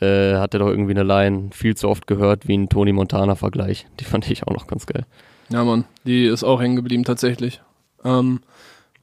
äh, 0.00 0.36
hat 0.36 0.54
er 0.54 0.60
doch 0.60 0.68
irgendwie 0.68 0.92
eine 0.92 1.02
Line 1.02 1.50
viel 1.52 1.76
zu 1.76 1.88
oft 1.88 2.06
gehört 2.06 2.46
wie 2.46 2.56
ein 2.56 2.68
Tony 2.68 2.92
Montana-Vergleich. 2.92 3.86
Die 4.00 4.04
fand 4.04 4.30
ich 4.30 4.46
auch 4.46 4.52
noch 4.52 4.66
ganz 4.66 4.86
geil. 4.86 5.04
Ja, 5.50 5.64
Mann, 5.64 5.84
die 6.04 6.26
ist 6.26 6.44
auch 6.44 6.60
hängen 6.60 6.76
geblieben 6.76 7.04
tatsächlich. 7.04 7.62
Ähm, 8.04 8.40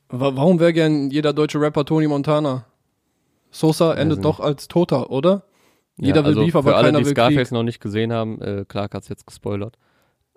wa 0.09 0.35
warum 0.35 0.59
wäre 0.59 0.73
gern 0.73 1.09
jeder 1.09 1.33
deutsche 1.33 1.59
Rapper 1.59 1.85
Tony 1.85 2.07
Montana? 2.07 2.65
Sosa 3.51 3.93
endet 3.93 4.23
doch 4.23 4.39
als 4.39 4.67
Toter, 4.67 5.11
oder? 5.11 5.43
Jeder 5.97 6.23
will 6.23 6.31
also 6.31 6.43
Beef, 6.43 6.55
aber 6.55 6.71
für 6.71 6.75
alle, 6.75 6.87
keiner 6.87 6.99
die 6.99 7.05
will 7.05 7.11
Scarface 7.11 7.47
Krieg. 7.47 7.51
noch 7.51 7.63
nicht 7.63 7.79
gesehen 7.79 8.11
haben, 8.11 8.41
äh, 8.41 8.65
Clark 8.67 8.93
hat's 8.93 9.07
jetzt 9.07 9.25
gespoilert. 9.25 9.77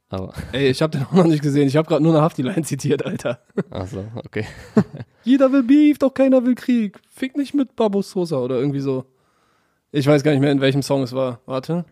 Aber, 0.09 0.33
Ey, 0.53 0.69
ich 0.71 0.81
hab 0.81 0.93
den 0.93 1.03
auch 1.03 1.13
noch 1.13 1.27
nicht 1.27 1.43
gesehen. 1.43 1.67
Ich 1.67 1.77
habe 1.77 1.89
gerade 1.89 2.03
nur 2.03 2.15
eine 2.15 2.23
Hafti-Line 2.23 2.63
zitiert, 2.63 3.05
Alter. 3.05 3.41
also 3.71 4.05
okay. 4.25 4.47
Jeder 5.25 5.53
will 5.53 5.65
Beef, 5.65 5.99
doch 5.99 6.15
keiner 6.15 6.45
will 6.45 6.55
Krieg. 6.55 7.01
Fick 7.11 7.37
nicht 7.37 7.55
mit 7.55 7.77
Babu 7.77 8.03
Sosa 8.03 8.39
oder 8.39 8.57
irgendwie 8.57 8.81
so. 8.81 9.05
Ich 9.93 10.07
weiß 10.07 10.23
gar 10.23 10.33
nicht 10.33 10.41
mehr, 10.41 10.53
in 10.53 10.61
welchem 10.61 10.83
Song 10.83 11.03
es 11.03 11.13
war. 11.13 11.41
Warte. 11.47 11.85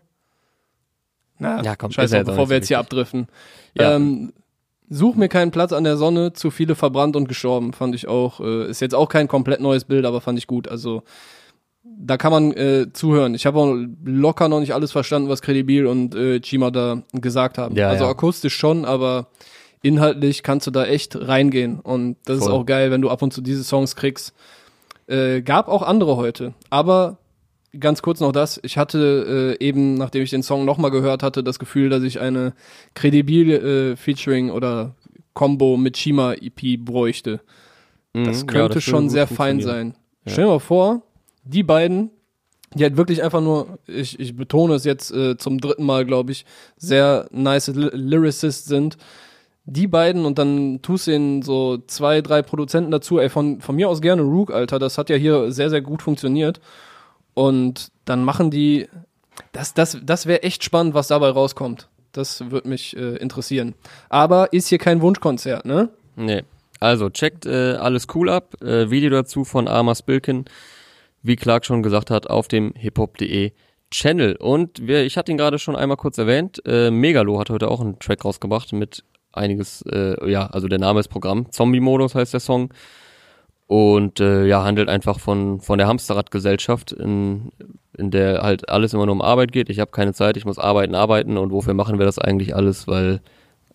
Na, 1.39 1.61
Ja, 1.63 1.75
komm, 1.75 1.89
ist 1.89 1.95
scheiße, 1.95 2.23
bevor 2.23 2.49
wir 2.49 2.57
jetzt 2.57 2.67
hier 2.67 2.79
abdriften. 2.79 3.27
Ja. 3.75 3.95
Ähm, 3.95 4.33
Such 4.89 5.15
mir 5.15 5.27
keinen 5.27 5.51
Platz 5.51 5.73
an 5.73 5.83
der 5.83 5.97
Sonne, 5.97 6.31
zu 6.31 6.49
viele 6.49 6.73
verbrannt 6.73 7.17
und 7.17 7.27
gestorben, 7.27 7.73
fand 7.73 7.93
ich 7.93 8.07
auch. 8.07 8.39
Äh, 8.39 8.69
ist 8.69 8.79
jetzt 8.79 8.95
auch 8.95 9.09
kein 9.09 9.27
komplett 9.27 9.59
neues 9.59 9.83
Bild, 9.83 10.05
aber 10.05 10.21
fand 10.21 10.39
ich 10.39 10.47
gut. 10.47 10.69
Also 10.69 11.03
da 11.83 12.15
kann 12.15 12.31
man 12.31 12.53
äh, 12.53 12.87
zuhören. 12.93 13.35
Ich 13.35 13.45
habe 13.45 13.59
auch 13.59 13.75
locker 14.05 14.47
noch 14.47 14.61
nicht 14.61 14.73
alles 14.73 14.93
verstanden, 14.93 15.27
was 15.27 15.41
Credibil 15.41 15.87
und 15.87 16.15
äh, 16.15 16.39
Chima 16.39 16.71
da 16.71 17.03
gesagt 17.11 17.57
haben. 17.57 17.75
Ja, 17.75 17.89
also 17.89 18.05
ja. 18.05 18.09
akustisch 18.09 18.55
schon, 18.55 18.85
aber 18.85 19.27
inhaltlich 19.81 20.41
kannst 20.41 20.67
du 20.67 20.71
da 20.71 20.85
echt 20.85 21.17
reingehen. 21.19 21.81
Und 21.81 22.15
das 22.23 22.37
ist 22.37 22.43
Voll. 22.45 22.53
auch 22.53 22.65
geil, 22.65 22.89
wenn 22.89 23.01
du 23.01 23.09
ab 23.09 23.21
und 23.21 23.33
zu 23.33 23.41
diese 23.41 23.65
Songs 23.65 23.97
kriegst. 23.97 24.33
Äh, 25.07 25.41
gab 25.41 25.67
auch 25.67 25.81
andere 25.81 26.15
heute, 26.15 26.53
aber 26.69 27.17
ganz 27.79 28.01
kurz 28.01 28.19
noch 28.19 28.31
das. 28.31 28.59
Ich 28.63 28.77
hatte 28.77 29.55
äh, 29.59 29.65
eben, 29.65 29.95
nachdem 29.95 30.23
ich 30.23 30.29
den 30.29 30.43
Song 30.43 30.65
nochmal 30.65 30.91
gehört 30.91 31.23
hatte, 31.23 31.43
das 31.43 31.59
Gefühl, 31.59 31.89
dass 31.89 32.03
ich 32.03 32.19
eine 32.19 32.53
Credibil 32.95 33.51
äh, 33.51 33.95
Featuring 33.95 34.49
oder 34.51 34.95
Combo 35.33 35.77
mit 35.77 35.95
Chima 35.97 36.33
EP 36.33 36.77
bräuchte. 36.79 37.41
Das 38.23 38.41
Mhm, 38.43 38.47
könnte 38.47 38.57
ja, 38.59 38.69
das 38.69 38.83
schon 38.83 39.09
sehr 39.09 39.27
fein 39.27 39.61
sein. 39.61 39.95
Stell 40.25 40.45
dir 40.45 40.51
mal 40.51 40.59
vor, 40.59 41.03
die 41.43 41.63
beiden, 41.63 42.09
die 42.73 42.83
halt 42.83 42.97
wirklich 42.97 43.23
einfach 43.23 43.41
nur, 43.41 43.79
ich, 43.87 44.19
ich 44.19 44.35
betone 44.35 44.73
es 44.75 44.83
jetzt 44.83 45.11
äh, 45.11 45.37
zum 45.37 45.59
dritten 45.59 45.83
Mal, 45.85 46.05
glaube 46.05 46.31
ich, 46.31 46.45
sehr 46.77 47.27
nice 47.31 47.67
Ly 47.69 47.89
Lyricists 47.93 48.65
sind. 48.65 48.97
Die 49.65 49.87
beiden 49.87 50.25
und 50.25 50.39
dann 50.39 50.81
tust 50.81 51.07
du 51.07 51.11
ihnen 51.11 51.41
so 51.41 51.77
zwei, 51.87 52.21
drei 52.21 52.41
Produzenten 52.41 52.89
dazu. 52.91 53.19
Ey, 53.19 53.29
von, 53.29 53.59
von 53.61 53.75
mir 53.75 53.89
aus 53.89 54.01
gerne 54.01 54.21
Rook, 54.21 54.51
Alter. 54.51 54.79
Das 54.79 54.97
hat 54.97 55.09
ja 55.09 55.17
hier 55.17 55.51
sehr, 55.51 55.69
sehr 55.69 55.81
gut 55.81 56.01
funktioniert. 56.01 56.59
Und 57.37 57.89
dann 58.05 58.23
machen 58.23 58.49
die, 58.49 58.87
das, 59.51 59.75
das, 59.75 59.99
das 60.01 60.25
wäre 60.25 60.41
echt 60.41 60.63
spannend, 60.63 60.95
was 60.95 61.09
dabei 61.09 61.29
rauskommt. 61.29 61.87
Das 62.11 62.49
würde 62.49 62.67
mich 62.67 62.97
äh, 62.97 63.17
interessieren. 63.17 63.75
Aber 64.09 64.53
ist 64.53 64.69
hier 64.69 64.79
kein 64.79 65.01
Wunschkonzert, 65.01 65.63
ne? 65.63 65.89
Nee. 66.15 66.41
Also, 66.79 67.11
checkt 67.11 67.45
äh, 67.45 67.75
alles 67.75 68.07
cool 68.15 68.31
ab. 68.31 68.59
Äh, 68.63 68.89
Video 68.89 69.11
dazu 69.11 69.43
von 69.43 69.67
Arma 69.67 69.93
Spilkin, 69.93 70.45
wie 71.21 71.35
Clark 71.35 71.63
schon 71.67 71.83
gesagt 71.83 72.09
hat, 72.09 72.27
auf 72.27 72.47
dem 72.47 72.73
hiphop.de 72.75 73.51
Channel. 73.91 74.35
Und 74.37 74.87
wir, 74.87 75.05
ich 75.05 75.15
hatte 75.15 75.31
ihn 75.31 75.37
gerade 75.37 75.59
schon 75.59 75.75
einmal 75.75 75.97
kurz 75.97 76.17
erwähnt, 76.17 76.63
äh, 76.65 76.89
Megalo 76.89 77.39
hat 77.39 77.51
heute 77.51 77.69
auch 77.69 77.81
einen 77.81 77.99
Track 77.99 78.25
rausgebracht 78.25 78.73
mit 78.73 79.03
einiges, 79.31 79.83
äh, 79.83 80.27
ja, 80.27 80.47
also 80.47 80.67
der 80.67 80.79
Name 80.79 81.01
ist 81.01 81.09
Programm. 81.09 81.51
Zombie-Modus 81.51 82.15
heißt 82.15 82.33
der 82.33 82.39
Song. 82.39 82.73
Und 83.67 84.19
äh, 84.21 84.45
ja, 84.45 84.63
handelt 84.63 84.87
einfach 84.87 85.19
von, 85.19 85.59
von 85.59 85.77
der 85.77 85.87
Hamsterradgesellschaft, 85.87 86.93
in, 86.93 87.51
in 87.97 88.11
der 88.11 88.41
halt 88.41 88.69
alles 88.69 88.93
immer 88.93 89.05
nur 89.05 89.13
um 89.15 89.21
Arbeit 89.21 89.51
geht. 89.51 89.69
Ich 89.69 89.79
habe 89.79 89.91
keine 89.91 90.13
Zeit, 90.13 90.37
ich 90.37 90.45
muss 90.45 90.57
arbeiten, 90.57 90.95
arbeiten 90.95 91.37
und 91.37 91.51
wofür 91.51 91.73
machen 91.73 91.99
wir 91.99 92.05
das 92.05 92.17
eigentlich 92.17 92.55
alles? 92.55 92.87
Weil 92.87 93.19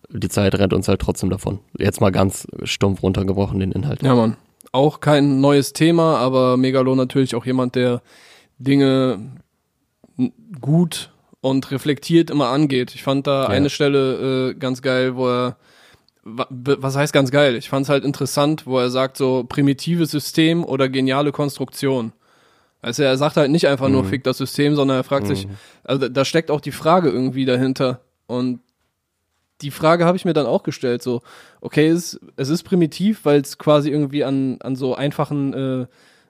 die 0.09 0.29
Zeit 0.29 0.55
rennt 0.55 0.73
uns 0.73 0.87
halt 0.87 0.99
trotzdem 0.99 1.29
davon. 1.29 1.59
Jetzt 1.77 2.01
mal 2.01 2.11
ganz 2.11 2.47
stumpf 2.63 3.03
runtergebrochen, 3.03 3.59
den 3.59 3.71
Inhalt. 3.71 4.01
Ja, 4.01 4.15
Mann. 4.15 4.35
Auch 4.71 4.99
kein 4.99 5.39
neues 5.41 5.73
Thema, 5.73 6.17
aber 6.17 6.57
Megalo 6.57 6.95
natürlich 6.95 7.35
auch 7.35 7.45
jemand, 7.45 7.75
der 7.75 8.01
Dinge 8.57 9.19
gut 10.59 11.11
und 11.41 11.69
reflektiert 11.71 12.31
immer 12.31 12.47
angeht. 12.47 12.95
Ich 12.95 13.03
fand 13.03 13.27
da 13.27 13.43
Ja. 13.43 13.49
eine 13.49 13.69
Stelle 13.69 14.49
äh, 14.51 14.53
ganz 14.55 14.81
geil, 14.81 15.15
wo 15.15 15.27
er 15.27 15.57
was 16.25 16.95
heißt 16.95 17.11
ganz 17.13 17.31
geil? 17.31 17.55
Ich 17.55 17.69
fand 17.69 17.83
es 17.83 17.89
halt 17.89 18.05
interessant, 18.05 18.65
wo 18.65 18.79
er 18.79 18.89
sagt 18.89 19.17
so 19.17 19.43
primitives 19.47 20.11
System 20.11 20.63
oder 20.63 20.87
geniale 20.89 21.31
Konstruktion. 21.31 22.13
Also 22.81 23.03
er 23.03 23.17
sagt 23.17 23.37
halt 23.37 23.51
nicht 23.51 23.67
einfach 23.67 23.89
nur 23.89 24.03
fick 24.09 24.23
das 24.23 24.37
System, 24.37 24.75
sondern 24.75 24.97
er 24.97 25.03
fragt 25.03 25.27
sich, 25.27 25.47
also 25.83 26.01
da- 26.01 26.09
da 26.09 26.25
steckt 26.25 26.49
auch 26.51 26.61
die 26.61 26.71
Frage 26.71 27.09
irgendwie 27.09 27.45
dahinter 27.45 28.01
und 28.27 28.59
die 29.61 29.71
Frage 29.71 30.05
habe 30.05 30.17
ich 30.17 30.25
mir 30.25 30.33
dann 30.33 30.45
auch 30.45 30.63
gestellt, 30.63 31.01
so, 31.01 31.21
okay, 31.61 31.87
es, 31.87 32.19
es 32.35 32.49
ist 32.49 32.63
primitiv, 32.63 33.23
weil 33.23 33.39
es 33.39 33.57
quasi 33.57 33.89
irgendwie 33.89 34.23
an, 34.25 34.57
an 34.61 34.75
so 34.75 34.95
einfachen 34.95 35.53
äh, 35.53 35.85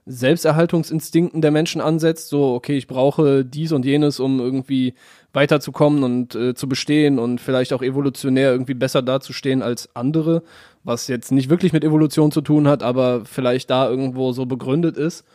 Selbsterhaltungsinstinkten 0.05 1.41
der 1.41 1.51
Menschen 1.51 1.79
ansetzt, 1.81 2.29
so, 2.29 2.53
okay, 2.53 2.75
ich 2.75 2.87
brauche 2.87 3.45
dies 3.45 3.71
und 3.71 3.85
jenes, 3.85 4.19
um 4.19 4.39
irgendwie 4.39 4.95
weiterzukommen 5.31 6.03
und 6.03 6.35
äh, 6.35 6.53
zu 6.53 6.67
bestehen 6.67 7.19
und 7.19 7.39
vielleicht 7.39 7.73
auch 7.73 7.81
evolutionär 7.81 8.51
irgendwie 8.51 8.73
besser 8.73 9.01
dazustehen 9.01 9.61
als 9.61 9.95
andere, 9.95 10.43
was 10.83 11.07
jetzt 11.07 11.31
nicht 11.31 11.49
wirklich 11.49 11.73
mit 11.73 11.83
Evolution 11.83 12.31
zu 12.31 12.41
tun 12.41 12.67
hat, 12.67 12.83
aber 12.83 13.25
vielleicht 13.25 13.69
da 13.69 13.89
irgendwo 13.89 14.33
so 14.33 14.45
begründet 14.45 14.97
ist. 14.97 15.25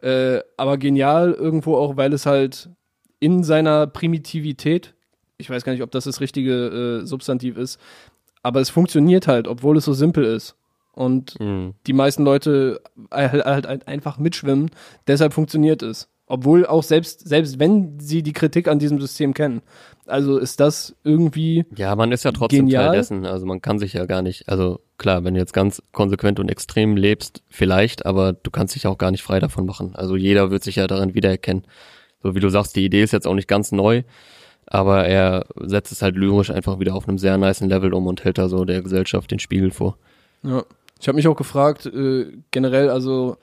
Äh, 0.00 0.40
aber 0.56 0.78
genial 0.78 1.32
irgendwo 1.32 1.76
auch, 1.76 1.96
weil 1.96 2.12
es 2.12 2.24
halt 2.24 2.70
in 3.20 3.42
seiner 3.42 3.86
Primitivität, 3.86 4.94
ich 5.36 5.50
weiß 5.50 5.64
gar 5.64 5.72
nicht, 5.72 5.82
ob 5.82 5.90
das 5.90 6.04
das 6.04 6.20
richtige 6.20 7.00
äh, 7.02 7.06
Substantiv 7.06 7.56
ist, 7.56 7.78
aber 8.42 8.60
es 8.60 8.70
funktioniert 8.70 9.28
halt, 9.28 9.48
obwohl 9.48 9.76
es 9.76 9.84
so 9.84 9.92
simpel 9.92 10.24
ist. 10.24 10.56
Und 10.98 11.38
Mhm. 11.38 11.74
die 11.86 11.92
meisten 11.92 12.24
Leute 12.24 12.80
halt, 13.12 13.44
halt, 13.44 13.86
einfach 13.86 14.18
mitschwimmen, 14.18 14.70
deshalb 15.06 15.32
funktioniert 15.32 15.80
es. 15.82 16.08
Obwohl 16.26 16.66
auch 16.66 16.82
selbst, 16.82 17.26
selbst 17.26 17.60
wenn 17.60 18.00
sie 18.00 18.22
die 18.24 18.32
Kritik 18.32 18.66
an 18.66 18.80
diesem 18.80 19.00
System 19.00 19.32
kennen. 19.32 19.62
Also 20.06 20.38
ist 20.38 20.58
das 20.58 20.96
irgendwie, 21.04 21.64
Ja, 21.76 21.94
man 21.94 22.10
ist 22.10 22.24
ja 22.24 22.32
trotzdem 22.32 22.66
Genial. 22.66 22.88
Teil 22.88 22.96
dessen. 22.98 23.24
Also 23.26 23.46
man 23.46 23.62
kann 23.62 23.78
sich 23.78 23.92
ja 23.92 24.06
gar 24.06 24.22
nicht, 24.22 24.48
also 24.48 24.80
klar, 24.98 25.22
wenn 25.22 25.34
du 25.34 25.40
jetzt 25.40 25.52
ganz 25.52 25.80
konsequent 25.92 26.40
und 26.40 26.50
extrem 26.50 26.96
lebst, 26.96 27.42
vielleicht, 27.48 28.04
aber 28.04 28.32
du 28.32 28.50
kannst 28.50 28.74
dich 28.74 28.86
auch 28.88 28.98
gar 28.98 29.12
nicht 29.12 29.22
frei 29.22 29.38
davon 29.38 29.64
machen. 29.66 29.94
Also 29.94 30.16
jeder 30.16 30.50
wird 30.50 30.64
sich 30.64 30.76
ja 30.76 30.86
darin 30.88 31.14
wiedererkennen. 31.14 31.62
So 32.24 32.34
wie 32.34 32.40
du 32.40 32.48
sagst, 32.50 32.74
die 32.74 32.84
Idee 32.84 33.04
ist 33.04 33.12
jetzt 33.12 33.26
auch 33.28 33.34
nicht 33.36 33.48
ganz 33.48 33.70
neu, 33.70 34.02
aber 34.66 35.06
er 35.06 35.46
setzt 35.60 35.92
es 35.92 36.02
halt 36.02 36.16
lyrisch 36.16 36.50
einfach 36.50 36.80
wieder 36.80 36.94
auf 36.96 37.08
einem 37.08 37.18
sehr 37.18 37.38
niceen 37.38 37.68
Level 37.70 37.94
um 37.94 38.06
und 38.08 38.24
hält 38.24 38.36
da 38.38 38.48
so 38.48 38.64
der 38.64 38.82
Gesellschaft 38.82 39.30
den 39.30 39.38
Spiegel 39.38 39.70
vor. 39.70 39.96
Ja. 40.42 40.64
Ich 41.00 41.08
habe 41.08 41.16
mich 41.16 41.28
auch 41.28 41.36
gefragt, 41.36 41.86
äh, 41.86 42.26
generell, 42.50 42.90
also 42.90 43.36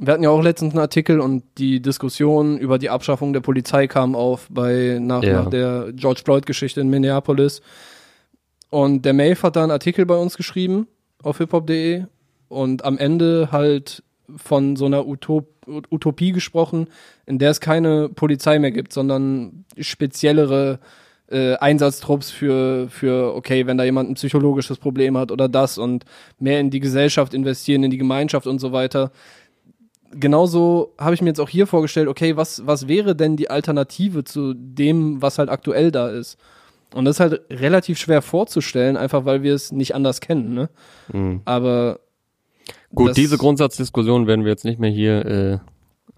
wir 0.00 0.12
hatten 0.12 0.22
ja 0.24 0.30
auch 0.30 0.42
letztens 0.42 0.72
einen 0.74 0.80
Artikel 0.80 1.20
und 1.20 1.44
die 1.58 1.80
Diskussion 1.80 2.58
über 2.58 2.78
die 2.78 2.90
Abschaffung 2.90 3.32
der 3.32 3.40
Polizei 3.40 3.86
kam 3.86 4.14
auf 4.16 4.48
bei 4.50 4.98
nach, 5.00 5.22
Ja. 5.22 5.42
nach 5.42 5.50
der 5.50 5.92
George 5.92 6.22
Floyd-Geschichte 6.24 6.80
in 6.80 6.88
Minneapolis. 6.88 7.62
Und 8.70 9.04
der 9.04 9.12
Maeve 9.12 9.40
hat 9.42 9.56
da 9.56 9.62
einen 9.62 9.70
Artikel 9.70 10.04
bei 10.04 10.16
uns 10.16 10.36
geschrieben 10.36 10.88
auf 11.22 11.38
hiphop.de 11.38 12.04
und 12.48 12.84
am 12.84 12.98
Ende 12.98 13.48
halt 13.52 14.02
von 14.36 14.74
so 14.76 14.86
einer 14.86 15.06
Utop 15.06 15.48
Utopie 15.90 16.32
gesprochen, 16.32 16.88
in 17.24 17.38
der 17.38 17.50
es 17.50 17.58
keine 17.60 18.10
Polizei 18.10 18.58
mehr 18.58 18.70
gibt, 18.70 18.92
sondern 18.92 19.64
speziellere 19.78 20.78
äh, 21.30 21.54
Einsatztrupps 21.54 22.30
für, 22.30 22.88
für, 22.90 23.34
okay, 23.34 23.66
wenn 23.66 23.78
da 23.78 23.84
jemand 23.84 24.10
ein 24.10 24.14
psychologisches 24.14 24.78
Problem 24.78 25.16
hat 25.16 25.32
oder 25.32 25.48
das 25.48 25.78
und 25.78 26.04
mehr 26.38 26.60
in 26.60 26.70
die 26.70 26.80
Gesellschaft 26.80 27.34
investieren, 27.34 27.82
in 27.82 27.90
die 27.90 27.98
Gemeinschaft 27.98 28.46
und 28.46 28.60
so 28.60 28.72
weiter. 28.72 29.10
Genauso 30.12 30.94
habe 30.98 31.14
ich 31.14 31.22
mir 31.22 31.30
jetzt 31.30 31.40
auch 31.40 31.48
hier 31.48 31.66
vorgestellt, 31.66 32.08
okay, 32.08 32.36
was, 32.36 32.66
was 32.66 32.86
wäre 32.86 33.16
denn 33.16 33.36
die 33.36 33.50
Alternative 33.50 34.22
zu 34.24 34.54
dem, 34.54 35.20
was 35.22 35.38
halt 35.38 35.48
aktuell 35.48 35.90
da 35.90 36.08
ist? 36.08 36.38
Und 36.94 37.06
das 37.06 37.16
ist 37.16 37.20
halt 37.20 37.40
relativ 37.50 37.98
schwer 37.98 38.22
vorzustellen, 38.22 38.96
einfach 38.96 39.24
weil 39.24 39.42
wir 39.42 39.54
es 39.54 39.72
nicht 39.72 39.94
anders 39.94 40.20
kennen, 40.20 40.54
ne? 40.54 40.68
Mhm. 41.12 41.40
Aber 41.44 41.98
Gut, 42.94 43.16
diese 43.16 43.38
Grundsatzdiskussion 43.38 44.26
werden 44.26 44.44
wir 44.44 44.52
jetzt 44.52 44.64
nicht 44.64 44.78
mehr 44.78 44.90
hier 44.90 45.26
äh, 45.26 45.58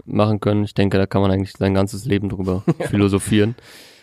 machen 0.04 0.40
können. 0.40 0.64
Ich 0.64 0.74
denke, 0.74 0.98
da 0.98 1.06
kann 1.06 1.22
man 1.22 1.30
eigentlich 1.30 1.52
sein 1.52 1.74
ganzes 1.74 2.04
Leben 2.04 2.28
drüber 2.28 2.62
philosophieren. 2.90 3.54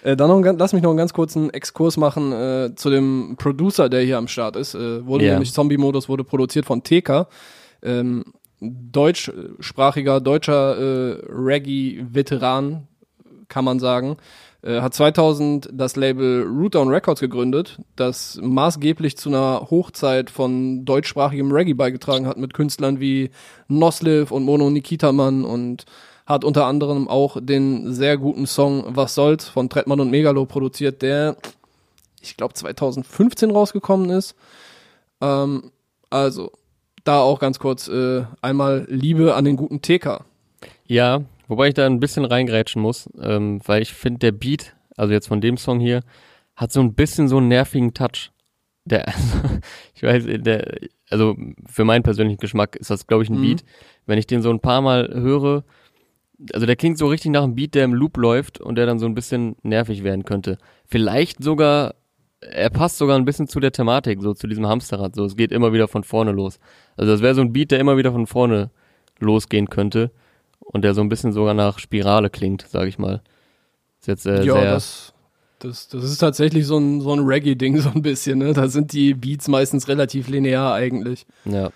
Äh, 0.04 0.16
dann 0.18 0.28
noch, 0.30 0.54
lass 0.58 0.74
mich 0.74 0.84
noch 0.84 0.90
einen 0.90 0.98
ganz 0.98 1.14
kurzen 1.14 1.50
Exkurs 1.50 1.96
machen 1.98 2.32
äh, 2.34 2.72
zu 2.76 2.90
dem 2.90 3.36
Producer, 3.38 3.88
der 3.90 4.02
hier 4.02 4.18
am 4.18 4.28
Start 4.28 4.56
ist. 4.58 4.76
Äh, 4.76 5.06
wurde 5.06 5.26
Ja. 5.26 5.32
nämlich 5.34 5.54
Zombie-Modus, 5.54 6.10
wurde 6.10 6.24
produziert 6.24 6.66
von 6.66 6.84
TK. 6.84 7.28
Ähm, 7.82 8.24
deutschsprachiger, 8.60 10.20
deutscher 10.22 10.78
äh, 10.78 11.22
Reggae-Veteran, 11.30 12.88
kann 13.48 13.66
man 13.66 13.80
sagen. 13.80 14.18
Äh, 14.62 14.82
hat 14.82 14.94
2000 14.94 15.70
das 15.74 15.96
Label 15.96 16.44
Rootdown 16.44 16.88
Records 16.90 17.20
gegründet, 17.20 17.80
das 17.96 18.40
maßgeblich 18.42 19.18
zu 19.18 19.30
einer 19.30 19.68
Hochzeit 19.70 20.30
von 20.30 20.86
deutschsprachigem 20.86 21.52
Reggae 21.52 21.74
beigetragen 21.74 22.28
hat 22.28 22.38
mit 22.38 22.54
Künstlern 22.54 23.00
wie 23.00 23.30
Nosliv 23.68 24.32
und 24.32 24.44
Mono 24.44 24.70
Nikitaman 24.70 25.44
und 25.44 25.84
hat 26.26 26.44
unter 26.44 26.66
anderem 26.66 27.08
auch 27.08 27.38
den 27.42 27.94
sehr 27.94 28.18
guten 28.18 28.46
Song 28.48 28.86
Was 28.96 29.16
soll's 29.16 29.48
von 29.48 29.70
Trettmann 29.70 30.00
und 30.00 30.10
Megalo 30.12 30.46
produziert, 30.46 31.02
der 31.02 31.36
ich 32.22 32.38
glaube 32.38 32.54
2015 32.54 33.52
rausgekommen 33.52 34.10
ist. 34.10 34.36
Ähm, 35.22 35.72
also 36.10 36.52
da 37.04 37.20
auch 37.20 37.40
ganz 37.40 37.60
kurz 37.60 37.88
äh, 37.90 38.24
einmal 38.42 38.86
Liebe 38.90 39.36
an 39.36 39.46
den 39.46 39.58
guten 39.58 39.82
TK. 39.82 40.24
Ja, 40.88 41.22
wobei 41.48 41.68
ich 41.68 41.74
da 41.74 41.86
ein 41.86 42.00
bisschen 42.00 42.24
reingrätschen 42.24 42.82
muss, 42.82 43.10
ähm, 43.22 43.60
weil 43.66 43.82
ich 43.82 43.94
finde, 43.94 44.20
der 44.20 44.32
Beat, 44.32 44.76
also 44.96 45.12
jetzt 45.12 45.28
von 45.28 45.42
dem 45.42 45.58
Song 45.58 45.80
hier, 45.80 46.02
hat 46.56 46.72
so 46.72 46.80
ein 46.80 46.94
bisschen 46.94 47.28
so 47.28 47.38
einen 47.38 47.50
nervigen 47.50 47.94
Touch. 47.94 48.32
Der, 48.86 49.08
also, 49.08 49.40
ich 49.96 50.04
weiß, 50.04 50.24
der, 50.28 50.78
also 51.10 51.36
für 51.66 51.84
meinen 51.84 52.04
persönlichen 52.04 52.40
Geschmack 52.40 52.76
ist 52.78 52.90
das, 52.90 53.08
glaube 53.08 53.24
ich, 53.24 53.30
ein 53.30 53.38
Mhm. 53.38 53.42
Beat. 53.42 53.64
Wenn 54.06 54.20
ich 54.20 54.28
den 54.28 54.42
so 54.42 54.50
ein 54.50 54.60
paar 54.60 54.82
Mal 54.82 55.10
höre, 55.14 55.64
also 56.52 56.66
der 56.66 56.76
klingt 56.76 56.98
so 56.98 57.08
richtig 57.08 57.32
nach 57.32 57.44
einem 57.44 57.56
Beat, 57.56 57.76
der 57.76 57.86
im 57.86 57.94
Loop 57.94 58.18
läuft 58.18 58.60
und 58.60 58.76
der 58.76 58.86
dann 58.86 59.00
so 59.00 59.06
ein 59.06 59.16
bisschen 59.16 59.56
nervig 59.64 60.04
werden 60.04 60.26
könnte. 60.26 60.58
Vielleicht 60.86 61.44
sogar 61.44 61.96
er 62.52 62.70
passt 62.70 62.98
sogar 62.98 63.18
ein 63.18 63.26
bisschen 63.26 63.48
zu 63.48 63.60
der 63.60 63.72
Thematik, 63.72 64.22
so 64.22 64.34
zu 64.34 64.48
diesem 64.48 64.68
Hamsterrad. 64.68 65.16
So, 65.16 65.26
es 65.26 65.36
geht 65.36 65.52
immer 65.52 65.74
wieder 65.74 65.88
von 65.88 66.04
vorne 66.04 66.32
los. 66.32 66.60
Also 66.98 67.12
das 67.12 67.22
wäre 67.22 67.36
so 67.36 67.42
ein 67.42 67.54
Beat, 67.54 67.72
der 67.72 67.80
immer 67.80 67.98
wieder 67.98 68.12
von 68.12 68.28
vorne 68.28 68.72
losgehen 69.20 69.70
könnte 69.70 70.12
und 70.60 70.84
der 70.84 70.94
so 70.94 71.02
ein 71.02 71.10
bisschen 71.10 71.32
sogar 71.32 71.54
nach 71.54 71.80
Spirale 71.80 72.30
klingt, 72.30 72.68
sage 72.68 72.90
ich 72.90 72.98
mal. 72.98 73.22
Ist 74.00 74.08
jetzt 74.08 74.26
äh, 74.26 74.44
ja, 74.44 74.54
sehr 74.54 74.74
das, 74.74 75.14
das, 75.60 75.88
das 75.88 76.04
ist 76.04 76.18
tatsächlich 76.18 76.66
so 76.66 76.78
ein, 76.78 77.02
so 77.02 77.14
ein 77.14 77.20
Reggae-Ding 77.20 77.78
so 77.82 77.90
ein 77.90 78.02
bisschen. 78.02 78.40
Ne? 78.40 78.54
Da 78.54 78.68
sind 78.68 78.94
die 78.94 79.14
Beats 79.14 79.48
meistens 79.48 79.88
relativ 79.88 80.28
linear 80.28 80.74
eigentlich. 80.74 81.26
Ja. 81.46 81.72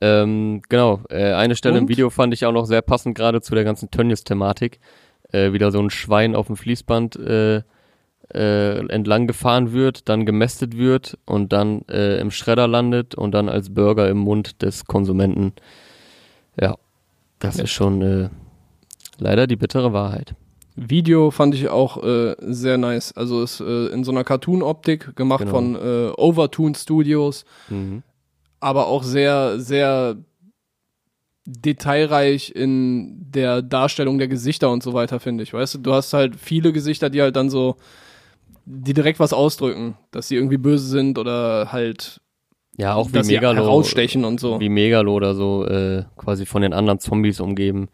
Ähm, 0.00 0.62
genau, 0.68 1.00
äh, 1.08 1.32
eine 1.32 1.56
Stelle 1.56 1.76
und? 1.76 1.82
im 1.82 1.88
Video 1.88 2.10
fand 2.10 2.34
ich 2.34 2.44
auch 2.46 2.52
noch 2.52 2.66
sehr 2.66 2.82
passend 2.82 3.16
gerade 3.16 3.40
zu 3.40 3.54
der 3.54 3.64
ganzen 3.64 3.90
Tönnies-Thematik. 3.90 4.80
Äh, 5.32 5.52
wieder 5.52 5.70
so 5.70 5.80
ein 5.80 5.90
Schwein 5.90 6.34
auf 6.34 6.48
dem 6.48 6.56
Fließband 6.56 7.16
äh, 7.16 7.62
äh, 8.32 8.86
entlang 8.88 9.26
gefahren 9.26 9.72
wird, 9.72 10.08
dann 10.08 10.26
gemästet 10.26 10.76
wird 10.76 11.18
und 11.26 11.52
dann 11.52 11.82
äh, 11.88 12.18
im 12.20 12.30
Schredder 12.30 12.68
landet 12.68 13.14
und 13.14 13.32
dann 13.32 13.48
als 13.48 13.74
Burger 13.74 14.08
im 14.08 14.18
Mund 14.18 14.62
des 14.62 14.86
Konsumenten. 14.86 15.52
Ja, 16.60 16.76
das 17.38 17.58
ja. 17.58 17.64
ist 17.64 17.70
schon 17.70 18.02
äh, 18.02 18.28
leider 19.18 19.46
die 19.46 19.56
bittere 19.56 19.92
Wahrheit. 19.92 20.34
Video 20.76 21.30
fand 21.30 21.54
ich 21.54 21.68
auch 21.68 22.02
äh, 22.02 22.34
sehr 22.40 22.78
nice. 22.78 23.12
Also 23.12 23.42
ist 23.42 23.60
äh, 23.60 23.86
in 23.86 24.02
so 24.02 24.10
einer 24.10 24.24
Cartoon-Optik 24.24 25.14
gemacht 25.14 25.40
genau. 25.40 25.52
von 25.52 25.76
äh, 25.76 26.10
Overtune 26.16 26.74
Studios, 26.74 27.44
mhm. 27.68 28.02
Aber 28.64 28.86
auch 28.86 29.02
sehr, 29.02 29.60
sehr 29.60 30.16
detailreich 31.46 32.50
in 32.54 33.30
der 33.30 33.60
Darstellung 33.60 34.18
der 34.18 34.28
Gesichter 34.28 34.70
und 34.70 34.82
so 34.82 34.94
weiter, 34.94 35.20
finde 35.20 35.42
ich. 35.44 35.52
Weißt 35.52 35.74
du, 35.74 35.78
du 35.78 35.92
hast 35.92 36.14
halt 36.14 36.36
viele 36.36 36.72
Gesichter, 36.72 37.10
die 37.10 37.20
halt 37.20 37.36
dann 37.36 37.50
so, 37.50 37.76
die 38.64 38.94
direkt 38.94 39.20
was 39.20 39.34
ausdrücken, 39.34 39.98
dass 40.10 40.28
sie 40.28 40.36
irgendwie 40.36 40.56
böse 40.56 40.86
sind 40.86 41.18
oder 41.18 41.72
halt 41.72 42.22
ja, 42.78 42.94
auch 42.94 43.12
wie 43.12 43.22
Megalo, 43.22 43.62
herausstechen 43.62 44.24
und 44.24 44.40
so. 44.40 44.58
Wie 44.58 44.70
Megalo 44.70 45.12
oder 45.12 45.34
so 45.34 45.66
äh, 45.66 46.04
quasi 46.16 46.46
von 46.46 46.62
den 46.62 46.72
anderen 46.72 46.98
Zombies 46.98 47.40
umgeben 47.40 47.88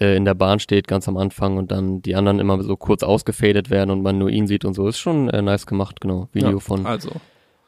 äh, 0.00 0.16
in 0.16 0.24
der 0.24 0.34
Bahn 0.34 0.58
steht 0.58 0.88
ganz 0.88 1.08
am 1.08 1.16
Anfang 1.16 1.56
und 1.56 1.70
dann 1.70 2.02
die 2.02 2.14
anderen 2.14 2.38
immer 2.38 2.62
so 2.62 2.76
kurz 2.76 3.02
ausgefadet 3.02 3.70
werden 3.70 3.90
und 3.90 4.02
man 4.02 4.18
nur 4.18 4.30
ihn 4.30 4.46
sieht 4.46 4.64
und 4.64 4.74
so. 4.74 4.88
Ist 4.88 4.98
schon 4.98 5.28
äh, 5.28 5.42
nice 5.42 5.66
gemacht, 5.66 6.00
genau. 6.00 6.28
Video 6.32 6.52
ja, 6.52 6.58
von 6.58 6.86
also. 6.86 7.10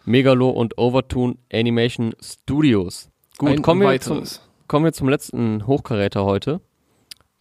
Megalo 0.04 0.50
und 0.50 0.78
Overtune 0.78 1.36
Animation 1.52 2.14
Studios. 2.20 3.10
Gut, 3.38 3.50
Ein 3.50 3.62
kommen 3.62 3.82
wir, 3.82 4.00
zum, 4.00 4.22
kommen 4.68 4.84
wir 4.84 4.92
zum 4.92 5.08
letzten 5.08 5.66
Hochkaräter 5.66 6.24
heute. 6.24 6.60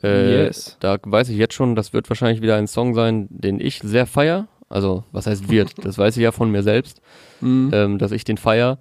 Äh, 0.02 0.46
yes. 0.46 0.78
Da 0.80 0.98
weiß 1.02 1.30
ich 1.30 1.38
jetzt 1.38 1.54
schon, 1.54 1.76
das 1.76 1.94
wird 1.94 2.10
wahrscheinlich 2.10 2.42
wieder 2.42 2.56
ein 2.56 2.68
Song 2.68 2.94
sein, 2.94 3.28
den 3.30 3.60
ich 3.60 3.80
sehr 3.80 4.06
feier. 4.06 4.48
Also, 4.70 5.04
was 5.12 5.28
heißt 5.28 5.50
wird? 5.50 5.74
Das 5.84 5.98
weiß 5.98 6.18
ich 6.18 6.24
ja 6.24 6.32
von 6.32 6.52
mir 6.52 6.64
selbst, 6.64 7.02
mhm. 7.42 7.70
ähm, 7.74 7.98
dass 8.00 8.12
ich 8.12 8.24
den 8.24 8.38
feier, 8.38 8.80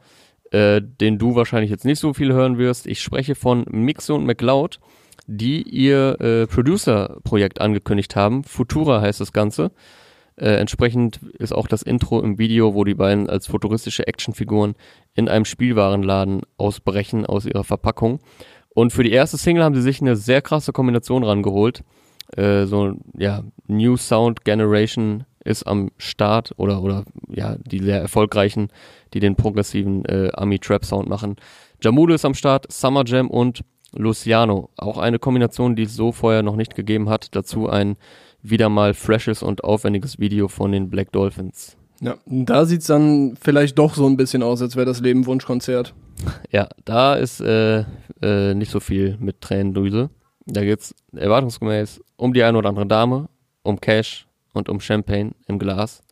äh, 0.51 0.81
den 0.83 1.19
du 1.19 1.35
wahrscheinlich 1.35 1.71
jetzt 1.71 1.85
nicht 1.85 1.99
so 1.99 2.15
viel 2.15 2.33
hören 2.33 2.59
wirst. 2.59 2.87
Ich 2.87 3.03
spreche 3.03 3.35
von 3.35 3.65
Mixo 3.71 4.15
und 4.15 4.25
McLeod, 4.25 4.81
die 5.27 5.63
ihr 5.63 6.21
äh, 6.21 6.47
Producer-Projekt 6.47 7.61
angekündigt 7.61 8.17
haben. 8.17 8.43
Futura 8.43 9.01
heißt 9.01 9.21
das 9.21 9.33
Ganze. 9.33 9.71
Äh, 10.43 10.57
entsprechend 10.57 11.21
ist 11.39 11.55
auch 11.55 11.69
das 11.69 11.83
Intro 11.83 12.21
im 12.21 12.37
Video, 12.37 12.75
wo 12.75 12.83
die 12.83 12.97
beiden 12.97 13.31
als 13.31 13.47
futuristische 13.47 14.09
Actionfiguren 14.09 14.75
in 15.15 15.29
einem 15.29 15.45
Spielwarenladen 15.45 16.41
ausbrechen 16.57 17.25
aus 17.25 17.47
ihrer 17.47 17.63
Verpackung. 17.63 18.19
Und 18.71 18.93
für 18.93 19.05
die 19.05 19.13
erste 19.13 19.37
Single 19.37 19.63
haben 19.63 19.77
sie 19.77 19.83
sich 19.83 20.01
eine 20.01 20.17
sehr 20.17 20.43
krasse 20.43 20.73
Kombination 20.73 21.23
rangeholt. 21.23 21.85
Äh, 22.37 22.67
so, 22.67 22.95
ja, 23.17 23.45
New 23.69 23.97
Sound 23.97 24.45
Generation 24.45 25.27
ist 25.45 25.65
am 25.65 25.91
Start 25.97 26.53
oder, 26.57 26.83
oder 26.83 27.05
ja, 27.29 27.55
die 27.65 27.79
sehr 27.79 28.01
erfolgreichen, 28.01 28.69
die 29.15 29.21
den 29.21 29.37
progressiven 29.37 30.05
äh, 30.07 30.31
Ami-Trap-Sound 30.35 31.09
machen. 31.09 31.37
Jamudo 31.81 32.15
ist 32.15 32.25
am 32.25 32.35
Start, 32.35 32.67
Summer 32.73 33.05
Jam 33.07 33.31
und 33.31 33.63
Luciano. 33.93 34.71
Auch 34.77 34.99
eine 34.99 35.21
Kombination, 35.21 35.77
die 35.77 35.85
es 35.85 35.95
so 35.95 36.11
vorher 36.11 36.43
noch 36.43 36.57
nicht 36.57 36.75
gegeben 36.75 37.09
hat. 37.09 37.29
Dazu 37.37 37.69
ein 37.69 37.97
wieder 38.43 38.69
mal 38.69 38.95
freshes 38.95 39.43
und 39.43 39.65
aufwendiges 39.65 40.19
Video 40.19 40.49
von 40.49 40.73
den 40.73 40.91
Black 40.91 41.13
Dolphins. 41.13 41.77
Ja, 42.01 42.17
da 42.27 42.65
sieht's 42.65 42.87
dann 42.87 43.37
vielleicht 43.41 43.79
doch 43.79 43.95
so 43.95 44.07
ein 44.07 44.17
bisschen 44.17 44.43
aus, 44.43 44.61
als 44.61 44.75
wäre 44.75 44.87
das 44.87 45.01
Leben 45.01 45.27
Wunschkonzert. 45.27 45.95
Ja, 46.51 46.69
da 46.85 47.15
ist 47.15 47.41
äh, 47.41 47.85
äh, 48.21 48.55
nicht 48.55 48.71
so 48.71 48.81
viel 48.81 49.17
mit 49.21 49.41
Tränendüse. 49.41 50.11
Da 50.47 50.63
geht's 50.63 50.95
erwartungsgemäß 51.15 52.01
um 52.17 52.33
die 52.33 52.43
eine 52.43 52.59
oder 52.59 52.69
andere 52.69 52.87
Dame, 52.87 53.29
um 53.63 53.81
Cash, 53.81 54.27
und 54.53 54.69
um 54.69 54.81
Champagne 54.81 55.33
im 55.47 55.59
Glas. 55.59 56.03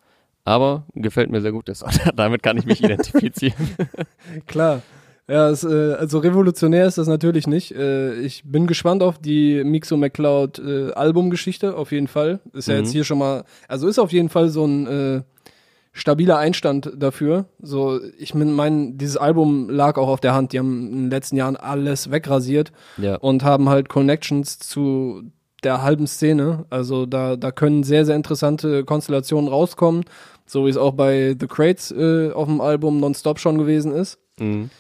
Aber 0.45 0.85
gefällt 0.95 1.31
mir 1.31 1.41
sehr 1.41 1.53
gut 1.53 1.69
der 1.69 1.75
Song. 1.75 1.91
Damit 2.17 2.43
kann 2.43 2.57
ich 2.57 2.65
mich 2.65 2.83
identifizieren. 2.85 3.77
Klar. 4.47 4.83
Ja, 5.31 5.49
es, 5.49 5.63
äh, 5.63 5.93
also 5.93 6.19
revolutionär 6.19 6.87
ist 6.87 6.99
das 6.99 7.07
natürlich 7.07 7.47
nicht. 7.47 7.73
Äh, 7.73 8.15
ich 8.15 8.43
bin 8.45 8.67
gespannt 8.67 9.01
auf 9.01 9.19
die 9.19 9.63
Mixo 9.63 9.97
McCloud 9.97 10.59
äh, 10.59 10.91
Albumgeschichte, 10.93 11.77
auf 11.77 11.93
jeden 11.93 12.09
Fall. 12.09 12.41
Ist 12.53 12.67
ja 12.67 12.75
mhm. 12.75 12.81
jetzt 12.81 12.91
hier 12.91 13.05
schon 13.05 13.19
mal, 13.19 13.45
also 13.69 13.87
ist 13.87 14.01
auf 14.01 14.11
jeden 14.11 14.29
Fall 14.29 14.49
so 14.49 14.65
ein 14.65 14.87
äh, 14.89 15.23
stabiler 15.93 16.39
Einstand 16.39 16.91
dafür. 16.97 17.45
So, 17.63 18.01
ich 18.19 18.35
meine, 18.35 18.95
dieses 18.95 19.17
Album 19.17 19.71
lag 19.71 19.99
auch 19.99 20.09
auf 20.09 20.19
der 20.19 20.35
Hand. 20.35 20.53
Die 20.53 20.59
haben 20.59 20.89
in 20.89 21.03
den 21.03 21.11
letzten 21.11 21.37
Jahren 21.37 21.55
alles 21.55 22.11
wegrasiert 22.11 22.73
ja. 22.97 23.15
und 23.15 23.45
haben 23.45 23.69
halt 23.69 23.89
Connections 23.89 24.59
zu 24.59 25.23
der 25.63 25.81
halben 25.83 26.09
Szene. 26.09 26.65
Also 26.71 27.07
da, 27.07 27.37
da 27.37 27.53
können 27.53 27.85
sehr, 27.85 28.05
sehr 28.05 28.17
interessante 28.17 28.83
Konstellationen 28.85 29.49
rauskommen, 29.49 30.07
so 30.45 30.67
wie 30.67 30.71
es 30.71 30.77
auch 30.77 30.95
bei 30.95 31.37
The 31.39 31.47
Crates 31.47 31.93
äh, 31.93 32.33
auf 32.33 32.49
dem 32.49 32.61
Album 32.61 32.99
Nonstop 32.99 33.39
schon 33.39 33.59
gewesen 33.59 33.93
ist. 33.93 34.19
Mhm. 34.41 34.71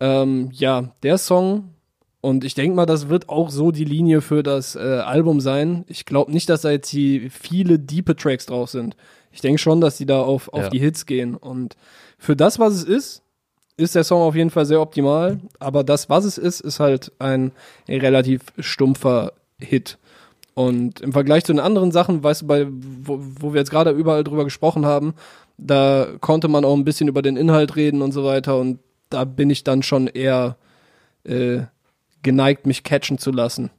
Ähm, 0.00 0.48
ja, 0.52 0.92
der 1.02 1.18
Song, 1.18 1.74
und 2.20 2.44
ich 2.44 2.54
denke 2.54 2.76
mal, 2.76 2.86
das 2.86 3.08
wird 3.08 3.28
auch 3.28 3.50
so 3.50 3.70
die 3.70 3.84
Linie 3.84 4.20
für 4.20 4.42
das 4.42 4.76
äh, 4.76 4.78
Album 4.78 5.40
sein. 5.40 5.84
Ich 5.88 6.04
glaube 6.04 6.32
nicht, 6.32 6.48
dass 6.48 6.62
da 6.62 6.70
jetzt 6.70 6.92
die 6.92 7.30
viele 7.30 7.78
diepe 7.78 8.16
Tracks 8.16 8.46
drauf 8.46 8.70
sind. 8.70 8.96
Ich 9.32 9.40
denke 9.40 9.58
schon, 9.58 9.80
dass 9.80 9.96
die 9.96 10.06
da 10.06 10.22
auf, 10.22 10.52
auf 10.52 10.64
ja. 10.64 10.68
die 10.70 10.80
Hits 10.80 11.06
gehen. 11.06 11.34
Und 11.34 11.76
für 12.18 12.36
das, 12.36 12.58
was 12.58 12.74
es 12.74 12.84
ist, 12.84 13.22
ist 13.76 13.94
der 13.94 14.04
Song 14.04 14.20
auf 14.20 14.34
jeden 14.34 14.50
Fall 14.50 14.66
sehr 14.66 14.80
optimal. 14.80 15.40
Aber 15.58 15.84
das, 15.84 16.10
was 16.10 16.24
es 16.24 16.36
ist, 16.36 16.60
ist 16.60 16.80
halt 16.80 17.12
ein 17.18 17.52
relativ 17.88 18.42
stumpfer 18.58 19.32
Hit. 19.58 19.98
Und 20.54 21.00
im 21.00 21.12
Vergleich 21.12 21.44
zu 21.44 21.52
den 21.52 21.60
anderen 21.60 21.92
Sachen, 21.92 22.22
weißt 22.22 22.42
du, 22.42 22.46
bei, 22.46 22.66
wo, 22.68 23.18
wo 23.18 23.52
wir 23.54 23.60
jetzt 23.60 23.70
gerade 23.70 23.92
überall 23.92 24.24
drüber 24.24 24.44
gesprochen 24.44 24.84
haben, 24.84 25.14
da 25.56 26.06
konnte 26.20 26.48
man 26.48 26.64
auch 26.64 26.74
ein 26.74 26.84
bisschen 26.84 27.08
über 27.08 27.22
den 27.22 27.36
Inhalt 27.36 27.76
reden 27.76 28.02
und 28.02 28.12
so 28.12 28.24
weiter. 28.24 28.58
Und 28.58 28.78
da 29.10 29.24
bin 29.24 29.50
ich 29.50 29.64
dann 29.64 29.82
schon 29.82 30.06
eher 30.06 30.56
äh, 31.24 31.62
geneigt, 32.22 32.66
mich 32.66 32.82
catchen 32.82 33.18
zu 33.18 33.30
lassen. 33.30 33.70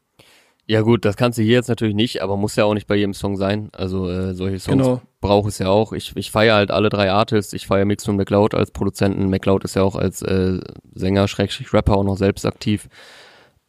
Ja 0.68 0.82
gut, 0.82 1.04
das 1.04 1.18
kannst 1.18 1.38
du 1.38 1.44
hier 1.44 1.54
jetzt 1.54 1.68
natürlich 1.68 1.96
nicht, 1.96 2.22
aber 2.22 2.38
muss 2.38 2.56
ja 2.56 2.66
auch 2.66 2.74
nicht 2.74 2.88
bei 2.88 2.96
jedem 2.96 3.14
Song 3.14 3.36
sein. 3.36 3.70
Also 3.74 4.10
äh, 4.10 4.34
solche 4.34 4.60
Songs 4.60 4.84
genau. 4.84 5.02
brauche 5.20 5.50
es 5.50 5.58
ja 5.58 5.68
auch. 5.70 5.92
Ich, 5.92 6.16
ich 6.16 6.32
feiere 6.32 6.56
halt 6.56 6.72
alle 6.72 6.90
drei 6.90 7.12
Artists. 7.12 7.54
Ich 7.54 7.68
feiere 7.68 7.86
Mix 7.86 8.08
und 8.08 8.16
McLeod 8.16 8.54
als 8.54 8.72
Produzenten. 8.72 9.30
McLeod 9.30 9.64
ist 9.66 9.76
ja 9.76 9.84
auch 9.84 9.96
als 9.96 10.22
äh, 10.22 10.60
Sänger, 10.94 11.28
Schrägstrich 11.28 11.74
Rapper 11.74 11.98
auch 11.98 12.04
noch 12.04 12.18
selbst 12.18 12.46
aktiv. 12.46 12.88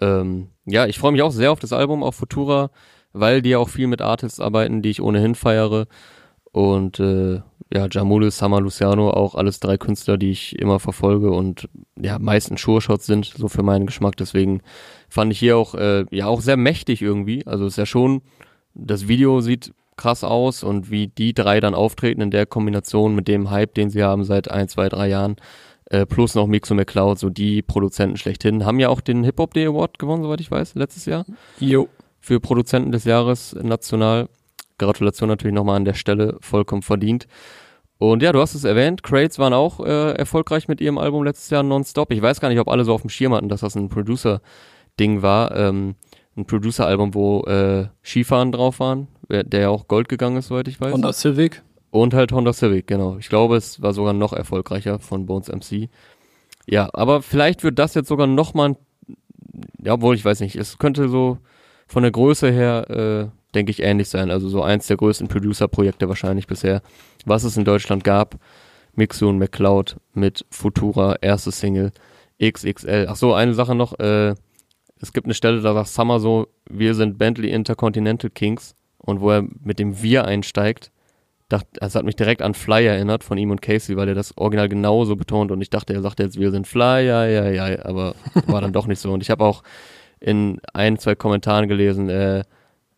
Ähm, 0.00 0.48
ja, 0.64 0.86
ich 0.86 0.98
freue 0.98 1.12
mich 1.12 1.22
auch 1.22 1.32
sehr 1.32 1.50
auf 1.50 1.60
das 1.60 1.72
Album, 1.72 2.02
auf 2.02 2.14
Futura 2.14 2.70
weil 3.12 3.42
die 3.42 3.50
ja 3.50 3.58
auch 3.58 3.68
viel 3.68 3.86
mit 3.86 4.00
Artists 4.00 4.40
arbeiten, 4.40 4.82
die 4.82 4.90
ich 4.90 5.02
ohnehin 5.02 5.34
feiere. 5.34 5.86
Und 6.50 7.00
äh, 7.00 7.40
ja, 7.72 7.86
Jamule, 7.90 8.30
Summer, 8.30 8.60
Luciano, 8.60 9.10
auch 9.10 9.34
alles 9.34 9.60
drei 9.60 9.78
Künstler, 9.78 10.18
die 10.18 10.30
ich 10.30 10.58
immer 10.58 10.78
verfolge 10.78 11.30
und 11.30 11.68
ja, 12.00 12.18
meistens 12.18 12.62
Sure-Shots 12.62 13.06
sind, 13.06 13.26
so 13.26 13.48
für 13.48 13.62
meinen 13.62 13.86
Geschmack. 13.86 14.16
Deswegen 14.16 14.60
fand 15.08 15.32
ich 15.32 15.38
hier 15.38 15.56
auch, 15.56 15.74
äh, 15.74 16.04
ja, 16.10 16.26
auch 16.26 16.40
sehr 16.40 16.56
mächtig 16.56 17.02
irgendwie. 17.02 17.46
Also 17.46 17.66
ist 17.66 17.78
ja 17.78 17.86
schon, 17.86 18.22
das 18.74 19.08
Video 19.08 19.40
sieht 19.40 19.72
krass 19.96 20.24
aus 20.24 20.62
und 20.62 20.90
wie 20.90 21.08
die 21.08 21.34
drei 21.34 21.60
dann 21.60 21.74
auftreten 21.74 22.20
in 22.20 22.30
der 22.30 22.46
Kombination 22.46 23.14
mit 23.14 23.28
dem 23.28 23.50
Hype, 23.50 23.74
den 23.74 23.90
sie 23.90 24.02
haben 24.02 24.24
seit 24.24 24.50
ein, 24.50 24.68
zwei, 24.68 24.88
drei 24.88 25.08
Jahren, 25.08 25.36
äh, 25.86 26.06
plus 26.06 26.34
noch 26.34 26.46
Mixo 26.46 26.74
McCloud, 26.74 27.18
so 27.18 27.28
die 27.28 27.62
Produzenten 27.62 28.16
schlechthin, 28.16 28.64
haben 28.64 28.80
ja 28.80 28.88
auch 28.88 29.00
den 29.00 29.24
Hip-Hop 29.24 29.54
Day 29.54 29.66
Award 29.66 29.98
gewonnen, 29.98 30.22
soweit 30.22 30.40
ich 30.40 30.50
weiß, 30.50 30.74
letztes 30.74 31.06
Jahr. 31.06 31.24
Jo 31.60 31.88
für 32.22 32.40
Produzenten 32.40 32.92
des 32.92 33.04
Jahres 33.04 33.54
national. 33.60 34.28
Gratulation 34.78 35.28
natürlich 35.28 35.54
nochmal 35.54 35.76
an 35.76 35.84
der 35.84 35.94
Stelle, 35.94 36.38
vollkommen 36.40 36.82
verdient. 36.82 37.26
Und 37.98 38.22
ja, 38.22 38.32
du 38.32 38.40
hast 38.40 38.54
es 38.54 38.64
erwähnt, 38.64 39.02
Crates 39.02 39.38
waren 39.38 39.52
auch 39.52 39.78
äh, 39.80 40.12
erfolgreich 40.12 40.66
mit 40.66 40.80
ihrem 40.80 40.98
Album 40.98 41.22
letztes 41.24 41.50
Jahr 41.50 41.62
nonstop. 41.62 42.12
Ich 42.12 42.20
weiß 42.20 42.40
gar 42.40 42.48
nicht, 42.48 42.58
ob 42.58 42.68
alle 42.68 42.84
so 42.84 42.92
auf 42.92 43.02
dem 43.02 43.10
Schirm 43.10 43.32
hatten, 43.32 43.48
dass 43.48 43.60
das 43.60 43.76
ein 43.76 43.88
Producer-Ding 43.88 45.22
war. 45.22 45.54
Ähm, 45.56 45.94
ein 46.36 46.46
Producer-Album, 46.46 47.14
wo 47.14 47.42
äh, 47.42 47.86
Skifahren 48.02 48.52
drauf 48.52 48.80
waren, 48.80 49.08
der 49.28 49.60
ja 49.60 49.68
auch 49.68 49.86
Gold 49.86 50.08
gegangen 50.08 50.38
ist, 50.38 50.48
soweit 50.48 50.66
ich 50.66 50.80
weiß. 50.80 50.92
Honda 50.92 51.12
Civic. 51.12 51.62
Und 51.90 52.14
halt 52.14 52.32
Honda 52.32 52.52
Civic, 52.52 52.86
genau. 52.86 53.18
Ich 53.18 53.28
glaube, 53.28 53.56
es 53.56 53.82
war 53.82 53.92
sogar 53.92 54.14
noch 54.14 54.32
erfolgreicher 54.32 54.98
von 54.98 55.26
Bones 55.26 55.48
MC. 55.48 55.90
Ja, 56.66 56.88
aber 56.92 57.22
vielleicht 57.22 57.64
wird 57.64 57.78
das 57.78 57.94
jetzt 57.94 58.08
sogar 58.08 58.26
nochmal, 58.26 58.76
ja, 59.82 59.92
obwohl 59.92 60.14
ich 60.14 60.24
weiß 60.24 60.40
nicht, 60.40 60.56
es 60.56 60.78
könnte 60.78 61.08
so 61.08 61.38
von 61.86 62.02
der 62.02 62.12
Größe 62.12 62.50
her 62.50 62.90
äh, 62.90 63.41
denke 63.54 63.70
ich, 63.70 63.82
ähnlich 63.82 64.08
sein. 64.08 64.30
Also 64.30 64.48
so 64.48 64.62
eins 64.62 64.86
der 64.86 64.96
größten 64.96 65.28
Producer-Projekte 65.28 66.08
wahrscheinlich 66.08 66.46
bisher, 66.46 66.82
was 67.24 67.44
es 67.44 67.56
in 67.56 67.64
Deutschland 67.64 68.04
gab. 68.04 68.36
Mixu 68.94 69.28
und 69.28 69.38
McCloud 69.38 69.96
mit 70.14 70.44
Futura, 70.50 71.16
erste 71.20 71.50
Single, 71.50 71.92
XXL. 72.42 73.06
Ach 73.08 73.16
so, 73.16 73.32
eine 73.32 73.54
Sache 73.54 73.74
noch, 73.74 73.98
äh, 73.98 74.34
es 75.00 75.12
gibt 75.12 75.26
eine 75.26 75.34
Stelle, 75.34 75.60
da 75.60 75.74
sagt 75.74 75.88
Summer 75.88 76.20
so, 76.20 76.48
wir 76.68 76.94
sind 76.94 77.18
Bentley 77.18 77.50
Intercontinental 77.50 78.30
Kings 78.30 78.74
und 78.98 79.20
wo 79.20 79.30
er 79.30 79.42
mit 79.64 79.78
dem 79.78 80.02
Wir 80.02 80.24
einsteigt, 80.26 80.92
dachte, 81.48 81.68
das 81.74 81.94
hat 81.94 82.04
mich 82.04 82.16
direkt 82.16 82.42
an 82.42 82.54
Fly 82.54 82.86
erinnert 82.86 83.24
von 83.24 83.38
ihm 83.38 83.50
und 83.50 83.62
Casey, 83.62 83.96
weil 83.96 84.08
er 84.08 84.14
das 84.14 84.36
Original 84.36 84.68
genauso 84.68 85.16
betont 85.16 85.50
und 85.50 85.60
ich 85.60 85.70
dachte, 85.70 85.92
er 85.92 86.02
sagt 86.02 86.20
jetzt, 86.20 86.38
wir 86.38 86.50
sind 86.50 86.66
Fly, 86.66 87.06
ja, 87.06 87.26
ja, 87.26 87.48
ja, 87.48 87.84
aber 87.84 88.14
war 88.46 88.60
dann 88.60 88.72
doch 88.72 88.86
nicht 88.86 89.00
so. 89.00 89.12
Und 89.12 89.22
ich 89.22 89.30
habe 89.30 89.44
auch 89.44 89.62
in 90.20 90.60
ein, 90.72 90.98
zwei 90.98 91.14
Kommentaren 91.14 91.68
gelesen, 91.68 92.08
äh, 92.08 92.44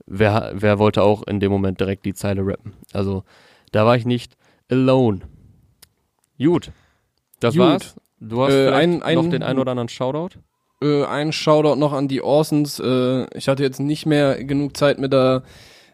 wer, 0.06 0.52
wer 0.54 0.78
wollte 0.78 1.02
auch 1.02 1.22
in 1.26 1.40
dem 1.40 1.50
Moment 1.52 1.80
direkt 1.80 2.04
die 2.04 2.14
Zeile 2.14 2.42
rappen. 2.46 2.72
Also 2.92 3.24
da 3.72 3.84
war 3.86 3.96
ich 3.96 4.04
nicht 4.06 4.36
alone. 4.70 5.20
Gut. 6.38 6.70
Das 7.40 7.54
Gut. 7.54 7.62
war's. 7.62 7.96
Du 8.20 8.42
hast 8.42 8.52
Äh, 8.54 8.70
ein- 8.70 9.02
ein- 9.02 9.14
noch 9.16 9.28
den 9.28 9.42
einen 9.42 9.58
oder 9.58 9.72
anderen 9.72 9.88
Shoutout? 9.88 10.38
Äh, 10.82 11.04
ein 11.04 11.32
Shoutout 11.32 11.76
noch 11.78 11.92
an 11.92 12.08
die 12.08 12.22
Orsons. 12.22 12.80
Äh, 12.80 13.26
ich 13.36 13.48
hatte 13.48 13.62
jetzt 13.62 13.80
nicht 13.80 14.06
mehr 14.06 14.42
genug 14.44 14.76
Zeit, 14.76 14.98
mit 14.98 15.12
da, 15.12 15.42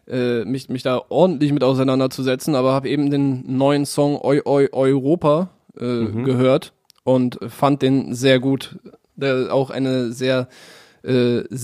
äh, 0.07 0.43
mich, 0.45 0.69
mich 0.69 0.83
da 0.83 1.01
ordentlich 1.09 1.51
mit 1.51 1.63
auseinanderzusetzen, 1.63 2.55
aber 2.55 2.71
habe 2.73 2.89
eben 2.89 3.09
den 3.11 3.43
neuen 3.57 3.85
Song 3.85 4.15
Eu 4.23 4.41
Eu 4.45 4.67
Europa 4.71 5.49
äh, 5.79 5.83
Mhm. 5.83 6.23
gehört 6.25 6.73
und 7.03 7.39
fand 7.47 7.81
den 7.81 8.13
sehr 8.13 8.39
gut. 8.39 8.77
Der 9.15 9.53
auch 9.53 9.69
eine 9.69 10.11
sehr 10.11 10.47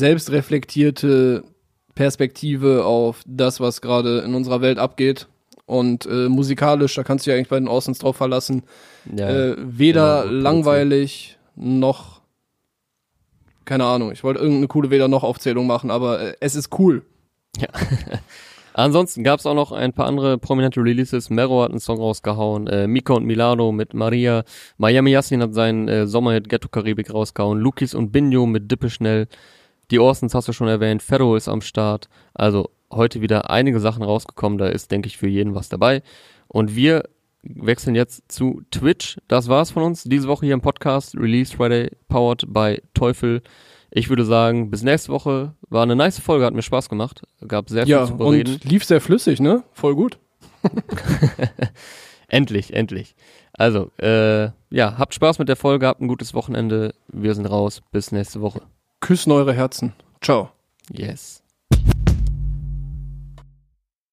selbstreflektierte 0.07 1.43
Perspektive 1.97 2.85
auf 2.85 3.23
das, 3.25 3.59
was 3.59 3.81
gerade 3.81 4.19
in 4.19 4.35
unserer 4.35 4.61
Welt 4.61 4.77
abgeht. 4.77 5.27
Und 5.65 6.05
äh, 6.05 6.29
musikalisch, 6.29 6.93
da 6.93 7.03
kannst 7.03 7.25
du 7.25 7.31
dich 7.31 7.35
eigentlich 7.35 7.49
bei 7.49 7.59
den 7.59 7.67
Orsons 7.67 7.97
drauf 7.97 8.15
verlassen. 8.15 8.63
Ja. 9.13 9.27
Äh, 9.27 9.55
weder 9.57 10.23
genau, 10.23 10.41
langweilig 10.41 11.37
noch 11.55 12.21
keine 13.65 13.85
Ahnung. 13.85 14.11
Ich 14.11 14.23
wollte 14.23 14.39
irgendeine 14.39 14.67
coole 14.67 14.91
weder 14.91 15.07
noch 15.07 15.23
Aufzählung 15.23 15.67
machen, 15.67 15.91
aber 15.91 16.21
äh, 16.21 16.33
es 16.39 16.55
ist 16.55 16.77
cool. 16.79 17.01
Ansonsten 18.73 19.23
gab 19.23 19.39
es 19.39 19.47
auch 19.47 19.55
noch 19.55 19.71
ein 19.71 19.91
paar 19.91 20.05
andere 20.05 20.37
prominente 20.37 20.79
Releases. 20.79 21.31
Mero 21.31 21.63
hat 21.63 21.71
einen 21.71 21.79
Song 21.79 21.97
rausgehauen, 21.97 22.67
äh, 22.67 22.87
Miko 22.87 23.15
und 23.15 23.25
Milano 23.25 23.71
mit 23.71 23.95
Maria, 23.95 24.43
Miami 24.77 25.11
Yassin 25.11 25.41
hat 25.41 25.55
seinen 25.55 25.87
äh, 25.87 26.05
Sommerhit 26.05 26.47
Ghetto 26.47 26.69
Karibik 26.69 27.11
rausgehauen, 27.11 27.59
Lukis 27.59 27.95
und 27.95 28.11
Binjo 28.11 28.45
mit 28.45 28.71
Dippe 28.71 28.91
schnell, 28.91 29.27
die 29.91 29.99
Orsons 29.99 30.33
hast 30.35 30.47
du 30.47 30.53
schon 30.53 30.67
erwähnt, 30.67 31.01
Ferro 31.01 31.35
ist 31.35 31.47
am 31.47 31.61
Start. 31.61 32.09
Also 32.33 32.69
heute 32.91 33.21
wieder 33.21 33.49
einige 33.49 33.79
Sachen 33.79 34.03
rausgekommen, 34.03 34.57
da 34.57 34.67
ist, 34.67 34.91
denke 34.91 35.07
ich, 35.07 35.17
für 35.17 35.27
jeden 35.27 35.55
was 35.55 35.69
dabei. 35.69 36.01
Und 36.47 36.75
wir 36.75 37.03
wechseln 37.43 37.95
jetzt 37.95 38.31
zu 38.31 38.61
Twitch. 38.71 39.17
Das 39.27 39.47
war's 39.47 39.71
von 39.71 39.83
uns 39.83 40.03
diese 40.03 40.27
Woche 40.27 40.45
hier 40.45 40.53
im 40.53 40.61
Podcast. 40.61 41.15
Release 41.15 41.55
Friday, 41.55 41.91
powered 42.09 42.45
by 42.51 42.81
Teufel. 42.93 43.41
Ich 43.89 44.09
würde 44.09 44.25
sagen, 44.25 44.69
bis 44.69 44.83
nächste 44.83 45.11
Woche. 45.13 45.53
War 45.69 45.83
eine 45.83 45.95
nice 45.95 46.19
Folge, 46.19 46.45
hat 46.45 46.53
mir 46.53 46.61
Spaß 46.61 46.89
gemacht. 46.89 47.21
Gab 47.47 47.69
sehr 47.69 47.83
viel 47.83 47.91
Ja, 47.91 48.05
zu 48.05 48.17
bereden. 48.17 48.53
und 48.55 48.65
lief 48.65 48.83
sehr 48.83 48.99
flüssig, 48.99 49.39
ne? 49.39 49.63
Voll 49.73 49.95
gut. 49.95 50.19
Endlich, 52.29 52.73
endlich. 52.73 53.15
Also, 53.53 53.89
äh, 53.99 54.49
ja, 54.69 54.97
habt 54.97 55.13
Spaß 55.13 55.39
mit 55.39 55.47
der 55.47 55.55
Folge, 55.55 55.87
habt 55.87 56.01
ein 56.01 56.09
gutes 56.09 56.33
Wochenende. 56.33 56.93
Wir 57.07 57.33
sind 57.33 57.45
raus. 57.45 57.81
Bis 57.93 58.11
nächste 58.11 58.41
Woche. 58.41 58.61
Küssen 59.01 59.31
eure 59.31 59.53
Herzen. 59.53 59.93
Ciao. 60.21 60.49
Yes. 60.91 61.41